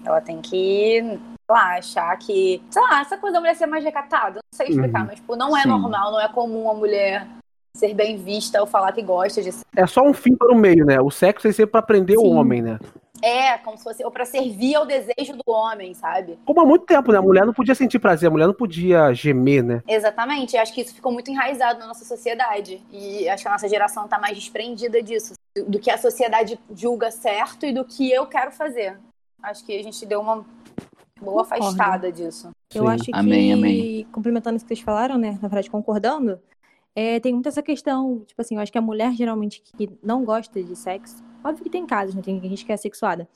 Ela 0.06 0.22
tem 0.22 0.40
que, 0.40 1.02
sei 1.02 1.20
lá, 1.50 1.78
achar 1.78 2.16
que. 2.18 2.62
Sei 2.70 2.82
lá, 2.82 3.02
essa 3.02 3.18
coisa 3.18 3.34
da 3.34 3.40
mulher 3.40 3.56
ser 3.56 3.66
mais 3.66 3.84
recatada, 3.84 4.36
não 4.36 4.56
sei 4.56 4.68
explicar, 4.68 5.02
uhum. 5.02 5.08
mas 5.08 5.16
tipo, 5.16 5.36
não 5.36 5.58
é 5.58 5.64
Sim. 5.64 5.70
normal, 5.70 6.12
não 6.12 6.22
é 6.22 6.28
comum 6.28 6.70
a 6.70 6.76
mulher 6.76 7.28
ser 7.76 7.96
bem 7.96 8.18
vista 8.18 8.62
ou 8.62 8.68
falar 8.68 8.92
que 8.92 9.02
gosta 9.02 9.42
de 9.42 9.52
sexo. 9.52 9.66
É 9.76 9.88
só 9.88 10.04
um 10.04 10.14
fim 10.14 10.36
para 10.36 10.52
o 10.52 10.56
meio, 10.56 10.86
né? 10.86 11.02
O 11.02 11.10
sexo 11.10 11.48
é 11.48 11.52
ser 11.52 11.66
para 11.66 11.82
prender 11.82 12.18
Sim. 12.20 12.28
o 12.28 12.30
homem, 12.32 12.62
né? 12.62 12.78
É, 13.22 13.58
como 13.60 13.78
se 13.78 13.84
fosse. 13.84 14.04
Ou 14.04 14.12
pra 14.12 14.26
servir 14.26 14.76
ao 14.76 14.86
desejo 14.86 15.34
do 15.34 15.52
homem, 15.52 15.94
sabe? 15.94 16.38
Como 16.46 16.62
há 16.62 16.66
muito 16.66 16.86
tempo, 16.86 17.12
né? 17.12 17.18
A 17.18 17.22
mulher 17.22 17.46
não 17.46 17.54
podia 17.54 17.76
sentir 17.76 18.00
prazer, 18.00 18.28
a 18.28 18.32
mulher 18.32 18.48
não 18.48 18.54
podia 18.54 19.14
gemer, 19.14 19.64
né? 19.64 19.84
Exatamente. 19.88 20.58
acho 20.58 20.74
que 20.74 20.82
isso 20.82 20.94
ficou 20.94 21.12
muito 21.12 21.32
enraizado 21.32 21.80
na 21.80 21.88
nossa 21.88 22.06
sociedade. 22.06 22.82
E 22.92 23.28
acho 23.30 23.44
que 23.44 23.50
a 23.50 23.52
nossa 23.52 23.68
geração 23.68 24.08
tá 24.08 24.20
mais 24.20 24.38
desprendida 24.38 25.02
disso. 25.02 25.34
Do 25.68 25.80
que 25.80 25.90
a 25.90 25.98
sociedade 25.98 26.60
julga 26.74 27.10
certo 27.12 27.66
e 27.66 27.74
do 27.74 27.84
que 27.84 28.12
eu 28.12 28.26
quero 28.28 28.52
fazer. 28.52 29.00
Acho 29.42 29.66
que 29.66 29.78
a 29.78 29.84
gente 29.84 30.06
deu 30.06 30.22
uma 30.22 30.46
boa 31.20 31.42
afastada 31.42 32.12
disso. 32.12 32.52
Eu 32.74 32.84
Sim. 32.84 32.90
acho 32.90 33.04
que, 33.06 33.16
amém, 33.16 33.54
amém. 33.54 34.08
complementando 34.12 34.58
isso 34.58 34.66
que 34.66 34.76
vocês 34.76 34.86
falaram, 34.86 35.18
né? 35.18 35.32
Na 35.42 35.48
verdade, 35.48 35.70
concordando, 35.70 36.40
é, 36.96 37.20
tem 37.20 37.34
muito 37.34 37.48
essa 37.48 37.62
questão, 37.62 38.24
tipo 38.26 38.42
assim, 38.42 38.56
eu 38.56 38.62
acho 38.62 38.72
que 38.72 38.78
a 38.78 38.82
mulher 38.82 39.14
geralmente 39.14 39.62
que 39.62 39.90
não 40.02 40.26
gosta 40.26 40.62
de 40.62 40.76
sexo, 40.76 41.24
Óbvio 41.48 41.64
que 41.64 41.70
tem 41.70 41.86
casos, 41.86 42.14
né? 42.14 42.22
Tem 42.22 42.42
gente 42.42 42.66
que 42.66 42.72
é 42.72 42.78
sexuada. 42.78 43.28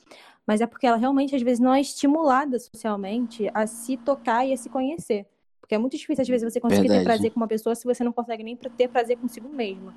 Mas 0.46 0.60
é 0.60 0.66
porque 0.66 0.86
ela 0.86 0.96
realmente, 0.96 1.34
às 1.34 1.42
vezes, 1.42 1.60
não 1.60 1.72
é 1.72 1.80
estimulada 1.80 2.58
socialmente 2.58 3.48
a 3.54 3.66
se 3.66 3.96
tocar 3.96 4.46
e 4.46 4.52
a 4.52 4.56
se 4.56 4.68
conhecer. 4.68 5.26
Porque 5.60 5.74
é 5.74 5.78
muito 5.78 5.96
difícil, 5.96 6.20
às 6.20 6.28
vezes, 6.28 6.52
você 6.52 6.60
conseguir 6.60 6.88
Verdade. 6.88 7.00
ter 7.00 7.04
prazer 7.04 7.30
com 7.30 7.40
uma 7.40 7.48
pessoa 7.48 7.74
se 7.74 7.84
você 7.84 8.04
não 8.04 8.12
consegue 8.12 8.42
nem 8.42 8.56
ter 8.56 8.88
prazer 8.88 9.16
consigo 9.16 9.48
mesma. 9.48 9.94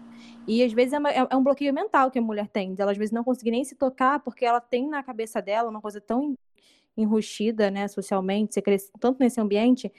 E, 0.47 0.63
às 0.63 0.71
vezes, 0.71 0.93
é, 0.93 0.99
uma, 0.99 1.11
é, 1.11 1.27
é 1.29 1.35
um 1.35 1.43
bloqueio 1.43 1.73
mental 1.73 2.09
que 2.09 2.19
a 2.19 2.21
mulher 2.21 2.47
tem. 2.47 2.73
Ela, 2.77 2.91
às 2.91 2.97
vezes, 2.97 3.11
não 3.11 3.23
conseguir 3.23 3.51
nem 3.51 3.63
se 3.63 3.75
tocar 3.75 4.19
porque 4.19 4.45
ela 4.45 4.61
tem 4.61 4.87
na 4.87 5.03
cabeça 5.03 5.41
dela 5.41 5.69
uma 5.69 5.81
coisa 5.81 5.99
tão 5.99 6.37
enrustida, 6.95 7.69
né, 7.69 7.89
socialmente, 7.89 8.53
você 8.53 8.61
cresce 8.61 8.89
tanto 9.01 9.19
nesse 9.19 9.41
ambiente, 9.41 9.91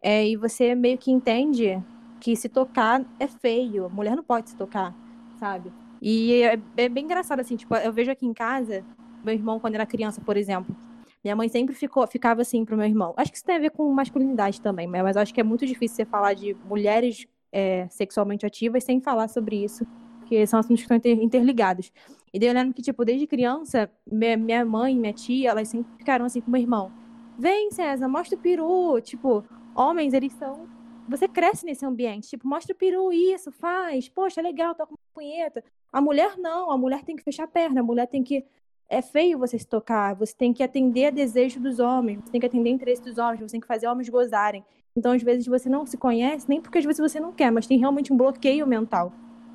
é, 0.00 0.24
e 0.24 0.36
você 0.36 0.72
meio 0.76 0.96
que 0.96 1.10
entende 1.10 1.82
que 2.20 2.36
se 2.36 2.48
tocar 2.48 3.04
é 3.18 3.26
feio. 3.26 3.86
A 3.86 3.88
mulher 3.88 4.14
não 4.14 4.22
pode 4.22 4.50
se 4.50 4.56
tocar, 4.56 4.94
sabe? 5.40 5.72
E 6.00 6.42
é, 6.42 6.60
é, 6.76 6.88
bem 6.88 7.04
engraçado, 7.04 7.40
assim, 7.40 7.56
tipo, 7.56 7.74
eu 7.76 7.92
vejo 7.92 8.10
aqui 8.10 8.26
em 8.26 8.34
casa, 8.34 8.84
meu 9.24 9.34
irmão, 9.34 9.58
quando 9.58 9.74
era 9.74 9.86
criança, 9.86 10.20
por 10.20 10.36
exemplo, 10.36 10.74
minha 11.22 11.34
mãe 11.34 11.48
sempre 11.48 11.74
ficou, 11.74 12.06
ficava 12.06 12.42
assim 12.42 12.64
pro 12.64 12.76
meu 12.76 12.86
irmão. 12.86 13.14
Acho 13.16 13.30
que 13.30 13.38
isso 13.38 13.46
tem 13.46 13.56
a 13.56 13.60
ver 13.60 13.70
com 13.70 13.90
masculinidade 13.92 14.60
também, 14.60 14.86
mas 14.86 15.16
acho 15.16 15.32
que 15.32 15.40
é 15.40 15.44
muito 15.44 15.64
difícil 15.66 15.96
você 15.96 16.04
falar 16.04 16.34
de 16.34 16.54
mulheres 16.66 17.26
é, 17.50 17.86
sexualmente 17.88 18.44
ativas 18.44 18.84
sem 18.84 19.00
falar 19.00 19.28
sobre 19.28 19.64
isso, 19.64 19.86
porque 20.20 20.46
são 20.46 20.58
assuntos 20.60 20.84
que 20.84 20.94
estão 20.94 21.12
interligados. 21.12 21.90
E 22.34 22.38
daí 22.38 22.48
eu 22.48 22.54
lembro 22.54 22.74
que, 22.74 22.82
tipo, 22.82 23.04
desde 23.04 23.28
criança, 23.28 23.88
minha, 24.10 24.36
minha 24.36 24.64
mãe, 24.64 24.98
minha 24.98 25.12
tia, 25.12 25.50
elas 25.50 25.68
sempre 25.68 25.96
ficaram 25.96 26.24
assim 26.24 26.40
com 26.40 26.50
meu 26.50 26.60
irmão. 26.60 26.90
Vem, 27.38 27.70
César, 27.70 28.08
mostra 28.08 28.36
o 28.36 28.40
peru. 28.40 29.00
Tipo, 29.00 29.44
homens, 29.74 30.12
eles 30.12 30.32
são. 30.32 30.66
Você 31.08 31.28
cresce 31.28 31.64
nesse 31.64 31.86
ambiente. 31.86 32.28
Tipo, 32.28 32.48
mostra 32.48 32.74
o 32.74 32.76
peru, 32.76 33.12
isso, 33.12 33.52
faz. 33.52 34.08
Poxa, 34.08 34.42
legal, 34.42 34.74
toca 34.74 34.92
uma 34.92 34.98
punheta. 35.14 35.62
A 35.94 36.00
mulher 36.00 36.36
não, 36.36 36.72
a 36.72 36.76
mulher 36.76 37.04
tem 37.04 37.14
que 37.14 37.22
fechar 37.22 37.44
a 37.44 37.46
perna, 37.46 37.80
a 37.80 37.84
mulher 37.84 38.08
tem 38.08 38.20
que. 38.20 38.44
É 38.88 39.00
feio 39.00 39.38
você 39.38 39.56
se 39.56 39.64
tocar, 39.64 40.12
você 40.16 40.34
tem 40.36 40.52
que 40.52 40.60
atender 40.60 41.06
a 41.06 41.10
desejo 41.10 41.60
dos 41.60 41.78
homens, 41.78 42.18
você 42.24 42.32
tem 42.32 42.40
que 42.40 42.46
atender 42.48 42.68
interesse 42.68 43.00
dos 43.00 43.16
homens, 43.16 43.38
você 43.38 43.52
tem 43.52 43.60
que 43.60 43.66
fazer 43.66 43.86
homens 43.86 44.08
gozarem. 44.08 44.64
Então, 44.96 45.12
às 45.12 45.22
vezes, 45.22 45.46
você 45.46 45.68
não 45.68 45.86
se 45.86 45.96
conhece, 45.96 46.48
nem 46.48 46.60
porque 46.60 46.78
às 46.78 46.84
vezes 46.84 47.00
você 47.00 47.20
não 47.20 47.32
quer, 47.32 47.52
mas 47.52 47.68
tem 47.68 47.78
realmente 47.78 48.12
um 48.12 48.16
bloqueio 48.16 48.66
mental 48.66 49.12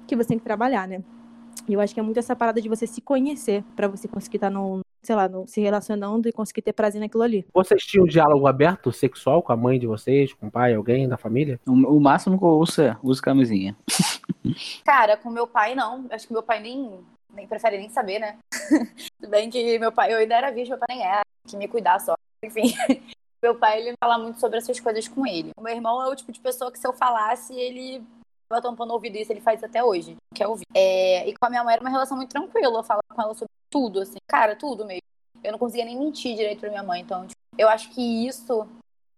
que 0.08 0.16
você 0.16 0.30
tem 0.30 0.38
que 0.38 0.46
trabalhar, 0.46 0.88
né? 0.88 1.04
E 1.68 1.74
eu 1.74 1.82
acho 1.82 1.94
que 1.94 2.00
é 2.00 2.04
muito 2.04 2.18
essa 2.18 2.38
parada 2.38 2.62
de 2.62 2.70
você 2.70 2.88
se 2.88 3.02
conhecer 3.02 3.62
para 3.76 3.90
você 3.90 4.08
conseguir 4.08 4.38
estar 4.38 4.48
tá 4.48 4.54
no, 4.54 4.80
sei 5.02 5.16
lá, 5.16 5.28
no, 5.28 5.48
se 5.48 5.62
relacionando 5.62 6.28
e 6.28 6.32
conseguir 6.32 6.62
ter 6.62 6.74
prazer 6.74 7.00
naquilo 7.00 7.24
ali. 7.24 7.46
Vocês 7.54 7.84
tinham 7.84 8.06
um 8.06 8.08
diálogo 8.08 8.48
aberto, 8.48 8.92
sexual, 8.92 9.42
com 9.42 9.52
a 9.52 9.58
mãe 9.58 9.80
de 9.80 9.88
vocês, 9.88 10.34
com 10.34 10.48
o 10.48 10.52
pai, 10.52 10.74
alguém 10.74 11.08
da 11.08 11.18
família? 11.18 11.60
O, 11.68 11.72
o 11.72 12.00
máximo 12.00 12.38
que 12.38 12.44
eu 12.44 12.50
ouço 12.50 12.82
é, 12.82 12.98
uso 13.02 13.22
camisinha. 13.22 13.76
Cara, 14.86 15.18
com 15.18 15.30
meu 15.30 15.48
pai 15.48 15.76
não. 15.76 16.06
Acho 16.10 16.28
que 16.28 16.34
meu 16.34 16.44
pai 16.44 16.60
nem, 16.62 17.00
nem 17.34 17.48
prefere 17.48 17.78
nem 17.78 17.90
saber, 17.90 18.20
né? 18.20 18.38
Tudo 19.20 19.30
bem 19.30 19.50
que 19.50 19.80
meu 19.80 19.92
pai, 19.92 20.14
eu 20.14 20.18
ainda 20.18 20.36
era 20.36 20.52
virgem, 20.52 20.72
meu 20.72 20.80
pai 20.80 20.96
nem 20.96 21.06
era, 21.06 21.22
que 21.48 21.58
me 21.58 21.68
cuidar 21.68 22.00
só. 22.00 22.16
Enfim. 22.44 22.74
Meu 23.42 23.56
pai, 23.56 23.80
ele 23.80 23.96
fala 24.00 24.18
muito 24.18 24.40
sobre 24.40 24.58
essas 24.58 24.80
coisas 24.80 25.08
com 25.08 25.26
ele. 25.26 25.52
O 25.58 25.62
meu 25.62 25.74
irmão 25.74 26.04
é 26.04 26.10
o 26.10 26.16
tipo 26.16 26.32
de 26.32 26.40
pessoa 26.40 26.72
que 26.72 26.80
se 26.80 26.88
eu 26.88 26.94
falasse, 26.94 27.54
ele 27.54 28.04
tava 28.50 28.62
tampando 28.62 28.90
o 28.90 28.94
ouvido 28.94 29.16
isso, 29.18 29.32
ele 29.32 29.42
faz 29.42 29.64
até 29.64 29.84
hoje. 29.84 30.18
Quer 30.34 30.48
ouvir. 30.48 30.66
É, 30.74 31.28
e 31.28 31.38
com 31.38 31.46
a 31.46 31.50
minha 31.50 31.64
mãe 31.64 31.74
era 31.74 31.82
uma 31.82 31.90
relação 31.90 32.18
muito 32.18 32.32
tranquila. 32.32 32.80
Eu 32.80 32.84
falava 32.84 33.04
com 33.08 33.22
ela 33.22 33.34
sobre 33.34 33.54
tudo, 33.70 34.02
assim. 34.02 34.18
Cara, 34.28 34.56
tudo 34.56 34.86
mesmo. 34.86 35.04
Eu 35.44 35.52
não 35.52 35.60
conseguia 35.60 35.86
nem 35.86 35.98
mentir 35.98 36.36
direito 36.36 36.60
pra 36.60 36.70
minha 36.70 36.84
mãe. 36.84 37.02
Então, 37.02 37.26
tipo, 37.28 37.40
eu 37.58 37.70
acho 37.70 37.90
que 37.92 38.28
isso 38.28 38.68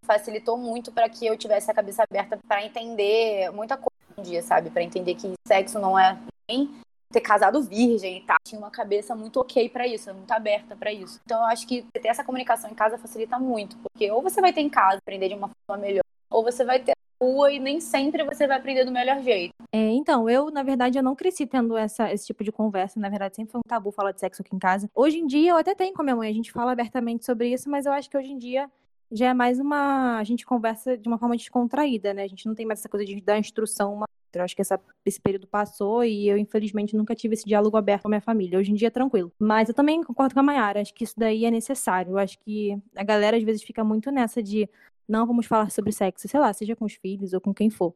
facilitou 0.06 0.58
muito 0.58 0.92
para 0.92 1.08
que 1.08 1.26
eu 1.26 1.38
tivesse 1.38 1.72
a 1.72 1.74
cabeça 1.74 2.04
aberta 2.04 2.38
para 2.48 2.66
entender 2.66 3.50
muita 3.52 3.78
coisa 3.78 3.92
um 4.18 4.22
dia, 4.22 4.42
sabe? 4.42 4.70
Para 4.70 4.84
entender 4.84 5.16
que 5.16 5.32
sexo 5.48 5.80
não 5.80 5.98
é 5.98 6.18
nem 6.50 6.70
ter 7.12 7.22
casado 7.22 7.62
virgem 7.62 8.18
e 8.18 8.22
tal. 8.22 8.38
Tinha 8.44 8.60
uma 8.60 8.72
cabeça 8.72 9.16
muito 9.16 9.40
ok 9.40 9.70
para 9.70 9.88
isso, 9.88 10.14
muito 10.14 10.32
aberta 10.32 10.76
para 10.76 10.92
isso. 10.92 11.20
Então 11.26 11.40
eu 11.40 11.46
acho 11.46 11.68
que 11.68 11.84
ter 11.94 12.08
essa 12.08 12.24
comunicação 12.24 12.70
em 12.70 12.76
casa 12.76 12.98
facilita 12.98 13.38
muito, 13.38 13.78
porque 13.78 14.10
ou 14.12 14.22
você 14.22 14.42
vai 14.42 14.54
ter 14.54 14.62
em 14.62 14.70
casa 14.70 14.98
aprender 14.98 15.30
de 15.30 15.36
uma 15.36 15.50
forma 15.68 15.82
melhor, 15.82 16.04
ou 16.30 16.44
você 16.44 16.64
vai 16.64 16.80
ter 16.80 16.94
rua 17.22 17.52
e 17.52 17.60
nem 17.60 17.80
sempre 17.80 18.24
você 18.24 18.48
vai 18.48 18.58
aprender 18.58 18.84
do 18.84 18.92
melhor 18.92 19.22
jeito. 19.22 19.54
É, 19.72 19.90
então, 19.92 20.30
eu, 20.30 20.50
na 20.50 20.64
verdade, 20.64 20.98
eu 20.98 21.04
não 21.04 21.16
cresci 21.16 21.46
tendo 21.46 21.78
essa, 21.78 22.12
esse 22.12 22.26
tipo 22.26 22.44
de 22.44 22.52
conversa. 22.52 23.00
Na 23.00 23.10
verdade, 23.10 23.36
sempre 23.36 23.52
foi 23.52 23.60
um 23.60 23.68
tabu 23.68 23.92
falar 23.92 24.12
de 24.12 24.20
sexo 24.20 24.42
aqui 24.42 24.56
em 24.56 24.60
casa. 24.60 24.90
Hoje 24.96 25.20
em 25.20 25.28
dia, 25.28 25.52
eu 25.52 25.58
até 25.58 25.76
tenho 25.76 25.94
com 25.94 26.02
a 26.02 26.06
minha 26.06 26.16
mãe, 26.16 26.30
a 26.30 26.34
gente 26.34 26.52
fala 26.52 26.72
abertamente 26.72 27.26
sobre 27.26 27.48
isso, 27.48 27.70
mas 27.70 27.86
eu 27.86 27.92
acho 27.92 28.10
que 28.10 28.18
hoje 28.18 28.32
em 28.32 28.38
dia 28.38 28.70
já 29.12 29.28
é 29.28 29.34
mais 29.34 29.60
uma. 29.60 30.18
A 30.18 30.24
gente 30.24 30.46
conversa 30.46 30.98
de 30.98 31.08
uma 31.08 31.18
forma 31.18 31.36
descontraída, 31.36 32.14
né? 32.14 32.24
A 32.24 32.28
gente 32.28 32.46
não 32.48 32.56
tem 32.56 32.66
mais 32.66 32.80
essa 32.80 32.90
coisa 32.90 33.06
de 33.06 33.20
dar 33.22 33.38
instrução 33.38 33.94
uma 33.94 34.06
eu 34.34 34.44
acho 34.44 34.56
que 34.56 34.62
essa, 34.62 34.80
esse 35.06 35.20
período 35.20 35.48
passou 35.48 36.04
e 36.04 36.28
eu, 36.28 36.38
infelizmente, 36.38 36.96
nunca 36.96 37.16
tive 37.16 37.34
esse 37.34 37.46
diálogo 37.46 37.76
aberto 37.76 38.04
com 38.04 38.08
a 38.08 38.12
minha 38.12 38.22
família. 38.22 38.58
Hoje 38.58 38.72
em 38.72 38.76
dia 38.76 38.88
é 38.88 38.92
tranquilo. 38.92 39.32
Mas 39.38 39.68
eu 39.68 39.76
também 39.76 40.02
concordo 40.04 40.34
com 40.34 40.40
a 40.40 40.44
Mayara, 40.44 40.82
acho 40.82 40.94
que 40.94 41.04
isso 41.04 41.16
daí 41.18 41.46
é 41.46 41.52
necessário. 41.52 42.12
Eu 42.12 42.18
acho 42.18 42.40
que 42.40 42.78
a 42.96 43.04
galera 43.04 43.38
às 43.38 43.44
vezes 43.44 43.64
fica 43.64 43.84
muito 43.84 44.12
nessa 44.12 44.42
de 44.42 44.70
não 45.12 45.28
vamos 45.28 45.46
falar 45.46 45.70
sobre 45.70 45.92
sexo, 45.92 46.28
sei 46.28 46.40
lá, 46.40 46.52
seja 46.54 46.76
com 46.76 46.86
os 46.86 46.94
filhos 46.94 47.34
ou 47.34 47.42
com 47.42 47.54
quem 47.54 47.70
for. 47.70 47.94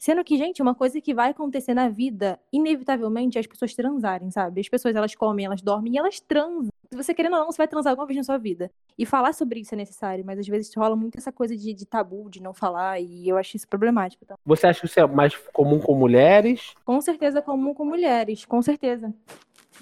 Sendo 0.00 0.24
que, 0.24 0.38
gente, 0.38 0.62
uma 0.62 0.74
coisa 0.74 0.98
que 0.98 1.12
vai 1.12 1.30
acontecer 1.30 1.74
na 1.74 1.90
vida, 1.90 2.40
inevitavelmente, 2.50 3.36
é 3.36 3.40
as 3.40 3.46
pessoas 3.46 3.74
transarem, 3.74 4.30
sabe? 4.30 4.58
As 4.58 4.68
pessoas, 4.68 4.96
elas 4.96 5.14
comem, 5.14 5.44
elas 5.44 5.60
dormem 5.60 5.92
e 5.92 5.98
elas 5.98 6.18
transam. 6.20 6.70
Se 6.88 6.96
você 6.96 7.12
querendo 7.12 7.34
ou 7.34 7.40
não, 7.40 7.52
você 7.52 7.58
vai 7.58 7.68
transar 7.68 7.90
alguma 7.90 8.06
vez 8.06 8.16
na 8.16 8.24
sua 8.24 8.38
vida. 8.38 8.70
E 8.98 9.04
falar 9.04 9.34
sobre 9.34 9.60
isso 9.60 9.74
é 9.74 9.76
necessário, 9.76 10.24
mas 10.24 10.38
às 10.38 10.48
vezes 10.48 10.74
rola 10.74 10.96
muito 10.96 11.18
essa 11.18 11.30
coisa 11.30 11.54
de, 11.54 11.74
de 11.74 11.84
tabu, 11.84 12.30
de 12.30 12.42
não 12.42 12.54
falar, 12.54 12.98
e 12.98 13.28
eu 13.28 13.36
acho 13.36 13.58
isso 13.58 13.68
problemático. 13.68 14.24
Então. 14.24 14.38
Você 14.44 14.66
acha 14.66 14.80
que 14.80 14.86
isso 14.86 14.98
é 14.98 15.06
mais 15.06 15.36
comum 15.52 15.78
com 15.78 15.94
mulheres? 15.94 16.74
Com 16.82 16.98
certeza 17.02 17.42
comum 17.42 17.74
com 17.74 17.84
mulheres, 17.84 18.46
com 18.46 18.62
certeza. 18.62 19.12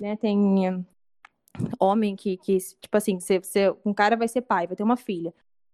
Né, 0.00 0.16
tem 0.16 0.85
homem 1.78 2.16
que, 2.16 2.37
que 2.37 2.59
tipo 2.59 2.96
assim, 2.96 3.20
você, 3.20 3.38
você, 3.38 3.72
um 3.85 3.94
cara 3.94 4.16
vai 4.16 4.26
ser 4.26 4.42
pai, 4.42 4.66
vai 4.66 4.74
ter 4.74 4.83
uma 4.83 4.96
filha. 4.96 5.33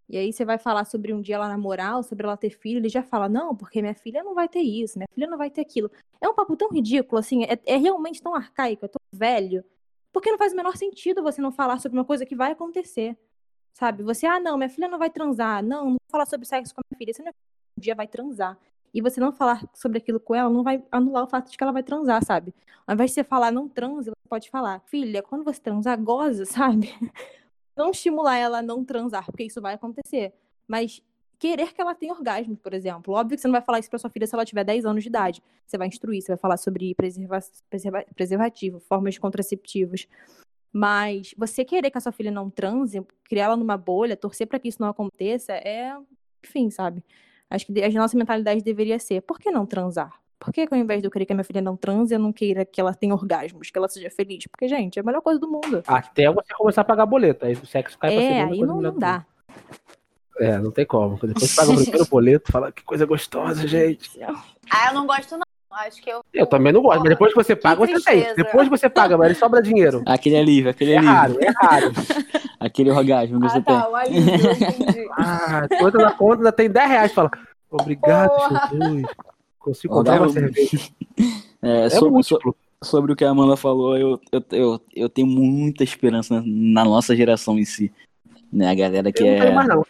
E 0.09 0.19
aí 0.19 0.33
você 0.33 0.45
vai 0.45 0.59
falar 0.59 0.85
sobre 0.85 1.13
um 1.13 1.21
dia 1.21 1.37
ela 1.37 1.49
namorar, 1.49 2.03
sobre 2.05 2.27
ela 2.27 2.37
ter 2.37 2.51
filho, 2.51 2.79
ele 2.79 2.89
já 2.89 3.03
fala, 3.03 3.29
não, 3.29 3.57
porque 3.57 3.81
minha 3.81 3.95
filha 3.95 4.23
não 4.23 4.35
vai 4.35 4.49
ter 4.49 4.61
isso, 4.61 4.99
minha 4.99 5.09
filha 5.15 5.27
não 5.27 5.39
vai 5.39 5.51
ter 5.51 5.63
aquilo. 5.63 5.91
É 6.21 6.29
um 6.29 6.35
papo 6.35 6.57
tão 6.57 6.71
ridículo, 6.71 7.19
assim, 7.19 7.45
é, 7.45 7.59
é 7.65 7.77
realmente 7.77 8.23
tão 8.23 8.35
arcaico, 8.35 8.85
é 8.85 8.89
tão 8.89 9.01
velho, 9.13 9.65
porque 10.13 10.31
não 10.31 10.39
faz 10.39 10.53
o 10.53 10.57
menor 10.57 10.77
sentido 10.77 11.23
você 11.23 11.41
não 11.41 11.51
falar 11.51 11.81
sobre 11.81 11.99
uma 11.99 12.05
coisa 12.05 12.27
que 12.27 12.37
vai 12.37 12.53
acontecer. 12.53 13.17
Sabe? 13.73 14.05
Você, 14.05 14.27
ah, 14.27 14.39
não, 14.39 14.57
minha 14.57 14.69
filha 14.69 14.87
não 14.89 14.99
vai 14.99 15.11
transar, 15.11 15.63
não, 15.63 15.85
não 15.85 15.91
vou 15.93 16.11
falar 16.11 16.27
sobre 16.27 16.47
sexo 16.47 16.73
com 16.75 16.81
a 16.81 16.85
minha 16.89 16.99
filha, 16.99 17.13
você 17.13 17.23
não 17.23 17.33
um 17.77 17.81
dia 17.81 17.95
vai 17.95 18.07
transar. 18.07 18.57
E 18.93 19.01
você 19.03 19.19
não 19.19 19.33
falar 19.33 19.61
sobre 19.75 19.99
aquilo 19.99 20.21
com 20.21 20.35
ela 20.35 20.49
não 20.49 20.63
vai 20.63 20.81
anular 20.93 21.25
o 21.25 21.27
fato 21.27 21.51
de 21.51 21.59
que 21.59 21.65
ela 21.65 21.73
vai 21.73 21.83
transar, 21.83 22.25
sabe? 22.25 22.55
Ao 22.87 22.95
invés 22.95 23.11
de 23.11 23.15
você 23.15 23.25
falar 23.25 23.51
não 23.51 23.69
transa, 23.69 24.13
você 24.13 24.29
pode 24.29 24.49
falar, 24.51 24.81
filha, 24.87 25.21
quando 25.21 25.43
você 25.43 25.61
transar, 25.61 26.01
goza, 26.01 26.45
sabe? 26.47 26.95
Não 27.77 27.91
estimular 27.91 28.37
ela 28.37 28.59
a 28.59 28.63
não 28.63 28.85
transar, 28.85 29.27
porque 29.27 29.45
isso 29.45 29.61
vai 29.61 29.75
acontecer. 29.75 30.33
Mas 30.67 31.03
querer 31.39 31.73
que 31.75 31.81
ela 31.81 31.95
tenha 31.95 32.13
orgasmo, 32.13 32.57
por 32.57 32.73
exemplo. 32.73 33.15
Óbvio 33.15 33.37
que 33.37 33.43
você 33.43 33.49
não 33.49 33.53
vai 33.53 33.63
falar 33.63 33.79
isso 33.79 33.91
pra 33.91 33.99
sua 33.99 34.11
filha 34.11 34.27
se 34.27 34.35
ela 34.35 34.45
tiver 34.45 34.65
10 34.65 34.87
anos 34.87 35.03
de 35.03 35.09
idade. 35.09 35.43
Você 35.67 35.77
vai 35.77 35.89
instruir, 35.89 36.23
você 36.23 36.29
vai 36.29 36.39
falar 36.39 36.57
sobre 36.57 36.95
preserva 36.95 37.39
preserva 37.69 38.05
preservativo, 38.15 38.81
formas 38.81 39.19
contraceptivas. 39.19 40.07
Mas 40.73 41.35
você 41.37 41.65
querer 41.65 41.91
que 41.91 41.99
a 41.99 42.01
sua 42.01 42.13
filha 42.13 42.31
não 42.31 42.51
transe, 42.51 43.05
criar 43.25 43.45
ela 43.45 43.57
numa 43.57 43.77
bolha, 43.77 44.17
torcer 44.17 44.47
para 44.47 44.59
que 44.59 44.69
isso 44.69 44.81
não 44.81 44.89
aconteça, 44.89 45.53
é. 45.53 45.97
Enfim, 46.45 46.71
sabe? 46.71 47.05
Acho 47.49 47.67
que 47.67 47.83
a 47.83 47.91
nossa 47.91 48.17
mentalidade 48.17 48.63
deveria 48.63 48.99
ser: 48.99 49.21
por 49.23 49.39
que 49.39 49.51
não 49.51 49.67
transar? 49.67 50.24
Por 50.39 50.53
que, 50.53 50.67
que 50.67 50.75
ao 50.75 50.81
invés 50.81 51.01
de 51.01 51.07
eu 51.07 51.11
querer 51.11 51.25
que 51.25 51.33
a 51.33 51.37
minha 51.37 51.45
filha 51.45 51.61
não 51.61 51.77
transe, 51.77 52.15
eu 52.15 52.19
não 52.19 52.33
queira 52.33 52.65
que 52.65 52.81
ela 52.81 52.93
tenha 52.95 53.15
orgasmos, 53.15 53.71
que 53.71 53.79
ela 53.79 53.89
seja 53.89 54.11
feliz? 54.11 54.47
Porque, 54.47 54.69
gente, 54.69 54.99
é 54.99 55.03
a 55.03 55.05
melhor 55.05 55.23
coisa 55.23 55.41
do 55.41 55.51
mundo. 55.51 55.83
Até 55.87 56.31
você 56.31 56.53
começar 56.55 56.83
a 56.83 56.85
pagar 56.85 57.07
boleto, 57.07 57.47
aí 57.47 57.55
o 57.55 57.67
sexo 57.67 57.99
cai 57.99 58.13
é, 58.13 58.17
pra 58.17 58.23
segunda. 58.23 58.41
É, 58.41 58.55
aí 58.55 58.61
não, 58.61 58.81
não 58.81 58.99
dá. 58.99 59.25
É, 60.39 60.59
não 60.59 60.71
tem 60.71 60.85
como. 60.85 61.17
Depois 61.17 61.51
você 61.51 61.57
paga 61.57 61.73
o 61.73 61.77
primeiro 61.83 62.07
boleto, 62.07 62.53
fala 62.53 62.73
que 62.73 62.83
coisa 62.83 63.07
gostosa, 63.07 63.67
gente. 63.67 64.11
Ah, 64.71 64.89
eu 64.89 64.95
não 64.95 65.07
gosto 65.07 65.37
não. 65.37 65.45
Acho 65.71 66.01
que 66.01 66.09
eu. 66.09 66.25
Eu 66.33 66.47
também 66.47 66.73
não 66.73 66.81
gosto, 66.83 67.01
mas 67.01 67.09
depois 67.09 67.33
que 67.33 67.43
você 67.43 67.57
paga, 67.57 67.85
você 67.85 68.01
tem. 68.01 68.35
Depois 68.37 68.69
que 68.69 68.79
você 68.79 68.89
paga, 68.89 69.19
mas 69.19 69.37
sobra 69.37 69.61
dinheiro. 69.61 70.03
Aquele 70.07 70.37
alívio, 70.39 70.71
aquele 70.71 70.93
é 70.93 70.99
alívio. 70.99 71.15
Raro, 71.15 71.39
é 71.41 71.51
raro. 71.51 71.93
aquele 72.61 72.91
orgasmo 72.93 73.41
que 73.41 73.47
ah, 73.47 73.51
você 73.51 73.61
tá, 73.61 73.83
tem. 73.83 73.91
O 73.91 73.97
alívio, 73.97 74.51
entendi. 74.53 75.09
ah, 75.13 75.67
conta 75.81 75.99
na 75.99 76.13
conta, 76.13 76.37
ainda 76.37 76.53
tem 76.53 76.71
10 76.71 76.89
reais. 76.89 77.13
Fala, 77.13 77.31
obrigado, 77.71 78.29
Porra. 78.29 78.69
Jesus. 78.71 79.03
Consigo 79.65 79.95
comprar 79.95 80.21
uma 80.21 80.29
cerveja. 80.29 80.79
É, 81.63 81.87
é 81.87 81.89
sobre, 81.89 82.11
múltiplo. 82.11 82.55
sobre 82.83 83.13
o 83.15 83.17
que 83.17 83.25
a 83.25 83.31
Amanda 83.31 83.57
falou, 83.57 83.97
eu, 83.97 84.21
eu, 84.31 84.45
eu, 84.53 84.81
eu 84.95 85.09
tenho 85.09 85.27
muita 85.27 85.83
esperança 85.83 86.35
na, 86.35 86.43
na 86.45 86.85
nossa 86.85 87.17
geração 87.17 87.59
em 87.59 87.65
si. 87.65 87.91
Né? 88.53 88.69
A 88.69 88.75
galera 88.75 89.11
que 89.11 89.23
eu 89.23 89.27
é. 89.27 89.37
Não 89.37 89.41
tenho 89.41 89.55
mais, 89.55 89.69
não. 89.69 89.87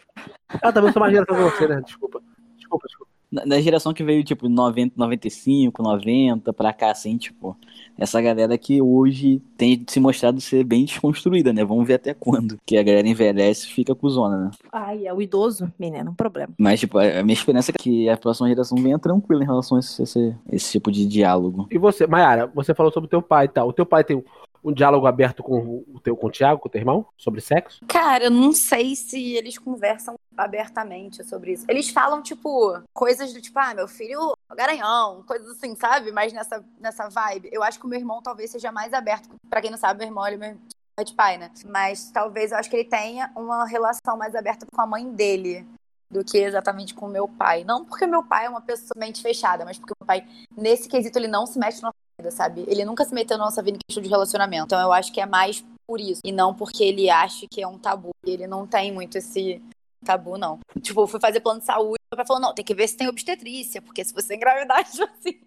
Ah, 0.47 0.71
também 0.71 0.93
sou 0.93 1.01
mais 1.01 1.11
geração 1.11 1.35
que 1.35 1.57
você, 1.57 1.67
né? 1.67 1.81
Desculpa. 1.85 2.21
Desculpa, 2.57 2.87
desculpa 2.87 3.14
da 3.45 3.59
geração 3.59 3.93
que 3.93 4.03
veio, 4.03 4.23
tipo, 4.23 4.47
90, 4.47 4.93
95, 4.95 5.81
90, 5.81 6.53
pra 6.53 6.73
cá, 6.73 6.91
assim, 6.91 7.17
tipo, 7.17 7.57
essa 7.97 8.21
galera 8.21 8.57
que 8.57 8.81
hoje 8.81 9.41
tem 9.57 9.83
se 9.87 9.99
mostrado 9.99 10.39
ser 10.41 10.63
bem 10.63 10.85
desconstruída, 10.85 11.53
né? 11.53 11.63
Vamos 11.63 11.87
ver 11.87 11.95
até 11.95 12.13
quando. 12.13 12.57
Que 12.65 12.77
a 12.77 12.83
galera 12.83 13.07
envelhece 13.07 13.67
e 13.67 13.71
fica 13.71 13.95
cuzona, 13.95 14.37
né? 14.37 14.51
Ai, 14.71 15.07
é 15.07 15.13
o 15.13 15.21
idoso, 15.21 15.71
menino, 15.79 16.11
um 16.11 16.15
problema. 16.15 16.53
Mas, 16.57 16.79
tipo, 16.79 16.97
a 16.97 17.23
minha 17.23 17.33
esperança 17.33 17.71
é 17.71 17.73
que 17.77 18.09
a 18.09 18.17
próxima 18.17 18.47
geração 18.47 18.77
venha 18.77 18.99
tranquila 18.99 19.43
em 19.43 19.47
relação 19.47 19.77
a 19.77 19.79
esse, 19.79 20.01
esse, 20.01 20.35
esse 20.51 20.71
tipo 20.71 20.91
de 20.91 21.05
diálogo. 21.05 21.67
E 21.71 21.77
você, 21.77 22.05
Mayara, 22.07 22.47
você 22.47 22.73
falou 22.73 22.91
sobre 22.91 23.07
o 23.07 23.09
teu 23.09 23.21
pai 23.21 23.45
e 23.45 23.49
tal. 23.49 23.69
O 23.69 23.73
teu 23.73 23.85
pai 23.85 24.03
tem 24.03 24.23
um 24.65 24.73
diálogo 24.73 25.05
aberto 25.05 25.43
com 25.43 25.85
o 25.87 25.99
teu 25.99 26.17
com 26.17 26.27
o 26.27 26.31
Thiago, 26.31 26.59
com 26.59 26.67
o 26.67 26.71
teu 26.71 26.81
irmão, 26.81 27.05
sobre 27.15 27.39
sexo? 27.39 27.85
Cara, 27.87 28.25
eu 28.25 28.31
não 28.31 28.51
sei 28.51 28.95
se 28.95 29.33
eles 29.33 29.59
conversam 29.59 30.15
abertamente 30.35 31.23
sobre 31.23 31.53
isso. 31.53 31.65
Eles 31.69 31.89
falam, 31.89 32.21
tipo, 32.21 32.81
coisas 32.91 33.31
do 33.31 33.39
tipo, 33.39 33.59
ah, 33.59 33.75
meu 33.75 33.87
filho 33.87 34.35
garanhão, 34.55 35.23
coisas 35.27 35.47
assim, 35.51 35.75
sabe? 35.75 36.11
Mas 36.11 36.33
nessa, 36.33 36.65
nessa 36.79 37.07
vibe. 37.09 37.49
Eu 37.51 37.61
acho 37.61 37.79
que 37.79 37.85
o 37.85 37.89
meu 37.89 37.99
irmão 37.99 38.21
talvez 38.23 38.49
seja 38.49 38.71
mais 38.71 38.91
aberto. 38.91 39.29
Para 39.49 39.61
quem 39.61 39.69
não 39.69 39.77
sabe, 39.77 39.99
meu 39.99 40.07
irmão, 40.07 40.25
ele 40.25 40.43
é 40.43 40.55
meu 40.97 41.05
de 41.05 41.13
pai, 41.13 41.37
né? 41.37 41.51
Mas 41.67 42.09
talvez 42.09 42.51
eu 42.51 42.57
acho 42.57 42.69
que 42.69 42.75
ele 42.75 42.89
tenha 42.89 43.31
uma 43.35 43.67
relação 43.67 44.17
mais 44.17 44.33
aberta 44.33 44.65
com 44.65 44.81
a 44.81 44.87
mãe 44.87 45.11
dele 45.11 45.67
do 46.09 46.23
que 46.23 46.37
exatamente 46.37 46.93
com 46.93 47.05
o 47.05 47.09
meu 47.09 47.27
pai. 47.27 47.63
Não 47.63 47.83
porque 47.83 48.07
meu 48.07 48.23
pai 48.23 48.45
é 48.45 48.49
uma 48.49 48.61
pessoa 48.61 48.93
mente 48.97 49.21
fechada, 49.21 49.65
mas 49.65 49.77
porque 49.77 49.93
meu 49.99 50.07
pai, 50.07 50.25
nesse 50.55 50.87
quesito, 50.87 51.19
ele 51.19 51.27
não 51.27 51.45
se 51.45 51.59
mexe 51.59 51.83
no 51.83 51.93
sabe? 52.29 52.65
Ele 52.67 52.85
nunca 52.85 53.05
se 53.05 53.13
meteu 53.13 53.37
na 53.37 53.45
nossa 53.45 53.61
vida 53.61 53.77
em 53.77 53.85
questão 53.87 54.03
de 54.03 54.09
relacionamento. 54.09 54.65
Então 54.65 54.79
eu 54.79 54.91
acho 54.91 55.11
que 55.11 55.21
é 55.21 55.25
mais 55.25 55.63
por 55.87 55.99
isso. 55.99 56.21
E 56.23 56.31
não 56.31 56.53
porque 56.53 56.83
ele 56.83 57.09
acha 57.09 57.45
que 57.49 57.61
é 57.61 57.67
um 57.67 57.77
tabu. 57.77 58.11
Ele 58.25 58.47
não 58.47 58.65
tem 58.65 58.91
muito 58.91 59.17
esse 59.17 59.61
tabu, 60.05 60.37
não. 60.37 60.59
Tipo, 60.81 61.01
eu 61.01 61.07
fui 61.07 61.19
fazer 61.19 61.39
plano 61.39 61.59
de 61.59 61.65
saúde, 61.65 61.99
o 62.13 62.15
pai 62.15 62.25
falou, 62.25 62.41
não, 62.41 62.53
tem 62.53 62.63
que 62.63 62.75
ver 62.75 62.87
se 62.87 62.95
tem 62.95 63.07
obstetrícia, 63.07 63.81
porque 63.81 64.05
se 64.05 64.13
você 64.13 64.35
engravidar, 64.35 64.83
tipo 64.89 65.03
assim, 65.03 65.41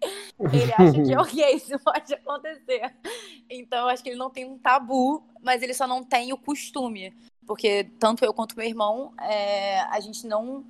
ele 0.53 0.73
acha 0.73 1.03
que 1.03 1.13
é 1.13 1.19
ok, 1.19 1.55
isso 1.55 1.79
pode 1.79 2.13
acontecer. 2.13 2.93
Então, 3.49 3.79
eu 3.79 3.87
acho 3.87 4.03
que 4.03 4.09
ele 4.09 4.19
não 4.19 4.29
tem 4.29 4.45
um 4.45 4.57
tabu, 4.57 5.23
mas 5.41 5.61
ele 5.63 5.73
só 5.73 5.87
não 5.87 6.03
tem 6.03 6.33
o 6.33 6.37
costume. 6.37 7.13
Porque 7.47 7.85
tanto 7.99 8.23
eu 8.23 8.33
quanto 8.33 8.55
meu 8.55 8.67
irmão, 8.67 9.11
é, 9.19 9.79
a 9.81 9.99
gente 9.99 10.27
não 10.27 10.65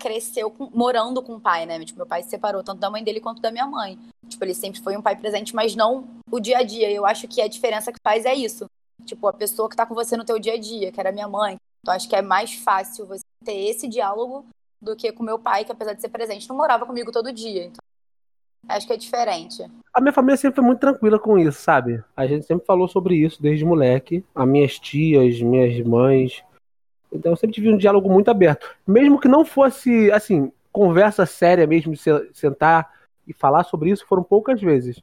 cresceu 0.00 0.50
com, 0.50 0.68
morando 0.70 1.22
com 1.22 1.36
o 1.36 1.40
pai, 1.40 1.64
né? 1.66 1.78
Tipo, 1.84 1.98
meu 1.98 2.06
pai 2.06 2.22
se 2.22 2.30
separou 2.30 2.64
tanto 2.64 2.80
da 2.80 2.90
mãe 2.90 3.04
dele 3.04 3.20
quanto 3.20 3.40
da 3.40 3.52
minha 3.52 3.66
mãe. 3.66 3.96
Tipo, 4.28 4.44
ele 4.44 4.54
sempre 4.54 4.80
foi 4.80 4.96
um 4.96 5.02
pai 5.02 5.16
presente, 5.16 5.54
mas 5.54 5.74
não 5.74 6.06
o 6.30 6.40
dia 6.40 6.58
a 6.58 6.62
dia. 6.62 6.90
Eu 6.90 7.06
acho 7.06 7.28
que 7.28 7.40
a 7.40 7.48
diferença 7.48 7.92
que 7.92 7.98
faz 8.02 8.24
é 8.24 8.34
isso. 8.34 8.66
Tipo, 9.04 9.28
a 9.28 9.32
pessoa 9.32 9.68
que 9.68 9.76
tá 9.76 9.84
com 9.86 9.94
você 9.94 10.16
no 10.16 10.24
teu 10.24 10.38
dia 10.38 10.54
a 10.54 10.58
dia, 10.58 10.90
que 10.90 11.00
era 11.00 11.12
minha 11.12 11.28
mãe. 11.28 11.56
Então, 11.80 11.94
acho 11.94 12.08
que 12.08 12.16
é 12.16 12.22
mais 12.22 12.54
fácil 12.54 13.06
você 13.06 13.22
ter 13.44 13.68
esse 13.68 13.86
diálogo 13.86 14.46
do 14.80 14.96
que 14.96 15.12
com 15.12 15.22
meu 15.22 15.38
pai, 15.38 15.64
que 15.64 15.72
apesar 15.72 15.92
de 15.92 16.00
ser 16.00 16.08
presente, 16.08 16.48
não 16.48 16.56
morava 16.56 16.86
comigo 16.86 17.12
todo 17.12 17.32
dia. 17.32 17.64
Então, 17.64 17.82
acho 18.68 18.86
que 18.86 18.92
é 18.92 18.96
diferente. 18.96 19.64
A 19.92 20.00
minha 20.00 20.12
família 20.12 20.36
sempre 20.36 20.56
foi 20.56 20.64
muito 20.64 20.80
tranquila 20.80 21.18
com 21.18 21.38
isso, 21.38 21.60
sabe? 21.60 22.02
A 22.16 22.26
gente 22.26 22.46
sempre 22.46 22.66
falou 22.66 22.88
sobre 22.88 23.16
isso 23.16 23.42
desde 23.42 23.64
moleque. 23.64 24.24
As 24.34 24.48
minhas 24.48 24.78
tias, 24.78 25.40
minhas 25.40 25.78
mães, 25.86 26.42
então 27.14 27.32
eu 27.32 27.36
sempre 27.36 27.54
tive 27.54 27.70
um 27.70 27.78
diálogo 27.78 28.10
muito 28.10 28.30
aberto. 28.30 28.74
Mesmo 28.86 29.20
que 29.20 29.28
não 29.28 29.44
fosse, 29.44 30.10
assim, 30.10 30.52
conversa 30.72 31.24
séria 31.24 31.66
mesmo, 31.66 31.94
de 31.94 32.00
sentar 32.32 32.92
e 33.26 33.32
falar 33.32 33.64
sobre 33.64 33.90
isso, 33.90 34.06
foram 34.06 34.22
poucas 34.22 34.60
vezes. 34.60 35.02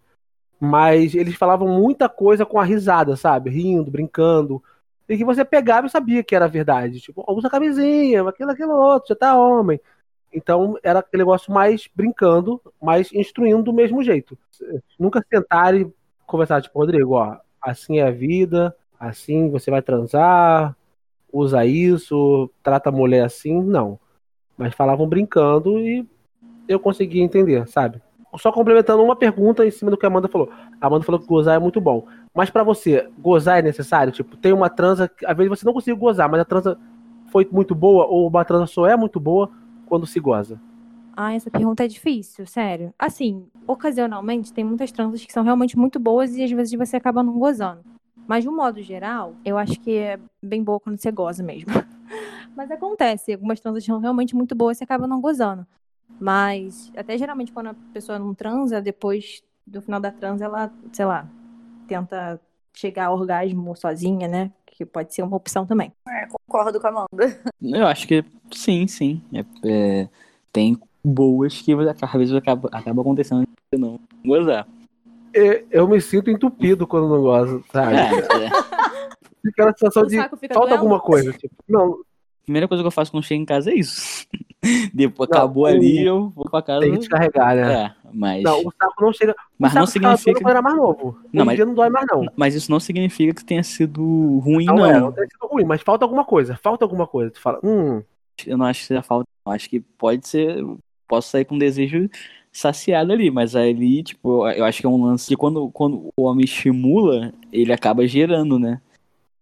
Mas 0.59 1.15
eles 1.15 1.35
falavam 1.35 1.67
muita 1.67 2.07
coisa 2.07 2.45
com 2.45 2.59
a 2.59 2.63
risada, 2.63 3.15
sabe? 3.15 3.49
Rindo, 3.49 3.89
brincando. 3.89 4.61
E 5.09 5.17
que 5.17 5.25
você 5.25 5.43
pegava 5.43 5.87
e 5.87 5.89
sabia 5.89 6.23
que 6.23 6.35
era 6.35 6.47
verdade. 6.47 6.99
Tipo, 6.99 7.25
usa 7.27 7.49
camisinha, 7.49 8.27
aquilo, 8.27 8.51
aquilo 8.51 8.73
outro, 8.73 9.09
já 9.09 9.15
tá 9.15 9.35
homem. 9.35 9.79
Então 10.31 10.77
era 10.81 10.99
aquele 10.99 11.23
negócio 11.23 11.51
mais 11.51 11.89
brincando, 11.93 12.61
mais 12.81 13.11
instruindo 13.11 13.63
do 13.63 13.73
mesmo 13.73 14.01
jeito. 14.03 14.37
Nunca 14.97 15.25
sentar 15.29 15.75
e 15.75 15.91
conversar, 16.25 16.61
tipo, 16.61 16.79
Rodrigo, 16.79 17.15
ó, 17.15 17.37
assim 17.61 17.99
é 17.99 18.07
a 18.07 18.11
vida, 18.11 18.75
assim 18.99 19.49
você 19.49 19.69
vai 19.69 19.81
transar, 19.81 20.75
usa 21.33 21.65
isso, 21.65 22.49
trata 22.63 22.89
a 22.89 22.93
mulher 22.93 23.25
assim, 23.25 23.61
não. 23.61 23.99
Mas 24.57 24.73
falavam 24.73 25.07
brincando 25.07 25.79
e 25.79 26.07
eu 26.67 26.79
conseguia 26.79 27.23
entender, 27.23 27.67
sabe? 27.67 28.01
Só 28.37 28.51
complementando 28.51 29.03
uma 29.03 29.15
pergunta 29.15 29.65
em 29.65 29.71
cima 29.71 29.91
do 29.91 29.97
que 29.97 30.05
a 30.05 30.09
Amanda 30.09 30.27
falou. 30.27 30.49
A 30.79 30.87
Amanda 30.87 31.03
falou 31.03 31.19
que 31.19 31.27
gozar 31.27 31.55
é 31.55 31.59
muito 31.59 31.81
bom. 31.81 32.05
Mas 32.33 32.49
para 32.49 32.63
você, 32.63 33.09
gozar 33.19 33.59
é 33.59 33.61
necessário? 33.61 34.11
Tipo, 34.11 34.37
tem 34.37 34.53
uma 34.53 34.69
transa 34.69 35.07
que 35.07 35.25
às 35.25 35.35
vezes 35.35 35.49
você 35.49 35.65
não 35.65 35.73
conseguiu 35.73 35.97
gozar, 35.97 36.29
mas 36.29 36.39
a 36.39 36.45
transa 36.45 36.77
foi 37.31 37.47
muito 37.51 37.75
boa 37.75 38.05
ou 38.05 38.27
uma 38.27 38.45
transa 38.45 38.67
só 38.67 38.85
é 38.85 38.95
muito 38.95 39.19
boa 39.19 39.49
quando 39.85 40.05
se 40.05 40.19
goza? 40.19 40.59
Ah, 41.15 41.33
essa 41.33 41.51
pergunta 41.51 41.83
é 41.83 41.87
difícil, 41.87 42.45
sério. 42.45 42.93
Assim, 42.97 43.45
ocasionalmente 43.67 44.53
tem 44.53 44.63
muitas 44.63 44.91
transas 44.91 45.23
que 45.25 45.33
são 45.33 45.43
realmente 45.43 45.77
muito 45.77 45.99
boas 45.99 46.35
e 46.35 46.43
às 46.43 46.51
vezes 46.51 46.73
você 46.73 46.95
acaba 46.95 47.21
não 47.21 47.37
gozando. 47.37 47.81
Mas, 48.27 48.43
de 48.43 48.49
um 48.49 48.55
modo 48.55 48.81
geral, 48.81 49.35
eu 49.43 49.57
acho 49.57 49.79
que 49.79 49.97
é 49.97 50.19
bem 50.41 50.63
boa 50.63 50.79
quando 50.79 50.97
você 50.97 51.11
goza 51.11 51.43
mesmo. 51.43 51.69
Mas 52.55 52.71
acontece, 52.71 53.33
algumas 53.33 53.59
transas 53.59 53.83
são 53.83 53.99
realmente 53.99 54.35
muito 54.35 54.55
boas 54.55 54.77
e 54.77 54.79
você 54.79 54.83
acaba 54.83 55.05
não 55.05 55.19
gozando. 55.19 55.65
Mas, 56.19 56.91
até 56.95 57.17
geralmente, 57.17 57.51
quando 57.51 57.67
a 57.67 57.75
pessoa 57.93 58.19
não 58.19 58.33
transa, 58.33 58.81
depois 58.81 59.43
do 59.65 59.81
final 59.81 59.99
da 59.99 60.11
transa, 60.11 60.45
ela, 60.45 60.71
sei 60.91 61.05
lá, 61.05 61.27
tenta 61.87 62.39
chegar 62.73 63.07
ao 63.07 63.17
orgasmo 63.17 63.75
sozinha, 63.75 64.27
né? 64.27 64.51
Que 64.65 64.85
pode 64.85 65.13
ser 65.13 65.23
uma 65.23 65.35
opção 65.37 65.65
também. 65.65 65.91
É, 66.07 66.27
concordo 66.27 66.79
com 66.79 66.87
a 66.87 66.89
Amanda. 66.89 67.41
Eu 67.61 67.87
acho 67.87 68.07
que 68.07 68.23
sim, 68.51 68.87
sim. 68.87 69.21
É, 69.33 69.45
é, 69.65 70.09
tem 70.51 70.77
boas 71.03 71.61
que 71.61 71.73
às 71.73 72.11
vezes 72.13 72.35
acaba, 72.35 72.69
acaba 72.71 73.01
acontecendo 73.01 73.47
você 73.71 73.79
não 73.79 73.99
gozar. 74.23 74.67
Eu, 75.33 75.65
eu 75.71 75.87
me 75.87 75.99
sinto 76.01 76.29
entupido 76.29 76.85
quando 76.85 77.09
não 77.09 77.21
gosto, 77.21 77.63
sabe? 77.71 77.95
É, 77.95 78.45
é. 78.45 78.49
Fica 79.41 79.49
aquela 79.49 79.73
sensação 79.73 80.05
de 80.05 80.17
falta 80.17 80.39
doendo. 80.53 80.73
alguma 80.75 80.99
coisa. 80.99 81.33
Tipo, 81.33 81.55
não. 81.67 82.01
Primeira 82.43 82.67
coisa 82.67 82.83
que 82.83 82.87
eu 82.87 82.91
faço 82.91 83.11
quando 83.11 83.23
chego 83.23 83.41
em 83.41 83.45
casa 83.45 83.71
é 83.71 83.75
isso. 83.75 84.27
Depois 84.93 85.29
não, 85.29 85.37
acabou 85.37 85.65
ali, 85.65 86.05
eu 86.05 86.29
vou 86.29 86.49
pra 86.49 86.61
casa. 86.61 86.81
Tem 86.81 86.91
que 86.91 86.99
descarregar, 86.99 87.55
né? 87.55 87.73
É, 87.73 87.91
mas. 88.13 88.43
Não, 88.43 88.59
o 88.59 88.71
saco 88.71 89.03
não 89.03 89.13
chega. 89.13 89.35
Mas 89.57 89.73
não 89.73 89.87
significa. 89.87 90.39
Quando 90.39 90.49
era 90.49 90.61
mais 90.61 90.75
novo. 90.75 91.17
Não, 91.31 91.45
mas... 91.45 91.59
não 91.59 91.73
dói 91.73 91.89
mais, 91.89 92.05
não. 92.11 92.25
Mas 92.35 92.55
isso 92.55 92.71
não 92.71 92.79
significa 92.79 93.33
que 93.33 93.45
tenha 93.45 93.63
sido 93.63 94.01
ruim, 94.39 94.65
não. 94.65 94.75
Não, 94.75 94.85
é, 94.85 94.99
não 94.99 95.11
tem 95.11 95.25
sido 95.25 95.47
ruim, 95.47 95.63
mas 95.63 95.81
falta 95.81 96.05
alguma 96.05 96.23
coisa. 96.23 96.55
Falta 96.61 96.85
alguma 96.85 97.07
coisa. 97.07 97.31
Tu 97.31 97.39
fala, 97.39 97.59
hum. 97.63 98.03
Eu 98.45 98.57
não 98.57 98.65
acho 98.65 98.81
que 98.81 98.87
seja 98.87 99.01
falta. 99.01 99.27
Eu 99.45 99.51
acho 99.51 99.69
que 99.69 99.79
pode 99.79 100.27
ser. 100.27 100.63
Posso 101.07 101.29
sair 101.29 101.45
com 101.45 101.57
desejo 101.57 102.09
saciado 102.51 103.13
ali, 103.13 103.31
mas 103.31 103.55
ali, 103.55 104.03
tipo, 104.03 104.47
eu 104.49 104.65
acho 104.65 104.81
que 104.81 104.85
é 104.85 104.89
um 104.89 105.05
lance 105.05 105.27
que 105.27 105.37
quando, 105.37 105.69
quando 105.71 106.11
o 106.15 106.23
homem 106.23 106.43
estimula, 106.43 107.33
ele 107.51 107.71
acaba 107.71 108.05
gerando, 108.05 108.59
né? 108.59 108.81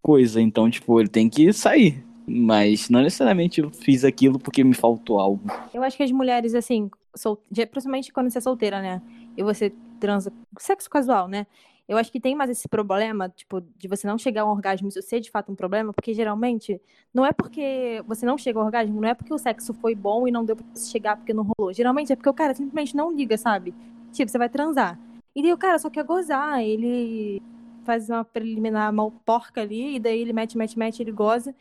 Coisa. 0.01 0.39
Então, 0.41 0.69
tipo, 0.69 0.99
ele 0.99 1.09
tem 1.09 1.29
que 1.29 1.51
sair. 1.51 2.03
Mas 2.29 2.89
não 2.89 3.01
necessariamente 3.01 3.61
eu 3.61 3.69
fiz 3.69 4.03
aquilo 4.03 4.37
porque 4.37 4.63
me 4.63 4.73
faltou 4.73 5.19
algo. 5.19 5.49
Eu 5.73 5.83
acho 5.83 5.97
que 5.97 6.03
as 6.03 6.11
mulheres, 6.11 6.53
assim, 6.53 6.89
sol... 7.15 7.41
principalmente 7.71 8.13
quando 8.13 8.29
você 8.29 8.37
é 8.37 8.41
solteira, 8.41 8.81
né? 8.81 9.01
E 9.35 9.43
você 9.43 9.73
transa 9.99 10.31
sexo 10.59 10.89
casual, 10.89 11.27
né? 11.27 11.47
Eu 11.87 11.97
acho 11.97 12.11
que 12.11 12.19
tem 12.19 12.35
mais 12.35 12.51
esse 12.51 12.67
problema, 12.67 13.29
tipo, 13.29 13.61
de 13.61 13.87
você 13.87 14.05
não 14.05 14.15
chegar 14.15 14.43
a 14.43 14.45
um 14.45 14.49
orgasmo, 14.49 14.89
isso 14.89 15.01
ser 15.01 15.19
de 15.19 15.31
fato 15.31 15.51
um 15.51 15.55
problema, 15.55 15.91
porque 15.91 16.13
geralmente 16.13 16.79
não 17.11 17.25
é 17.25 17.31
porque 17.31 18.03
você 18.07 18.27
não 18.27 18.37
chega 18.37 18.59
ao 18.59 18.65
orgasmo, 18.65 19.01
não 19.01 19.09
é 19.09 19.15
porque 19.15 19.33
o 19.33 19.39
sexo 19.39 19.73
foi 19.73 19.95
bom 19.95 20.27
e 20.27 20.31
não 20.31 20.45
deu 20.45 20.55
pra 20.55 20.65
você 20.71 20.91
chegar 20.91 21.17
porque 21.17 21.33
não 21.33 21.43
rolou. 21.57 21.73
Geralmente 21.73 22.13
é 22.13 22.15
porque 22.15 22.29
o 22.29 22.33
cara 22.33 22.53
simplesmente 22.53 22.95
não 22.95 23.11
liga, 23.11 23.35
sabe? 23.37 23.73
Tipo, 24.11 24.29
você 24.29 24.37
vai 24.37 24.49
transar. 24.49 24.99
E 25.35 25.41
daí 25.41 25.51
o 25.51 25.57
cara 25.57 25.79
só 25.79 25.89
quer 25.89 26.03
gozar, 26.03 26.61
ele 26.63 27.41
faz 27.83 28.07
uma 28.07 28.23
preliminar 28.23 28.93
mal 28.93 29.11
porca 29.25 29.61
ali, 29.61 29.95
e 29.95 29.99
daí 29.99 30.21
ele 30.21 30.31
mete, 30.31 30.55
mete, 30.55 30.77
mete, 30.77 31.01
ele 31.01 31.11
goza. 31.11 31.55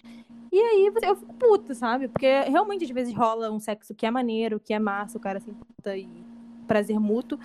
E 0.51 0.59
aí 0.59 0.93
eu 1.03 1.17
fico 1.17 1.35
puta, 1.35 1.75
sabe? 1.75 2.09
Porque 2.09 2.27
realmente 2.43 2.85
às 2.85 2.91
vezes 2.91 3.15
rola 3.15 3.51
um 3.51 3.61
sexo 3.61 3.95
que 3.95 4.07
é 4.07 4.11
maneiro, 4.11 4.59
que 4.59 4.73
é 4.73 4.79
massa, 4.79 5.19
o 5.19 5.21
cara 5.21 5.41
se 5.41 5.51
puta 5.53 5.97
e 5.97 6.09
prazer 6.67 6.99
mútuo. 6.99 7.39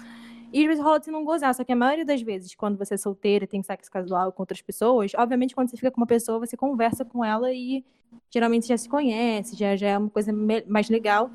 E 0.51 0.61
às 0.61 0.67
vezes 0.67 0.83
rola 0.83 0.99
de 0.99 1.09
não 1.09 1.25
gozar, 1.25 1.53
só 1.55 1.63
que 1.63 1.71
a 1.71 1.75
maioria 1.75 2.05
das 2.05 2.21
vezes, 2.21 2.53
quando 2.53 2.77
você 2.77 2.93
é 2.93 2.97
solteira 2.97 3.45
e 3.45 3.47
tem 3.47 3.63
sexo 3.63 3.89
casual 3.89 4.31
com 4.31 4.43
outras 4.43 4.61
pessoas, 4.61 5.11
obviamente 5.15 5.55
quando 5.55 5.69
você 5.69 5.75
fica 5.75 5.89
com 5.89 5.99
uma 5.99 6.07
pessoa, 6.07 6.39
você 6.39 6.55
conversa 6.55 7.03
com 7.03 7.25
ela 7.25 7.51
e 7.51 7.83
geralmente 8.29 8.67
já 8.67 8.77
se 8.77 8.87
conhece, 8.87 9.55
já, 9.55 9.75
já 9.75 9.87
é 9.87 9.97
uma 9.97 10.09
coisa 10.09 10.31
mais 10.67 10.89
legal. 10.89 11.31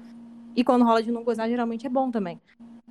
E 0.54 0.62
quando 0.62 0.84
rola 0.84 1.02
de 1.02 1.10
não 1.10 1.24
gozar, 1.24 1.48
geralmente 1.48 1.86
é 1.86 1.90
bom 1.90 2.10
também. 2.10 2.40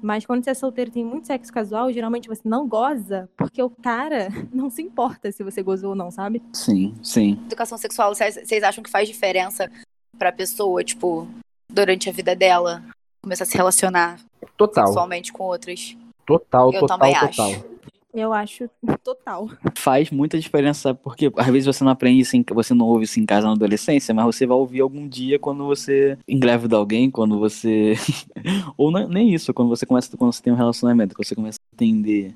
Mas 0.02 0.26
quando 0.26 0.44
você 0.44 0.52
é 0.52 0.54
solteiro 0.54 0.90
e 0.90 0.94
tem 0.94 1.04
muito 1.06 1.28
sexo 1.28 1.52
casual, 1.52 1.92
geralmente 1.92 2.28
você 2.28 2.42
não 2.46 2.68
goza 2.68 3.30
porque 3.36 3.62
o 3.62 3.70
cara 3.70 4.30
não 4.54 4.70
se 4.70 4.82
importa 4.82 5.32
se 5.32 5.44
você 5.44 5.62
gozou 5.62 5.92
ou 5.92 5.96
não, 5.96 6.12
sabe? 6.12 6.42
Sim, 6.54 6.96
sim. 7.02 7.40
Educação 7.46 7.78
sexual, 7.78 8.14
vocês 8.14 8.64
acham 8.64 8.84
que 8.84 8.90
faz 8.90 9.08
diferença 9.08 9.70
pra 10.18 10.32
pessoa, 10.32 10.84
tipo, 10.84 11.28
durante 11.70 12.10
a 12.10 12.14
vida 12.14 12.36
dela, 12.36 12.84
começar 13.22 13.44
a 13.44 13.48
se 13.48 13.56
relacionar 13.56 14.20
total. 14.56 14.88
sexualmente 14.88 15.32
com 15.34 15.44
outras? 15.44 15.98
Total, 16.26 16.74
eu 16.74 16.80
total, 16.82 16.98
também 16.98 17.20
total. 17.20 17.52
Acho. 17.52 17.77
Eu 18.18 18.34
acho 18.34 18.68
total. 19.04 19.48
Faz 19.76 20.10
muita 20.10 20.40
diferença, 20.40 20.92
porque 20.92 21.32
às 21.38 21.48
vezes 21.48 21.68
você 21.68 21.84
não 21.84 21.92
aprende 21.92 22.22
isso, 22.22 22.36
você 22.52 22.74
não 22.74 22.88
ouve 22.88 23.04
isso 23.04 23.20
em 23.20 23.26
casa 23.28 23.46
na 23.46 23.54
adolescência, 23.54 24.12
mas 24.12 24.26
você 24.26 24.48
vai 24.48 24.58
ouvir 24.58 24.82
algum 24.82 25.08
dia 25.08 25.38
quando 25.38 25.64
você 25.68 26.18
engravida 26.28 26.76
alguém, 26.76 27.12
quando 27.12 27.38
você. 27.38 27.94
Ou 28.76 28.90
não, 28.90 29.08
nem 29.08 29.32
isso, 29.32 29.54
quando 29.54 29.70
você 29.70 29.86
começa, 29.86 30.18
quando 30.18 30.34
você 30.34 30.42
tem 30.42 30.52
um 30.52 30.56
relacionamento, 30.56 31.16
quando 31.16 31.28
você 31.28 31.36
começa 31.36 31.60
a 31.60 31.76
entender 31.76 32.34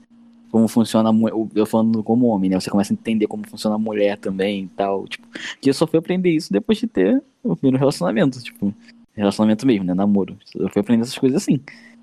como 0.51 0.67
funciona 0.67 1.09
a 1.09 1.11
mulher. 1.11 1.35
Eu 1.55 1.65
falando 1.65 2.03
como 2.03 2.27
homem, 2.27 2.51
né? 2.51 2.59
Você 2.59 2.69
começa 2.69 2.93
a 2.93 2.95
entender 2.95 3.25
como 3.25 3.47
funciona 3.47 3.75
a 3.75 3.79
mulher 3.79 4.19
também 4.19 4.65
e 4.65 4.67
tal. 4.67 5.07
Tipo, 5.07 5.27
que 5.59 5.67
eu 5.67 5.73
só 5.73 5.87
fui 5.87 5.97
aprender 5.97 6.29
isso 6.29 6.53
depois 6.53 6.77
de 6.77 6.85
ter 6.85 7.23
o 7.43 7.55
primeiro 7.55 7.79
relacionamento, 7.79 8.39
tipo, 8.43 8.71
relacionamento 9.15 9.65
mesmo, 9.65 9.85
né? 9.85 9.95
Namoro. 9.95 10.37
Eu 10.53 10.69
fui 10.69 10.81
aprender 10.81 11.01
essas 11.01 11.17
coisas 11.17 11.41
assim. 11.41 11.59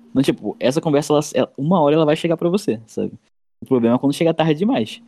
Então, 0.09 0.21
tipo, 0.21 0.57
essa 0.59 0.81
conversa, 0.81 1.13
ela, 1.33 1.49
uma 1.57 1.79
hora 1.79 1.95
ela 1.95 2.05
vai 2.05 2.17
chegar 2.17 2.35
para 2.35 2.49
você, 2.49 2.81
sabe? 2.85 3.13
O 3.61 3.65
problema 3.65 3.95
é 3.95 3.99
quando 3.99 4.13
chega 4.13 4.33
tarde 4.33 4.55
demais. 4.55 5.01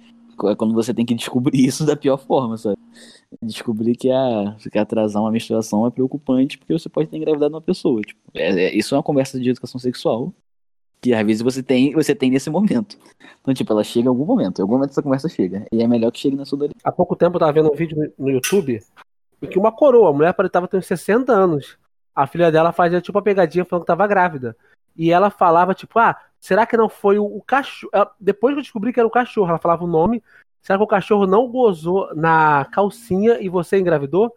É 0.45 0.55
quando 0.55 0.73
você 0.73 0.93
tem 0.93 1.05
que 1.05 1.13
descobrir 1.13 1.63
isso 1.65 1.85
da 1.85 1.95
pior 1.95 2.17
forma, 2.17 2.57
sabe? 2.57 2.77
Descobrir 3.41 3.95
que, 3.95 4.11
a, 4.11 4.55
que 4.71 4.77
atrasar 4.77 5.21
uma 5.21 5.31
menstruação 5.31 5.85
é 5.85 5.91
preocupante 5.91 6.57
porque 6.57 6.73
você 6.73 6.89
pode 6.89 7.09
ter 7.09 7.17
engravidado 7.17 7.53
uma 7.53 7.61
pessoa. 7.61 8.01
Tipo, 8.01 8.19
é, 8.33 8.65
é, 8.65 8.75
isso 8.75 8.93
é 8.93 8.97
uma 8.97 9.03
conversa 9.03 9.39
de 9.39 9.49
educação 9.49 9.79
sexual 9.79 10.33
que 11.01 11.13
às 11.13 11.25
vezes 11.25 11.41
você 11.41 11.63
tem, 11.63 11.93
você 11.93 12.13
tem 12.13 12.29
nesse 12.29 12.49
momento. 12.49 12.97
Então, 13.41 13.53
tipo, 13.53 13.73
ela 13.73 13.83
chega 13.83 14.05
em 14.05 14.09
algum 14.09 14.23
momento. 14.23 14.59
Em 14.59 14.61
algum 14.61 14.75
momento 14.75 14.91
essa 14.91 15.01
conversa 15.01 15.27
chega. 15.27 15.65
E 15.71 15.81
é 15.81 15.87
melhor 15.87 16.11
que 16.11 16.19
chegue 16.19 16.35
na 16.35 16.45
sua 16.45 16.57
adolescência. 16.57 16.87
Há 16.87 16.91
pouco 16.91 17.15
tempo 17.15 17.37
eu 17.37 17.39
tava 17.39 17.51
vendo 17.51 17.71
um 17.71 17.75
vídeo 17.75 18.13
no 18.19 18.29
YouTube 18.29 18.79
em 19.41 19.47
que 19.47 19.57
uma 19.57 19.71
coroa, 19.71 20.11
a 20.11 20.13
mulher 20.13 20.35
ter 20.35 20.77
uns 20.77 20.85
60 20.85 21.33
anos. 21.33 21.77
A 22.13 22.27
filha 22.27 22.51
dela 22.51 22.71
fazia 22.71 23.01
tipo 23.01 23.17
uma 23.17 23.23
pegadinha 23.23 23.65
falando 23.65 23.83
que 23.83 23.87
tava 23.87 24.05
grávida. 24.05 24.55
E 24.95 25.11
ela 25.11 25.31
falava, 25.31 25.73
tipo, 25.73 25.97
ah, 25.97 26.15
será 26.41 26.65
que 26.65 26.75
não 26.75 26.89
foi 26.89 27.19
o, 27.19 27.23
o 27.23 27.41
cachorro? 27.41 27.91
Depois 28.19 28.53
que 28.53 28.59
eu 28.59 28.63
descobri 28.63 28.91
que 28.91 28.99
era 28.99 29.07
o 29.07 29.11
cachorro, 29.11 29.47
ela 29.47 29.59
falava 29.59 29.85
o 29.85 29.87
nome. 29.87 30.21
Será 30.61 30.77
que 30.77 30.83
o 30.83 30.87
cachorro 30.87 31.25
não 31.25 31.47
gozou 31.47 32.13
na 32.15 32.65
calcinha 32.65 33.39
e 33.39 33.47
você 33.47 33.79
engravidou? 33.79 34.35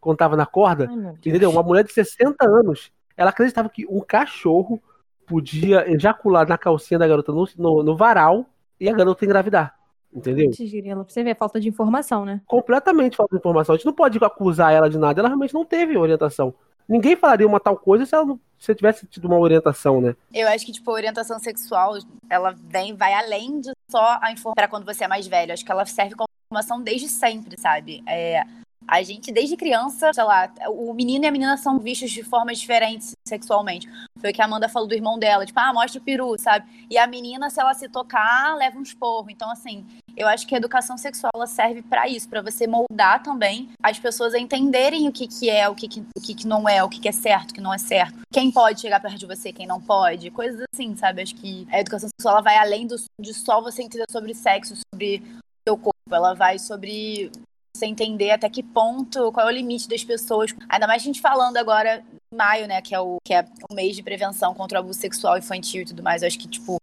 Quando 0.00 0.18
tava 0.18 0.36
na 0.36 0.44
corda? 0.44 0.88
Ai, 0.90 1.14
entendeu? 1.24 1.50
Uma 1.50 1.62
mulher 1.62 1.84
de 1.84 1.92
60 1.92 2.46
anos, 2.46 2.92
ela 3.16 3.30
acreditava 3.30 3.68
que 3.68 3.86
um 3.88 4.00
cachorro 4.00 4.82
podia 5.26 5.90
ejacular 5.90 6.46
na 6.46 6.58
calcinha 6.58 6.98
da 6.98 7.08
garota 7.08 7.32
no, 7.32 7.48
no, 7.56 7.82
no 7.82 7.96
varal 7.96 8.46
e 8.78 8.88
a 8.88 8.92
garota 8.92 9.24
engravidar. 9.24 9.74
Entendeu? 10.12 10.50
Você 10.52 11.22
vê, 11.22 11.34
falta 11.34 11.60
de 11.60 11.68
informação, 11.68 12.24
né? 12.24 12.40
Completamente 12.46 13.16
falta 13.16 13.34
de 13.34 13.40
informação. 13.40 13.74
A 13.74 13.76
gente 13.76 13.86
não 13.86 13.92
pode 13.92 14.18
acusar 14.22 14.72
ela 14.72 14.88
de 14.88 14.98
nada, 14.98 15.20
ela 15.20 15.28
realmente 15.28 15.52
não 15.54 15.64
teve 15.64 15.96
orientação. 15.96 16.54
Ninguém 16.88 17.16
falaria 17.16 17.46
uma 17.46 17.60
tal 17.60 17.76
coisa 17.76 18.06
se 18.06 18.14
ela 18.14 18.24
não 18.24 18.40
se 18.58 18.74
tivesse 18.74 19.06
tido 19.06 19.26
uma 19.26 19.38
orientação, 19.38 20.00
né? 20.00 20.16
Eu 20.32 20.48
acho 20.48 20.64
que, 20.64 20.72
tipo, 20.72 20.90
a 20.90 20.94
orientação 20.94 21.38
sexual, 21.38 21.98
ela 22.28 22.54
vem, 22.56 22.94
vai 22.94 23.12
além 23.14 23.60
de 23.60 23.70
só 23.90 24.18
a 24.20 24.32
informação 24.32 24.54
para 24.54 24.68
quando 24.68 24.84
você 24.84 25.04
é 25.04 25.08
mais 25.08 25.26
velho. 25.26 25.52
Acho 25.52 25.64
que 25.64 25.72
ela 25.72 25.84
serve 25.84 26.14
como 26.14 26.28
informação 26.50 26.82
desde 26.82 27.08
sempre, 27.08 27.58
sabe? 27.60 28.02
É, 28.06 28.42
a 28.86 29.02
gente, 29.02 29.32
desde 29.32 29.56
criança, 29.56 30.12
sei 30.12 30.24
lá, 30.24 30.52
o 30.68 30.92
menino 30.94 31.24
e 31.24 31.28
a 31.28 31.32
menina 31.32 31.56
são 31.56 31.78
vistos 31.78 32.10
de 32.10 32.22
formas 32.22 32.58
diferentes 32.58 33.12
sexualmente. 33.26 33.88
Foi 34.20 34.30
o 34.30 34.32
que 34.32 34.40
a 34.40 34.44
Amanda 34.44 34.68
falou 34.68 34.88
do 34.88 34.94
irmão 34.94 35.18
dela, 35.18 35.44
tipo, 35.44 35.58
ah, 35.58 35.72
mostra 35.72 36.00
o 36.00 36.04
peru, 36.04 36.38
sabe? 36.38 36.86
E 36.88 36.96
a 36.96 37.06
menina, 37.06 37.50
se 37.50 37.60
ela 37.60 37.74
se 37.74 37.88
tocar, 37.88 38.56
leva 38.56 38.78
um 38.78 38.82
esporro. 38.82 39.28
Então, 39.30 39.50
assim, 39.50 39.84
eu 40.16 40.26
acho 40.28 40.46
que 40.46 40.54
a 40.54 40.58
educação 40.58 40.96
sexual 40.96 41.30
ela 41.34 41.46
serve 41.46 41.82
para 41.82 42.08
isso, 42.08 42.28
para 42.28 42.40
você 42.40 42.66
moldar 42.66 43.22
também 43.22 43.68
as 43.82 43.98
pessoas 43.98 44.34
a 44.34 44.38
entenderem 44.38 45.08
o 45.08 45.12
que, 45.12 45.26
que 45.26 45.50
é, 45.50 45.68
o 45.68 45.74
que, 45.74 45.88
que, 45.88 46.00
o 46.16 46.20
que, 46.20 46.34
que 46.34 46.46
não 46.46 46.68
é, 46.68 46.82
o 46.82 46.88
que, 46.88 47.00
que 47.00 47.08
é 47.08 47.12
certo, 47.12 47.50
o 47.50 47.54
que 47.54 47.60
não 47.60 47.74
é 47.74 47.78
certo. 47.78 48.18
Quem 48.32 48.50
pode 48.50 48.80
chegar 48.80 49.00
perto 49.00 49.18
de 49.18 49.26
você, 49.26 49.52
quem 49.52 49.66
não 49.66 49.80
pode. 49.80 50.30
Coisas 50.30 50.62
assim, 50.72 50.96
sabe? 50.96 51.22
Acho 51.22 51.34
que 51.34 51.66
a 51.70 51.80
educação 51.80 52.08
sexual 52.08 52.36
ela 52.36 52.42
vai 52.42 52.56
além 52.56 52.86
do, 52.86 52.96
de 53.20 53.34
só 53.34 53.60
você 53.60 53.82
entender 53.82 54.06
sobre 54.10 54.34
sexo, 54.34 54.74
sobre 54.76 55.18
o 55.18 55.68
seu 55.68 55.76
corpo. 55.76 55.92
Ela 56.10 56.34
vai 56.34 56.58
sobre 56.58 57.30
você 57.76 57.86
entender 57.86 58.30
até 58.30 58.48
que 58.48 58.62
ponto, 58.62 59.30
qual 59.32 59.48
é 59.48 59.52
o 59.52 59.54
limite 59.54 59.88
das 59.88 60.04
pessoas. 60.04 60.54
Ainda 60.68 60.86
mais 60.86 61.02
a 61.02 61.04
gente 61.04 61.20
falando 61.20 61.56
agora 61.56 62.04
maio, 62.34 62.66
né, 62.66 62.82
que 62.82 62.94
é 62.94 63.00
o 63.00 63.18
que 63.24 63.34
é 63.34 63.46
o 63.70 63.74
mês 63.74 63.96
de 63.96 64.02
prevenção 64.02 64.54
contra 64.54 64.78
o 64.78 64.82
abuso 64.82 64.98
sexual 64.98 65.38
infantil 65.38 65.82
e 65.82 65.86
tudo 65.86 66.02
mais. 66.02 66.22
Eu 66.22 66.28
acho 66.28 66.38
que 66.38 66.48
tipo 66.48 66.76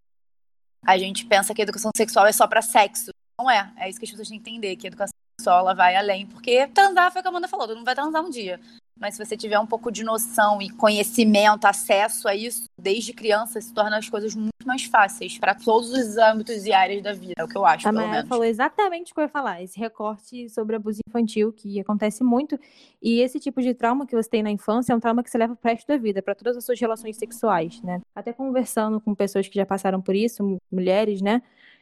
a 0.85 0.97
gente 0.97 1.25
pensa 1.25 1.53
que 1.53 1.61
a 1.61 1.63
educação 1.63 1.91
sexual 1.95 2.25
é 2.27 2.31
só 2.31 2.45
para 2.47 2.61
sexo. 2.61 3.11
Não 3.39 3.49
é. 3.49 3.71
É 3.77 3.89
isso 3.89 3.99
que 3.99 4.05
as 4.05 4.11
pessoas 4.11 4.29
têm 4.29 4.39
que 4.39 4.49
entender, 4.49 4.75
que 4.75 4.87
a 4.87 4.89
educação 4.89 5.13
sexual 5.39 5.59
ela 5.59 5.73
vai 5.73 5.95
além, 5.95 6.27
porque 6.27 6.67
transar 6.67 7.11
foi 7.11 7.19
o 7.19 7.23
que 7.23 7.27
a 7.27 7.31
Amanda 7.31 7.47
falou, 7.47 7.67
todo 7.67 7.77
mundo 7.77 7.85
vai 7.85 7.95
transar 7.95 8.23
um 8.23 8.29
dia. 8.29 8.59
Mas 8.99 9.15
se 9.15 9.25
você 9.25 9.35
tiver 9.35 9.59
um 9.59 9.65
pouco 9.65 9.91
de 9.91 10.03
noção 10.03 10.61
e 10.61 10.69
conhecimento, 10.69 11.65
acesso 11.65 12.27
a 12.27 12.35
isso, 12.35 12.65
desde 12.77 13.11
criança, 13.11 13.59
se 13.59 13.73
torna 13.73 13.97
as 13.97 14.07
coisas 14.07 14.33
muito 14.35 14.53
mais 14.65 14.85
fáceis 14.85 15.37
para 15.37 15.53
todos 15.53 15.91
os 15.91 16.17
âmbitos 16.17 16.65
e 16.65 16.71
áreas 16.71 17.01
da 17.03 17.11
vida, 17.11 17.33
é 17.37 17.43
o 17.43 17.47
que 17.47 17.57
eu 17.57 17.65
acho, 17.65 17.87
a 17.87 17.91
pelo 17.91 18.07
menos. 18.07 18.29
falou 18.29 18.45
exatamente 18.45 19.11
o 19.11 19.15
que 19.15 19.19
eu 19.19 19.23
ia 19.23 19.29
falar, 19.29 19.61
esse 19.61 19.77
recorte 19.77 20.47
sobre 20.49 20.75
abuso 20.75 20.99
infantil, 21.07 21.51
que 21.51 21.79
acontece 21.79 22.23
muito, 22.23 22.57
e 23.01 23.19
esse 23.19 23.39
tipo 23.39 23.61
de 23.61 23.73
trauma 23.73 24.05
que 24.05 24.15
você 24.15 24.29
tem 24.29 24.43
na 24.43 24.51
infância 24.51 24.93
é 24.93 24.95
um 24.95 24.99
trauma 24.99 25.23
que 25.23 25.29
você 25.29 25.37
leva 25.37 25.55
pro 25.55 25.69
resto 25.69 25.87
da 25.87 25.97
vida, 25.97 26.21
para 26.21 26.35
todas 26.35 26.55
as 26.55 26.63
suas 26.63 26.79
relações 26.79 27.17
sexuais, 27.17 27.81
né? 27.81 27.99
Até 28.15 28.31
conversando 28.31 29.01
com 29.01 29.13
pessoas 29.13 29.47
que 29.47 29.55
já 29.55 29.65
passaram 29.65 30.01
por 30.01 30.15
isso, 30.15 30.57
mulheres, 30.71 31.21
né? 31.21 31.41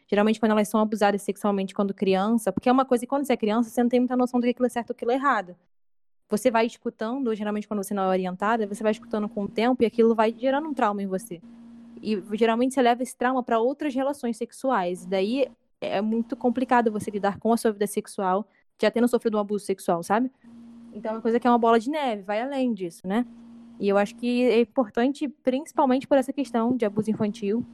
Geralmente, 0.10 0.40
quando 0.40 0.52
elas 0.54 0.68
são 0.68 0.80
abusadas 0.80 1.22
sexualmente 1.22 1.74
quando 1.74 1.94
criança, 1.94 2.52
porque 2.52 2.68
é 2.68 2.72
uma 2.72 2.84
coisa 2.84 3.06
que 3.06 3.08
quando 3.08 3.26
você 3.26 3.34
é 3.34 3.38
criança, 3.38 3.70
você 3.70 3.82
não 3.82 3.90
tem 3.90 4.00
muita 4.00 4.18
noção 4.18 4.40
do 4.40 4.44
que 4.52 4.66
é 4.66 4.70
certo 4.70 4.90
e 4.90 4.92
o 4.94 4.96
que 4.96 5.06
é 5.06 5.14
errado 5.14 5.56
você 6.32 6.50
vai 6.50 6.66
escutando, 6.66 7.36
geralmente 7.36 7.68
quando 7.68 7.84
você 7.84 7.94
não 7.94 8.04
é 8.04 8.08
orientada, 8.08 8.66
você 8.66 8.82
vai 8.82 8.94
escutando 8.94 9.28
com 9.28 9.44
o 9.44 9.48
tempo 9.50 9.84
e 9.84 9.86
aquilo 9.86 10.16
vai 10.16 10.34
gerando 10.34 10.70
um 10.70 10.74
trauma 10.74 11.04
em 11.04 11.06
você. 11.06 11.42
E 12.02 12.24
geralmente 12.34 12.74
você 12.74 12.82
leva 12.82 13.04
esse 13.04 13.16
trauma 13.16 13.44
para 13.44 13.60
outras 13.60 13.94
relações 13.94 14.38
sexuais. 14.38 15.06
Daí 15.06 15.52
é 15.82 16.00
muito 16.02 16.38
complicado 16.38 16.90
você 16.90 17.12
lidar 17.12 17.38
com 17.38 17.52
a 17.52 17.58
sua 17.58 17.74
vida 17.74 17.86
sexual, 17.86 18.48
já 18.82 18.90
tendo 18.90 19.10
sofrido 19.10 19.36
um 19.36 19.42
abuso 19.42 19.66
sexual, 19.66 20.02
sabe? 20.04 20.32
Então 20.94 21.12
é 21.12 21.16
uma 21.16 21.22
coisa 21.22 21.38
que 21.38 21.46
é 21.46 21.50
uma 21.50 21.60
bola 21.60 21.78
de 21.78 21.90
neve, 21.90 22.22
vai 22.22 22.42
além 22.42 22.74
disso, 22.74 23.02
né? 23.06 23.26
E 23.78 23.90
eu 23.90 23.98
acho 23.98 24.16
que 24.16 24.44
é 24.46 24.62
importante, 24.62 25.28
principalmente 25.28 26.08
por 26.08 26.18
essa 26.18 26.32
questão 26.32 26.78
de 26.78 26.86
abuso 26.86 27.12
infantil, 27.12 27.66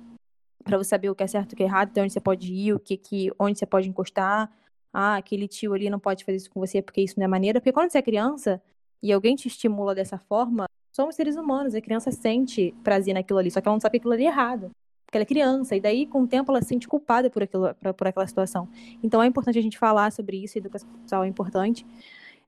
para 0.64 0.78
você 0.78 0.89
saber 0.89 1.10
o 1.12 1.16
que 1.16 1.24
é 1.24 1.28
certo 1.28 1.53
o 1.53 1.55
que 1.55 1.62
é 1.62 1.66
errado, 1.68 1.91
de 1.91 2.01
onde 2.01 2.12
você 2.12 2.20
pode 2.20 2.51
ir, 2.51 2.74
o 2.74 2.80
que, 2.80 2.97
que 2.97 3.32
onde 3.38 3.60
você 3.60 3.66
pode 3.66 3.88
encostar. 3.88 4.51
Ah, 4.93 5.17
aquele 5.17 5.47
tio 5.47 5.73
ali 5.73 5.89
não 5.89 5.99
pode 5.99 6.23
fazer 6.23 6.38
isso 6.38 6.49
com 6.49 6.59
você 6.59 6.81
porque 6.81 7.01
isso 7.01 7.15
não 7.17 7.25
é 7.25 7.27
maneira. 7.27 7.59
Porque 7.59 7.71
quando 7.71 7.91
você 7.91 7.97
é 7.99 8.01
criança 8.01 8.61
e 9.01 9.11
alguém 9.11 9.35
te 9.35 9.47
estimula 9.47 9.93
dessa 9.93 10.17
forma, 10.17 10.65
somos 10.91 11.15
seres 11.15 11.35
humanos, 11.35 11.75
a 11.75 11.81
criança 11.81 12.11
sente 12.11 12.73
prazer 12.83 13.13
naquilo 13.13 13.39
ali, 13.39 13.51
só 13.51 13.61
que 13.61 13.67
ela 13.67 13.75
não 13.75 13.79
sabe 13.79 13.93
que 13.93 13.97
aquilo 13.97 14.13
ali 14.13 14.25
é 14.25 14.27
errado. 14.27 14.71
Porque 15.05 15.17
ela 15.17 15.23
é 15.23 15.25
criança, 15.25 15.75
e 15.75 15.79
daí, 15.79 16.05
com 16.05 16.23
o 16.23 16.27
tempo, 16.27 16.51
ela 16.51 16.61
se 16.61 16.69
sente 16.69 16.88
culpada 16.88 17.29
por, 17.29 17.43
aquilo, 17.43 17.73
por, 17.75 17.93
por 17.93 18.07
aquela 18.07 18.27
situação. 18.27 18.67
Então 19.01 19.23
é 19.23 19.27
importante 19.27 19.57
a 19.57 19.61
gente 19.61 19.77
falar 19.77 20.11
sobre 20.11 20.43
isso, 20.43 20.57
educação 20.57 20.89
sexual 20.99 21.23
é 21.23 21.27
importante. 21.27 21.85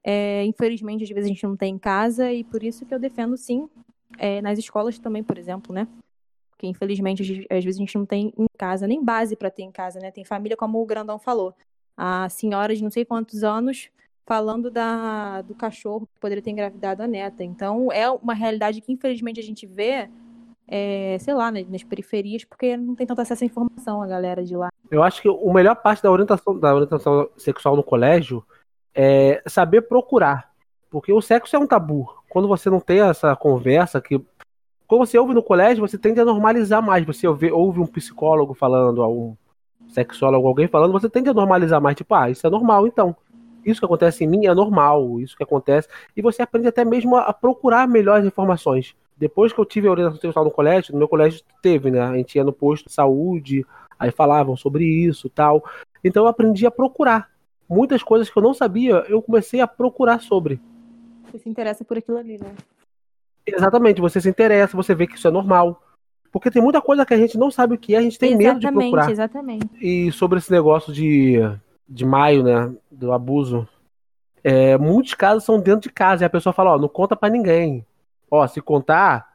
É, 0.04 0.44
infelizmente, 0.46 1.04
às 1.04 1.10
vezes 1.10 1.26
a 1.26 1.28
gente 1.28 1.44
não 1.46 1.56
tem 1.56 1.76
em 1.76 1.78
casa, 1.78 2.32
e 2.34 2.44
por 2.44 2.64
isso 2.64 2.86
que 2.86 2.94
eu 2.94 3.00
defendo, 3.00 3.38
sim, 3.38 3.70
é, 4.18 4.42
nas 4.42 4.58
escolas 4.58 4.98
também, 5.00 5.24
por 5.24 5.38
exemplo, 5.38 5.74
né? 5.74 5.88
Porque, 6.50 6.68
infelizmente, 6.68 7.48
às 7.50 7.64
vezes 7.64 7.80
a 7.80 7.84
gente 7.84 7.98
não 7.98 8.06
tem 8.06 8.34
em 8.38 8.48
casa, 8.58 8.86
nem 8.86 9.02
base 9.02 9.36
para 9.36 9.50
ter 9.50 9.64
em 9.64 9.72
casa, 9.72 10.00
né? 10.00 10.12
Tem 10.12 10.26
família, 10.26 10.58
como 10.58 10.82
o 10.82 10.86
Grandão 10.86 11.18
falou. 11.18 11.56
A 12.02 12.30
senhora 12.30 12.74
de 12.74 12.82
não 12.82 12.90
sei 12.90 13.04
quantos 13.04 13.44
anos 13.44 13.90
falando 14.26 14.72
da, 14.72 15.42
do 15.42 15.54
cachorro 15.54 16.08
que 16.08 16.20
poderia 16.22 16.42
ter 16.42 16.52
engravidado 16.52 17.04
a 17.04 17.08
neta. 17.08 17.44
Então, 17.44 17.92
é 17.92 18.10
uma 18.10 18.34
realidade 18.34 18.80
que, 18.80 18.94
infelizmente, 18.94 19.38
a 19.38 19.44
gente 19.44 19.66
vê, 19.66 20.08
é, 20.66 21.18
sei 21.20 21.34
lá, 21.34 21.52
né, 21.52 21.66
nas 21.68 21.84
periferias, 21.84 22.46
porque 22.46 22.78
não 22.78 22.96
tem 22.96 23.06
tanto 23.06 23.20
acesso 23.20 23.44
à 23.44 23.48
informação 23.48 24.02
a 24.02 24.08
galera 24.08 24.46
de 24.46 24.56
lá. 24.56 24.70
Eu 24.90 25.04
acho 25.04 25.22
que 25.22 25.28
a 25.28 25.54
melhor 25.54 25.76
parte 25.76 26.02
da 26.02 26.10
orientação, 26.10 26.58
da 26.58 26.74
orientação 26.74 27.30
sexual 27.36 27.76
no 27.76 27.84
colégio 27.84 28.42
é 28.96 29.42
saber 29.46 29.82
procurar. 29.82 30.54
Porque 30.90 31.12
o 31.12 31.22
sexo 31.22 31.56
é 31.58 31.60
um 31.60 31.68
tabu. 31.68 32.08
Quando 32.30 32.48
você 32.48 32.70
não 32.70 32.80
tem 32.80 33.02
essa 33.02 33.36
conversa, 33.36 34.00
que 34.00 34.24
quando 34.88 35.06
você 35.06 35.20
ouve 35.20 35.34
no 35.34 35.44
colégio, 35.44 35.86
você 35.86 35.98
tende 35.98 36.22
a 36.22 36.26
normalizar 36.26 36.82
mais. 36.82 37.06
Você 37.06 37.28
ouve, 37.28 37.52
ouve 37.52 37.82
um 37.82 37.86
psicólogo 37.86 38.54
falando, 38.54 39.06
um 39.06 39.36
sexólogo, 39.90 40.48
alguém 40.48 40.68
falando, 40.68 40.92
você 40.92 41.10
tende 41.10 41.30
a 41.30 41.34
normalizar 41.34 41.82
mais. 41.82 41.98
Tipo, 41.98 42.16
ah, 42.16 42.30
isso 42.30 42.46
é 42.46 42.50
normal, 42.50 42.88
então 42.88 43.16
isso 43.66 43.82
que 43.82 43.86
acontece 43.86 44.24
em 44.24 44.28
mim 44.28 44.46
é 44.46 44.54
normal, 44.54 45.20
isso 45.20 45.36
que 45.36 45.44
acontece. 45.44 45.88
E 46.16 46.22
você 46.22 46.42
aprende 46.42 46.68
até 46.68 46.86
mesmo 46.86 47.16
a, 47.16 47.34
procurar 47.34 47.88
melhores 47.88 48.26
informações. 48.26 48.96
Depois 49.18 49.52
que 49.52 49.60
eu 49.60 49.66
tive 49.66 49.88
a 49.88 49.92
orientação 49.92 50.22
sexual 50.22 50.46
no 50.46 50.52
colégio, 50.52 50.94
no 50.94 51.00
meu 51.00 51.08
colégio 51.08 51.42
teve, 51.62 51.92
né? 51.92 52.02
A 52.02 52.16
gente 52.16 52.36
ia 52.36 52.44
no 52.44 52.54
posto 52.54 52.88
de 52.88 52.94
saúde, 52.94 53.66
aí 54.00 54.12
falavam 54.12 54.56
sobre 54.56 54.86
isso 54.86 55.30
tal. 55.30 55.64
Então 56.04 56.24
eu 56.24 56.28
aprendi 56.28 56.66
a 56.66 56.72
procurar. 56.72 57.30
Muitas 57.68 58.02
coisas 58.02 58.30
que 58.30 58.38
eu 58.38 58.42
não 58.42 58.54
sabia, 58.54 59.06
eu 59.10 59.22
comecei 59.22 59.60
a 59.60 59.68
procurar 59.68 60.22
sobre. 60.22 60.60
Você 61.26 61.38
se 61.38 61.50
interessa 61.50 61.84
por 61.84 61.98
aquilo 61.98 62.18
ali, 62.18 62.40
né? 62.40 62.56
Exatamente, 63.46 64.02
você 64.02 64.22
se 64.22 64.30
interessa, 64.30 64.76
você 64.76 64.96
vê 64.96 65.06
que 65.06 65.16
isso 65.16 65.28
é 65.28 65.32
normal. 65.32 65.84
Porque 66.32 66.52
tem 66.52 66.62
muita 66.62 66.82
coisa 66.82 67.06
que 67.06 67.14
a 67.14 67.18
gente 67.18 67.38
não 67.38 67.50
sabe 67.50 67.76
o 67.76 67.78
que 67.78 67.96
é, 67.96 67.98
a 67.98 68.02
gente 68.02 68.20
tem 68.20 68.34
exatamente, 68.34 68.48
medo 68.48 68.60
de 68.60 68.72
procurar. 68.72 69.12
Exatamente, 69.12 69.66
exatamente. 69.66 69.86
E 69.86 70.12
sobre 70.12 70.38
esse 70.38 70.52
negócio 70.52 70.94
de 70.94 71.42
de 71.90 72.06
maio, 72.06 72.44
né, 72.44 72.72
do 72.92 73.12
abuso, 73.12 73.68
é, 74.44 74.78
muitos 74.78 75.16
casos 75.16 75.44
são 75.44 75.60
dentro 75.60 75.82
de 75.82 75.90
casa 75.90 76.24
e 76.24 76.26
a 76.26 76.30
pessoa 76.30 76.54
fala, 76.54 76.76
ó, 76.76 76.78
não 76.78 76.88
conta 76.88 77.16
para 77.16 77.30
ninguém. 77.30 77.84
Ó, 78.30 78.46
se 78.48 78.62
contar, 78.62 79.28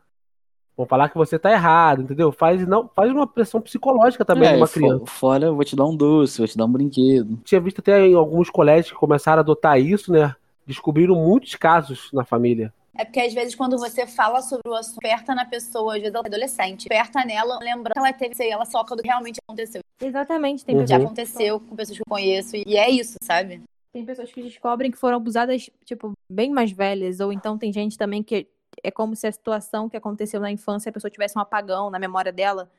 vão 0.77 0.87
falar 0.87 1.09
que 1.09 1.17
você 1.17 1.37
tá 1.37 1.51
errado, 1.51 2.03
entendeu? 2.03 2.31
Faz 2.31 2.65
não, 2.67 2.89
faz 2.95 3.11
uma 3.11 3.27
pressão 3.27 3.61
psicológica 3.61 4.25
também 4.25 4.51
é, 4.51 4.57
uma 4.57 4.69
criança. 4.69 5.05
Fora, 5.07 5.47
eu 5.47 5.55
vou 5.57 5.65
te 5.65 5.75
dar 5.75 5.85
um 5.85 5.97
doce, 5.97 6.39
vou 6.39 6.47
te 6.47 6.57
dar 6.57 6.65
um 6.65 6.73
brinquedo. 6.73 7.39
Tinha 7.45 7.61
visto 7.61 7.81
até 7.81 8.07
em 8.07 8.15
alguns 8.15 8.49
colégios 8.49 8.93
que 8.93 8.99
começaram 8.99 9.41
a 9.41 9.43
adotar 9.43 9.81
isso, 9.81 10.13
né? 10.13 10.35
Descobriram 10.65 11.17
muitos 11.17 11.57
casos 11.57 12.09
na 12.13 12.25
família. 12.25 12.73
É 12.97 13.05
porque 13.05 13.21
às 13.21 13.35
vezes 13.35 13.55
quando 13.55 13.77
você 13.77 14.07
fala 14.07 14.41
sobre 14.41 14.69
o 14.69 14.75
assunto, 14.75 14.99
aperta 14.99 15.35
na 15.35 15.45
pessoa, 15.45 15.97
às 15.97 16.01
vezes 16.01 16.15
ela 16.15 16.25
é 16.25 16.29
adolescente, 16.29 16.87
aperta 16.87 17.25
nela, 17.25 17.59
lembra 17.61 17.93
que 17.93 17.99
ela 17.99 18.13
teve, 18.13 18.35
sei, 18.35 18.51
ela 18.51 18.65
soca 18.65 18.95
do 18.95 19.03
que 19.03 19.09
realmente 19.09 19.39
aconteceu. 19.47 19.83
Exatamente, 20.01 20.65
tem 20.65 20.77
uhum. 20.77 20.87
Já 20.87 20.97
aconteceu 20.97 21.61
com 21.61 21.75
pessoas 21.75 21.99
que 21.99 22.03
eu 22.03 22.09
conheço 22.09 22.57
e 22.57 22.77
é 22.77 22.89
isso, 22.89 23.17
sabe? 23.23 23.63
Tem 23.93 24.05
pessoas 24.05 24.33
que 24.33 24.43
descobrem 24.43 24.91
que 24.91 24.99
foram 24.99 25.17
abusadas, 25.17 25.71
tipo, 25.85 26.13
bem 26.31 26.51
mais 26.51 26.73
velhas, 26.73 27.21
ou 27.21 27.33
então 27.33 27.59
tem 27.59 27.73
gente 27.73 27.97
também 27.97 28.23
que 28.23 28.49
é 28.83 28.91
como 28.91 29.15
se 29.15 29.27
a 29.27 29.33
situação 29.33 29.89
que 29.89 29.97
aconteceu 29.97 30.41
na 30.41 30.51
infância 30.51 30.91
a 30.91 30.93
pessoa 30.93 31.11
tivesse 31.11 31.39
um 31.39 31.41
apagão 31.41 31.91
na 31.91 31.99
memória 31.99 32.33
dela. 32.33 32.71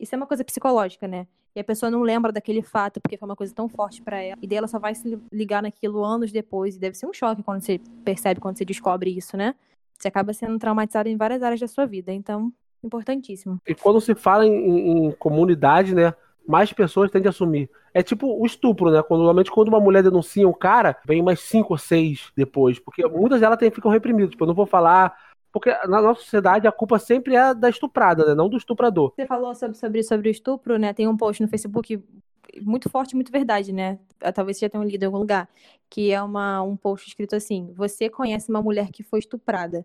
Isso 0.00 0.14
é 0.14 0.16
uma 0.16 0.26
coisa 0.26 0.44
psicológica, 0.44 1.06
né? 1.08 1.26
E 1.54 1.60
a 1.60 1.64
pessoa 1.64 1.90
não 1.90 2.02
lembra 2.02 2.30
daquele 2.30 2.62
fato 2.62 3.00
porque 3.00 3.16
foi 3.16 3.28
uma 3.28 3.36
coisa 3.36 3.54
tão 3.54 3.68
forte 3.68 4.02
para 4.02 4.20
ela. 4.20 4.38
E 4.40 4.46
daí 4.46 4.58
ela 4.58 4.68
só 4.68 4.78
vai 4.78 4.94
se 4.94 5.18
ligar 5.32 5.62
naquilo 5.62 6.04
anos 6.04 6.30
depois. 6.30 6.76
E 6.76 6.78
deve 6.78 6.96
ser 6.96 7.06
um 7.06 7.12
choque 7.12 7.42
quando 7.42 7.62
você 7.62 7.80
percebe, 8.04 8.40
quando 8.40 8.56
você 8.56 8.64
descobre 8.64 9.16
isso, 9.16 9.36
né? 9.36 9.54
Você 9.98 10.08
acaba 10.08 10.32
sendo 10.32 10.58
traumatizado 10.58 11.08
em 11.08 11.16
várias 11.16 11.42
áreas 11.42 11.60
da 11.60 11.66
sua 11.66 11.86
vida. 11.86 12.12
Então, 12.12 12.52
importantíssimo. 12.82 13.60
E 13.66 13.74
quando 13.74 14.00
se 14.00 14.14
fala 14.14 14.46
em, 14.46 15.06
em 15.08 15.12
comunidade, 15.12 15.94
né? 15.94 16.14
mais 16.48 16.72
pessoas 16.72 17.10
tendem 17.10 17.28
a 17.28 17.30
assumir. 17.30 17.68
É 17.92 18.02
tipo 18.02 18.26
o 18.40 18.46
estupro, 18.46 18.90
né? 18.90 19.02
Quando, 19.02 19.18
normalmente, 19.18 19.50
quando 19.50 19.68
uma 19.68 19.78
mulher 19.78 20.02
denuncia 20.02 20.48
um 20.48 20.52
cara, 20.52 20.96
vem 21.04 21.22
mais 21.22 21.40
cinco 21.40 21.74
ou 21.74 21.78
seis 21.78 22.32
depois. 22.34 22.78
Porque 22.78 23.06
muitas 23.06 23.40
delas 23.40 23.58
tem, 23.58 23.70
ficam 23.70 23.90
reprimidas. 23.90 24.30
Tipo, 24.30 24.44
eu 24.44 24.48
não 24.48 24.54
vou 24.54 24.64
falar. 24.64 25.14
Porque 25.58 25.70
na 25.88 26.00
nossa 26.00 26.20
sociedade 26.20 26.66
a 26.66 26.72
culpa 26.72 26.98
sempre 26.98 27.34
é 27.34 27.54
da 27.54 27.68
estuprada, 27.68 28.24
né? 28.26 28.34
Não 28.34 28.48
do 28.48 28.56
estuprador. 28.56 29.12
Você 29.14 29.26
falou 29.26 29.54
sobre, 29.54 29.76
sobre, 29.76 30.02
sobre 30.02 30.28
o 30.28 30.30
estupro, 30.30 30.78
né? 30.78 30.92
Tem 30.92 31.08
um 31.08 31.16
post 31.16 31.42
no 31.42 31.48
Facebook 31.48 32.02
muito 32.62 32.88
forte, 32.88 33.14
muito 33.14 33.30
verdade, 33.30 33.72
né? 33.72 33.98
Ah, 34.20 34.32
talvez 34.32 34.56
você 34.56 34.66
já 34.66 34.70
tenha 34.70 34.84
lido 34.84 35.02
em 35.02 35.06
algum 35.06 35.18
lugar. 35.18 35.48
Que 35.90 36.12
é 36.12 36.22
uma, 36.22 36.62
um 36.62 36.76
post 36.76 37.08
escrito 37.08 37.34
assim: 37.34 37.72
Você 37.74 38.08
conhece 38.08 38.50
uma 38.50 38.62
mulher 38.62 38.90
que 38.90 39.02
foi 39.02 39.18
estuprada? 39.18 39.84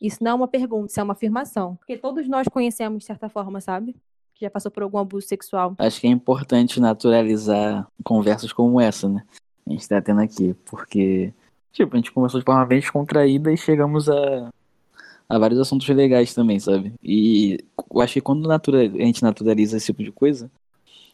Isso 0.00 0.22
não 0.22 0.32
é 0.32 0.34
uma 0.34 0.48
pergunta, 0.48 0.90
isso 0.90 1.00
é 1.00 1.02
uma 1.02 1.12
afirmação. 1.12 1.76
Porque 1.76 1.96
todos 1.96 2.28
nós 2.28 2.48
conhecemos 2.48 2.98
de 3.00 3.04
certa 3.06 3.28
forma, 3.28 3.60
sabe? 3.60 3.96
que 4.34 4.44
já 4.44 4.50
passou 4.50 4.70
por 4.70 4.82
algum 4.82 4.98
abuso 4.98 5.26
sexual. 5.26 5.74
Acho 5.78 6.00
que 6.00 6.06
é 6.06 6.10
importante 6.10 6.80
naturalizar 6.80 7.86
conversas 8.02 8.52
como 8.52 8.80
essa, 8.80 9.08
né? 9.08 9.22
A 9.66 9.70
gente 9.70 9.88
tá 9.88 10.02
tendo 10.02 10.20
aqui, 10.20 10.54
porque, 10.66 11.32
tipo, 11.72 11.94
a 11.94 11.96
gente 11.96 12.12
começou 12.12 12.40
de 12.40 12.44
forma 12.44 12.66
bem 12.66 12.80
descontraída 12.80 13.52
e 13.52 13.56
chegamos 13.56 14.08
a, 14.08 14.50
a 15.28 15.38
vários 15.38 15.60
assuntos 15.60 15.88
legais 15.88 16.34
também, 16.34 16.58
sabe? 16.58 16.92
E 17.02 17.58
eu 17.92 18.00
acho 18.00 18.14
que 18.14 18.20
quando 18.20 18.48
natura, 18.48 18.82
a 18.82 18.88
gente 18.88 19.22
naturaliza 19.22 19.76
esse 19.76 19.86
tipo 19.86 20.02
de 20.02 20.12
coisa, 20.12 20.50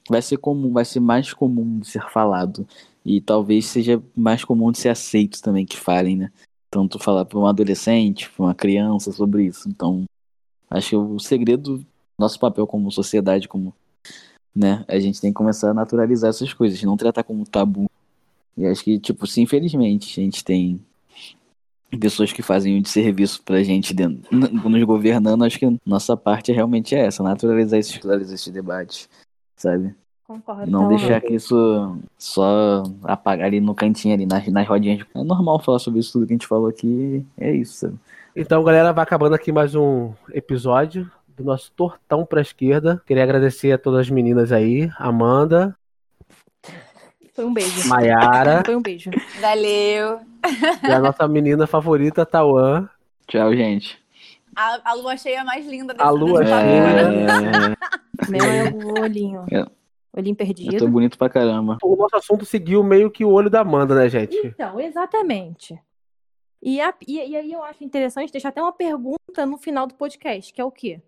vai 0.08 0.22
ser 0.22 0.36
comum, 0.38 0.72
vai 0.72 0.84
ser 0.84 1.00
mais 1.00 1.32
comum 1.32 1.78
de 1.80 1.88
ser 1.88 2.02
falado. 2.10 2.66
E 3.04 3.20
talvez 3.20 3.66
seja 3.66 4.02
mais 4.14 4.44
comum 4.44 4.70
de 4.70 4.78
ser 4.78 4.90
aceito 4.90 5.40
também 5.40 5.64
que 5.64 5.76
falem, 5.76 6.16
né? 6.16 6.32
Tanto 6.70 6.98
falar 6.98 7.24
para 7.24 7.38
um 7.38 7.46
adolescente, 7.46 8.30
para 8.30 8.44
uma 8.44 8.54
criança 8.54 9.12
sobre 9.12 9.44
isso. 9.44 9.68
Então, 9.68 10.04
acho 10.68 10.90
que 10.90 10.96
o 10.96 11.18
segredo 11.18 11.84
nosso 12.18 12.38
papel 12.38 12.66
como 12.66 12.92
sociedade, 12.92 13.48
como, 13.48 13.74
né, 14.54 14.84
a 14.86 14.98
gente 14.98 15.20
tem 15.20 15.30
que 15.30 15.36
começar 15.36 15.70
a 15.70 15.74
naturalizar 15.74 16.28
essas 16.28 16.52
coisas, 16.52 16.82
não 16.82 16.96
tratar 16.96 17.24
como 17.24 17.46
tabu. 17.46 17.90
E 18.56 18.66
acho 18.66 18.84
que, 18.84 18.98
tipo, 18.98 19.26
se 19.26 19.40
infelizmente 19.40 20.20
a 20.20 20.24
gente 20.24 20.44
tem 20.44 20.80
pessoas 21.98 22.32
que 22.32 22.42
fazem 22.42 22.80
de 22.80 22.88
serviço 22.88 23.42
pra 23.42 23.62
gente 23.62 23.92
dentro, 23.92 24.22
nos 24.30 24.84
governando, 24.84 25.44
acho 25.44 25.58
que 25.58 25.78
nossa 25.84 26.16
parte 26.16 26.52
realmente 26.52 26.94
é 26.94 27.06
essa, 27.06 27.22
naturalizar 27.22 27.78
esses, 27.78 28.00
esses 28.32 28.52
debates, 28.52 29.08
sabe? 29.56 29.94
Concordo. 30.24 30.70
Não 30.70 30.88
deixar 30.88 31.20
que 31.20 31.34
isso 31.34 31.98
só 32.16 32.84
apagar 33.02 33.48
ali 33.48 33.60
no 33.60 33.74
cantinho, 33.74 34.14
ali 34.14 34.26
nas, 34.26 34.46
nas 34.46 34.68
rodinhas. 34.68 35.04
É 35.12 35.24
normal 35.24 35.58
falar 35.58 35.80
sobre 35.80 35.98
isso 35.98 36.12
tudo 36.12 36.26
que 36.26 36.32
a 36.32 36.36
gente 36.36 36.46
falou 36.46 36.68
aqui, 36.68 37.26
é 37.36 37.50
isso, 37.50 37.74
sabe? 37.74 37.98
Então, 38.36 38.62
galera, 38.62 38.92
vai 38.92 39.02
acabando 39.02 39.34
aqui 39.34 39.50
mais 39.50 39.74
um 39.74 40.12
episódio 40.32 41.10
do 41.36 41.42
nosso 41.42 41.72
tortão 41.72 42.24
para 42.24 42.38
a 42.38 42.42
esquerda. 42.42 43.02
Queria 43.04 43.24
agradecer 43.24 43.72
a 43.72 43.78
todas 43.78 44.02
as 44.02 44.10
meninas 44.10 44.52
aí, 44.52 44.88
Amanda. 44.96 45.76
Foi 47.34 47.44
um 47.44 47.52
beijo. 47.52 47.88
Maiara. 47.88 48.62
Foi 48.64 48.76
um 48.76 48.82
beijo. 48.82 49.10
Valeu. 49.40 50.20
E 50.88 50.92
a 50.92 50.98
nossa 50.98 51.26
menina 51.28 51.66
favorita, 51.66 52.24
Tauan. 52.26 52.88
Tchau, 53.26 53.54
gente. 53.54 53.98
A, 54.56 54.90
a 54.90 54.94
lua 54.94 55.16
cheia 55.16 55.44
mais 55.44 55.66
linda 55.66 55.94
desse 55.94 56.06
A 56.06 56.10
lua 56.10 56.44
cheia. 56.44 57.76
Meu 58.28 58.44
é 58.44 58.70
o 58.70 59.02
olhinho. 59.02 59.46
É. 59.50 59.64
Olhinho 60.16 60.34
perdido. 60.34 60.74
Eu 60.74 60.78
tô 60.80 60.88
bonito 60.88 61.16
pra 61.16 61.28
caramba. 61.28 61.78
O 61.82 61.96
nosso 61.96 62.16
assunto 62.16 62.44
seguiu 62.44 62.82
meio 62.82 63.10
que 63.10 63.24
o 63.24 63.30
olho 63.30 63.48
da 63.48 63.60
Amanda, 63.60 63.94
né, 63.94 64.08
gente? 64.08 64.36
Então, 64.44 64.80
exatamente. 64.80 65.78
E, 66.62 66.80
a, 66.80 66.92
e, 67.06 67.16
e 67.16 67.36
aí 67.36 67.52
eu 67.52 67.62
acho 67.62 67.82
interessante 67.84 68.32
deixar 68.32 68.48
até 68.50 68.60
uma 68.60 68.72
pergunta 68.72 69.46
no 69.46 69.56
final 69.56 69.86
do 69.86 69.94
podcast, 69.94 70.52
que 70.52 70.60
é 70.60 70.64
o 70.64 70.70
quê? 70.70 71.00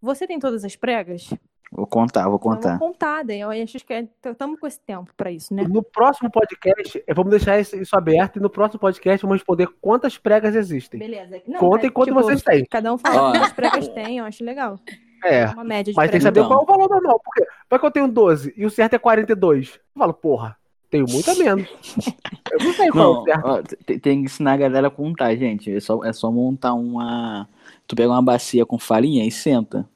Você 0.00 0.26
tem 0.26 0.38
todas 0.38 0.64
as 0.64 0.76
pregas? 0.76 1.30
Vou 1.72 1.86
contar, 1.86 2.28
vou 2.28 2.38
contar. 2.38 2.78
Vou 2.78 2.88
contar, 2.88 3.24
daí 3.24 3.40
eu 3.40 3.50
acho 3.50 3.78
que 3.84 4.08
estamos 4.24 4.60
com 4.60 4.66
esse 4.66 4.78
tempo 4.80 5.10
para 5.16 5.30
isso, 5.30 5.52
né? 5.52 5.64
No 5.68 5.82
próximo 5.82 6.30
podcast, 6.30 7.02
vamos 7.14 7.30
deixar 7.30 7.58
isso 7.58 7.96
aberto 7.96 8.36
e 8.36 8.40
no 8.40 8.48
próximo 8.48 8.78
podcast 8.78 9.22
vamos 9.22 9.40
responder 9.40 9.68
quantas 9.80 10.16
pregas 10.16 10.54
existem. 10.54 11.00
Beleza. 11.00 11.42
Não, 11.48 11.58
Contem 11.58 11.90
quanto 11.90 12.08
tipo, 12.08 12.22
vocês 12.22 12.42
têm. 12.42 12.64
Cada 12.66 12.92
um 12.92 12.98
fala 12.98 13.32
quantas 13.32 13.52
pregas 13.52 13.88
tem, 13.88 14.18
eu 14.18 14.24
acho 14.24 14.44
legal. 14.44 14.78
É, 15.24 15.46
uma 15.46 15.64
média 15.64 15.92
de 15.92 15.96
mas 15.96 16.10
tem 16.10 16.20
que 16.20 16.24
saber 16.24 16.40
então. 16.40 16.50
qual 16.50 16.60
é 16.60 16.62
o 16.62 16.66
valor 16.66 16.88
normal. 16.88 17.20
Porque 17.24 17.50
vai 17.68 17.78
que 17.78 17.86
eu 17.86 17.90
tenho 17.90 18.08
12 18.08 18.54
e 18.56 18.66
o 18.66 18.70
certo 18.70 18.94
é 18.94 18.98
42. 18.98 19.74
Eu 19.74 19.80
falo, 19.98 20.14
porra, 20.14 20.56
tenho 20.90 21.06
muito 21.08 21.30
a 21.30 21.34
menos. 21.34 21.68
eu 22.52 22.64
não 22.64 22.72
sei 22.74 22.90
qual 22.90 23.04
não, 23.04 23.16
é 23.16 23.18
o 23.18 23.24
certo. 23.24 23.46
Ó, 23.46 23.62
tem, 23.86 23.98
tem, 23.98 24.18
que 24.20 24.26
ensinar 24.26 24.52
a 24.52 24.58
galera 24.58 24.88
a 24.88 24.90
contar, 24.90 25.34
gente. 25.34 25.74
É 25.74 25.80
só, 25.80 26.04
é 26.04 26.12
só 26.12 26.30
montar 26.30 26.74
uma 26.74 27.48
Tu 27.86 27.94
pega 27.94 28.08
uma 28.08 28.22
bacia 28.22 28.64
com 28.64 28.78
farinha 28.78 29.26
e 29.26 29.30
senta. 29.30 29.88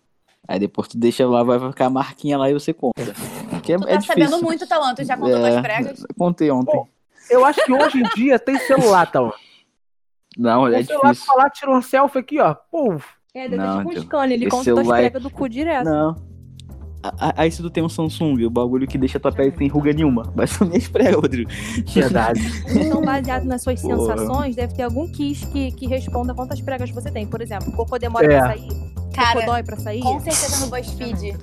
Aí 0.46 0.58
depois 0.58 0.88
tu 0.88 0.98
deixa 0.98 1.26
lá, 1.26 1.42
vai 1.42 1.58
ficar 1.58 1.86
a 1.86 1.90
marquinha 1.90 2.38
lá 2.38 2.48
e 2.50 2.54
você 2.54 2.72
compra. 2.72 3.12
Que 3.62 3.72
é, 3.72 3.76
tu 3.76 3.84
tá 3.86 3.92
é 3.92 4.00
sabendo 4.00 4.42
muito, 4.42 4.66
Talão. 4.66 4.94
Tu 4.94 5.04
já 5.04 5.16
contou 5.16 5.36
É, 5.46 5.50
tuas 5.50 5.60
pregas? 5.62 6.06
Contei 6.16 6.50
ontem. 6.50 6.72
Pô, 6.72 6.88
Eu 7.30 7.44
acho 7.44 7.64
que 7.64 7.72
hoje 7.72 7.98
em 7.98 8.08
dia 8.16 8.38
tem 8.38 8.58
celular, 8.60 9.10
tá? 9.10 9.20
Não, 10.36 10.66
é 10.66 10.80
o 10.80 10.84
celular 10.84 11.10
difícil. 11.10 11.26
falar, 11.26 11.50
tira 11.50 11.70
uma 11.70 11.82
selfie 11.82 12.18
aqui, 12.18 12.40
ó. 12.40 12.54
Puf. 12.54 13.04
É, 13.34 13.42
deve 13.48 13.56
Não, 13.56 13.78
tipo 13.84 13.90
um 13.98 14.02
scanner, 14.02 14.32
ele 14.32 14.48
conta 14.48 14.64
tuas 14.64 14.78
celular- 14.78 14.98
pregas 14.98 15.22
do 15.22 15.30
cu 15.30 15.48
direto. 15.48 15.84
Não. 15.84 16.28
Aí 17.36 17.50
se 17.50 17.62
tu 17.62 17.70
tem 17.70 17.82
um 17.82 17.88
Samsung, 17.88 18.44
o 18.44 18.50
bagulho 18.50 18.86
que 18.86 18.98
deixa 18.98 19.20
tua 19.20 19.30
pele 19.30 19.54
sem 19.56 19.68
ruga 19.68 19.92
nenhuma. 19.92 20.24
Vai 20.34 20.46
sumir 20.48 20.78
as 20.78 20.88
pregas, 20.88 21.14
Rodrigo. 21.14 21.48
Verdade. 21.86 22.40
Então, 22.74 23.00
baseado 23.04 23.44
nas 23.44 23.62
suas 23.62 23.80
Porra. 23.80 24.16
sensações, 24.16 24.56
deve 24.56 24.74
ter 24.74 24.82
algum 24.82 25.06
quiz 25.12 25.44
que, 25.44 25.70
que 25.72 25.86
responda 25.86 26.34
quantas 26.34 26.60
pregas 26.60 26.90
você 26.90 27.10
tem. 27.10 27.24
Por 27.26 27.40
exemplo, 27.40 27.70
cocô 27.72 27.98
demora 27.98 28.26
É. 28.26 28.38
pra 28.38 28.48
sair? 28.48 28.68
Cocô 29.18 29.32
Cara, 29.34 29.46
dói 29.46 29.62
pra 29.62 29.76
sair? 29.76 30.00
com 30.00 30.20
certeza 30.20 30.64
no 30.64 30.70
BuzzFeed. 30.70 31.36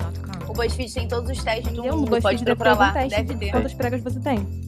O 0.48 0.52
BuzzFeed 0.52 0.94
tem 0.94 1.08
todos 1.08 1.30
os 1.30 1.42
testes 1.44 1.72
do 1.72 1.82
mundo. 1.82 2.10
BuzzFeed 2.10 2.22
Pode 2.22 2.44
deve 2.44 2.44
ter 2.44 2.56
procurar 2.56 2.78
lá. 2.86 2.92
teste 2.92 3.10
Deve 3.10 3.34
de 3.34 3.40
ter. 3.40 3.50
quantas 3.52 3.74
pregas 3.74 4.02
você 4.02 4.20
tem. 4.20 4.66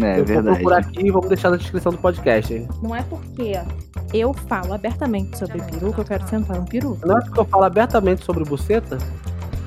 É 0.00 0.12
eu 0.12 0.16
vou 0.16 0.24
verdade. 0.24 0.56
procurar 0.56 0.78
aqui 0.78 1.06
e 1.06 1.10
vamos 1.10 1.28
deixar 1.28 1.50
na 1.50 1.56
descrição 1.56 1.92
do 1.92 1.98
podcast. 1.98 2.52
hein? 2.54 2.66
Não 2.82 2.96
é 2.96 3.02
porque 3.02 3.54
eu 4.14 4.32
falo 4.32 4.72
abertamente 4.72 5.36
sobre 5.38 5.60
peru 5.62 5.92
que 5.92 5.98
eu 6.00 6.04
quero 6.04 6.26
sentar 6.28 6.56
no 6.58 6.64
peru. 6.66 6.98
Não 7.04 7.18
é 7.18 7.20
porque 7.20 7.38
eu 7.40 7.44
falo 7.44 7.64
abertamente 7.64 8.24
sobre 8.24 8.42
buceta, 8.44 8.96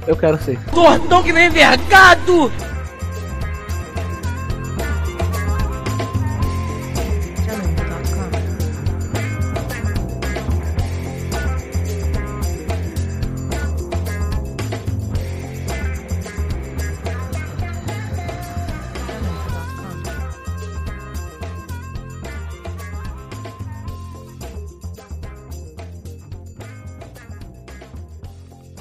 eu 0.07 0.15
quero 0.17 0.41
ser. 0.41 0.59
Tortão 0.71 1.21
que 1.21 1.31
nem 1.31 1.49
vergado! 1.49 2.51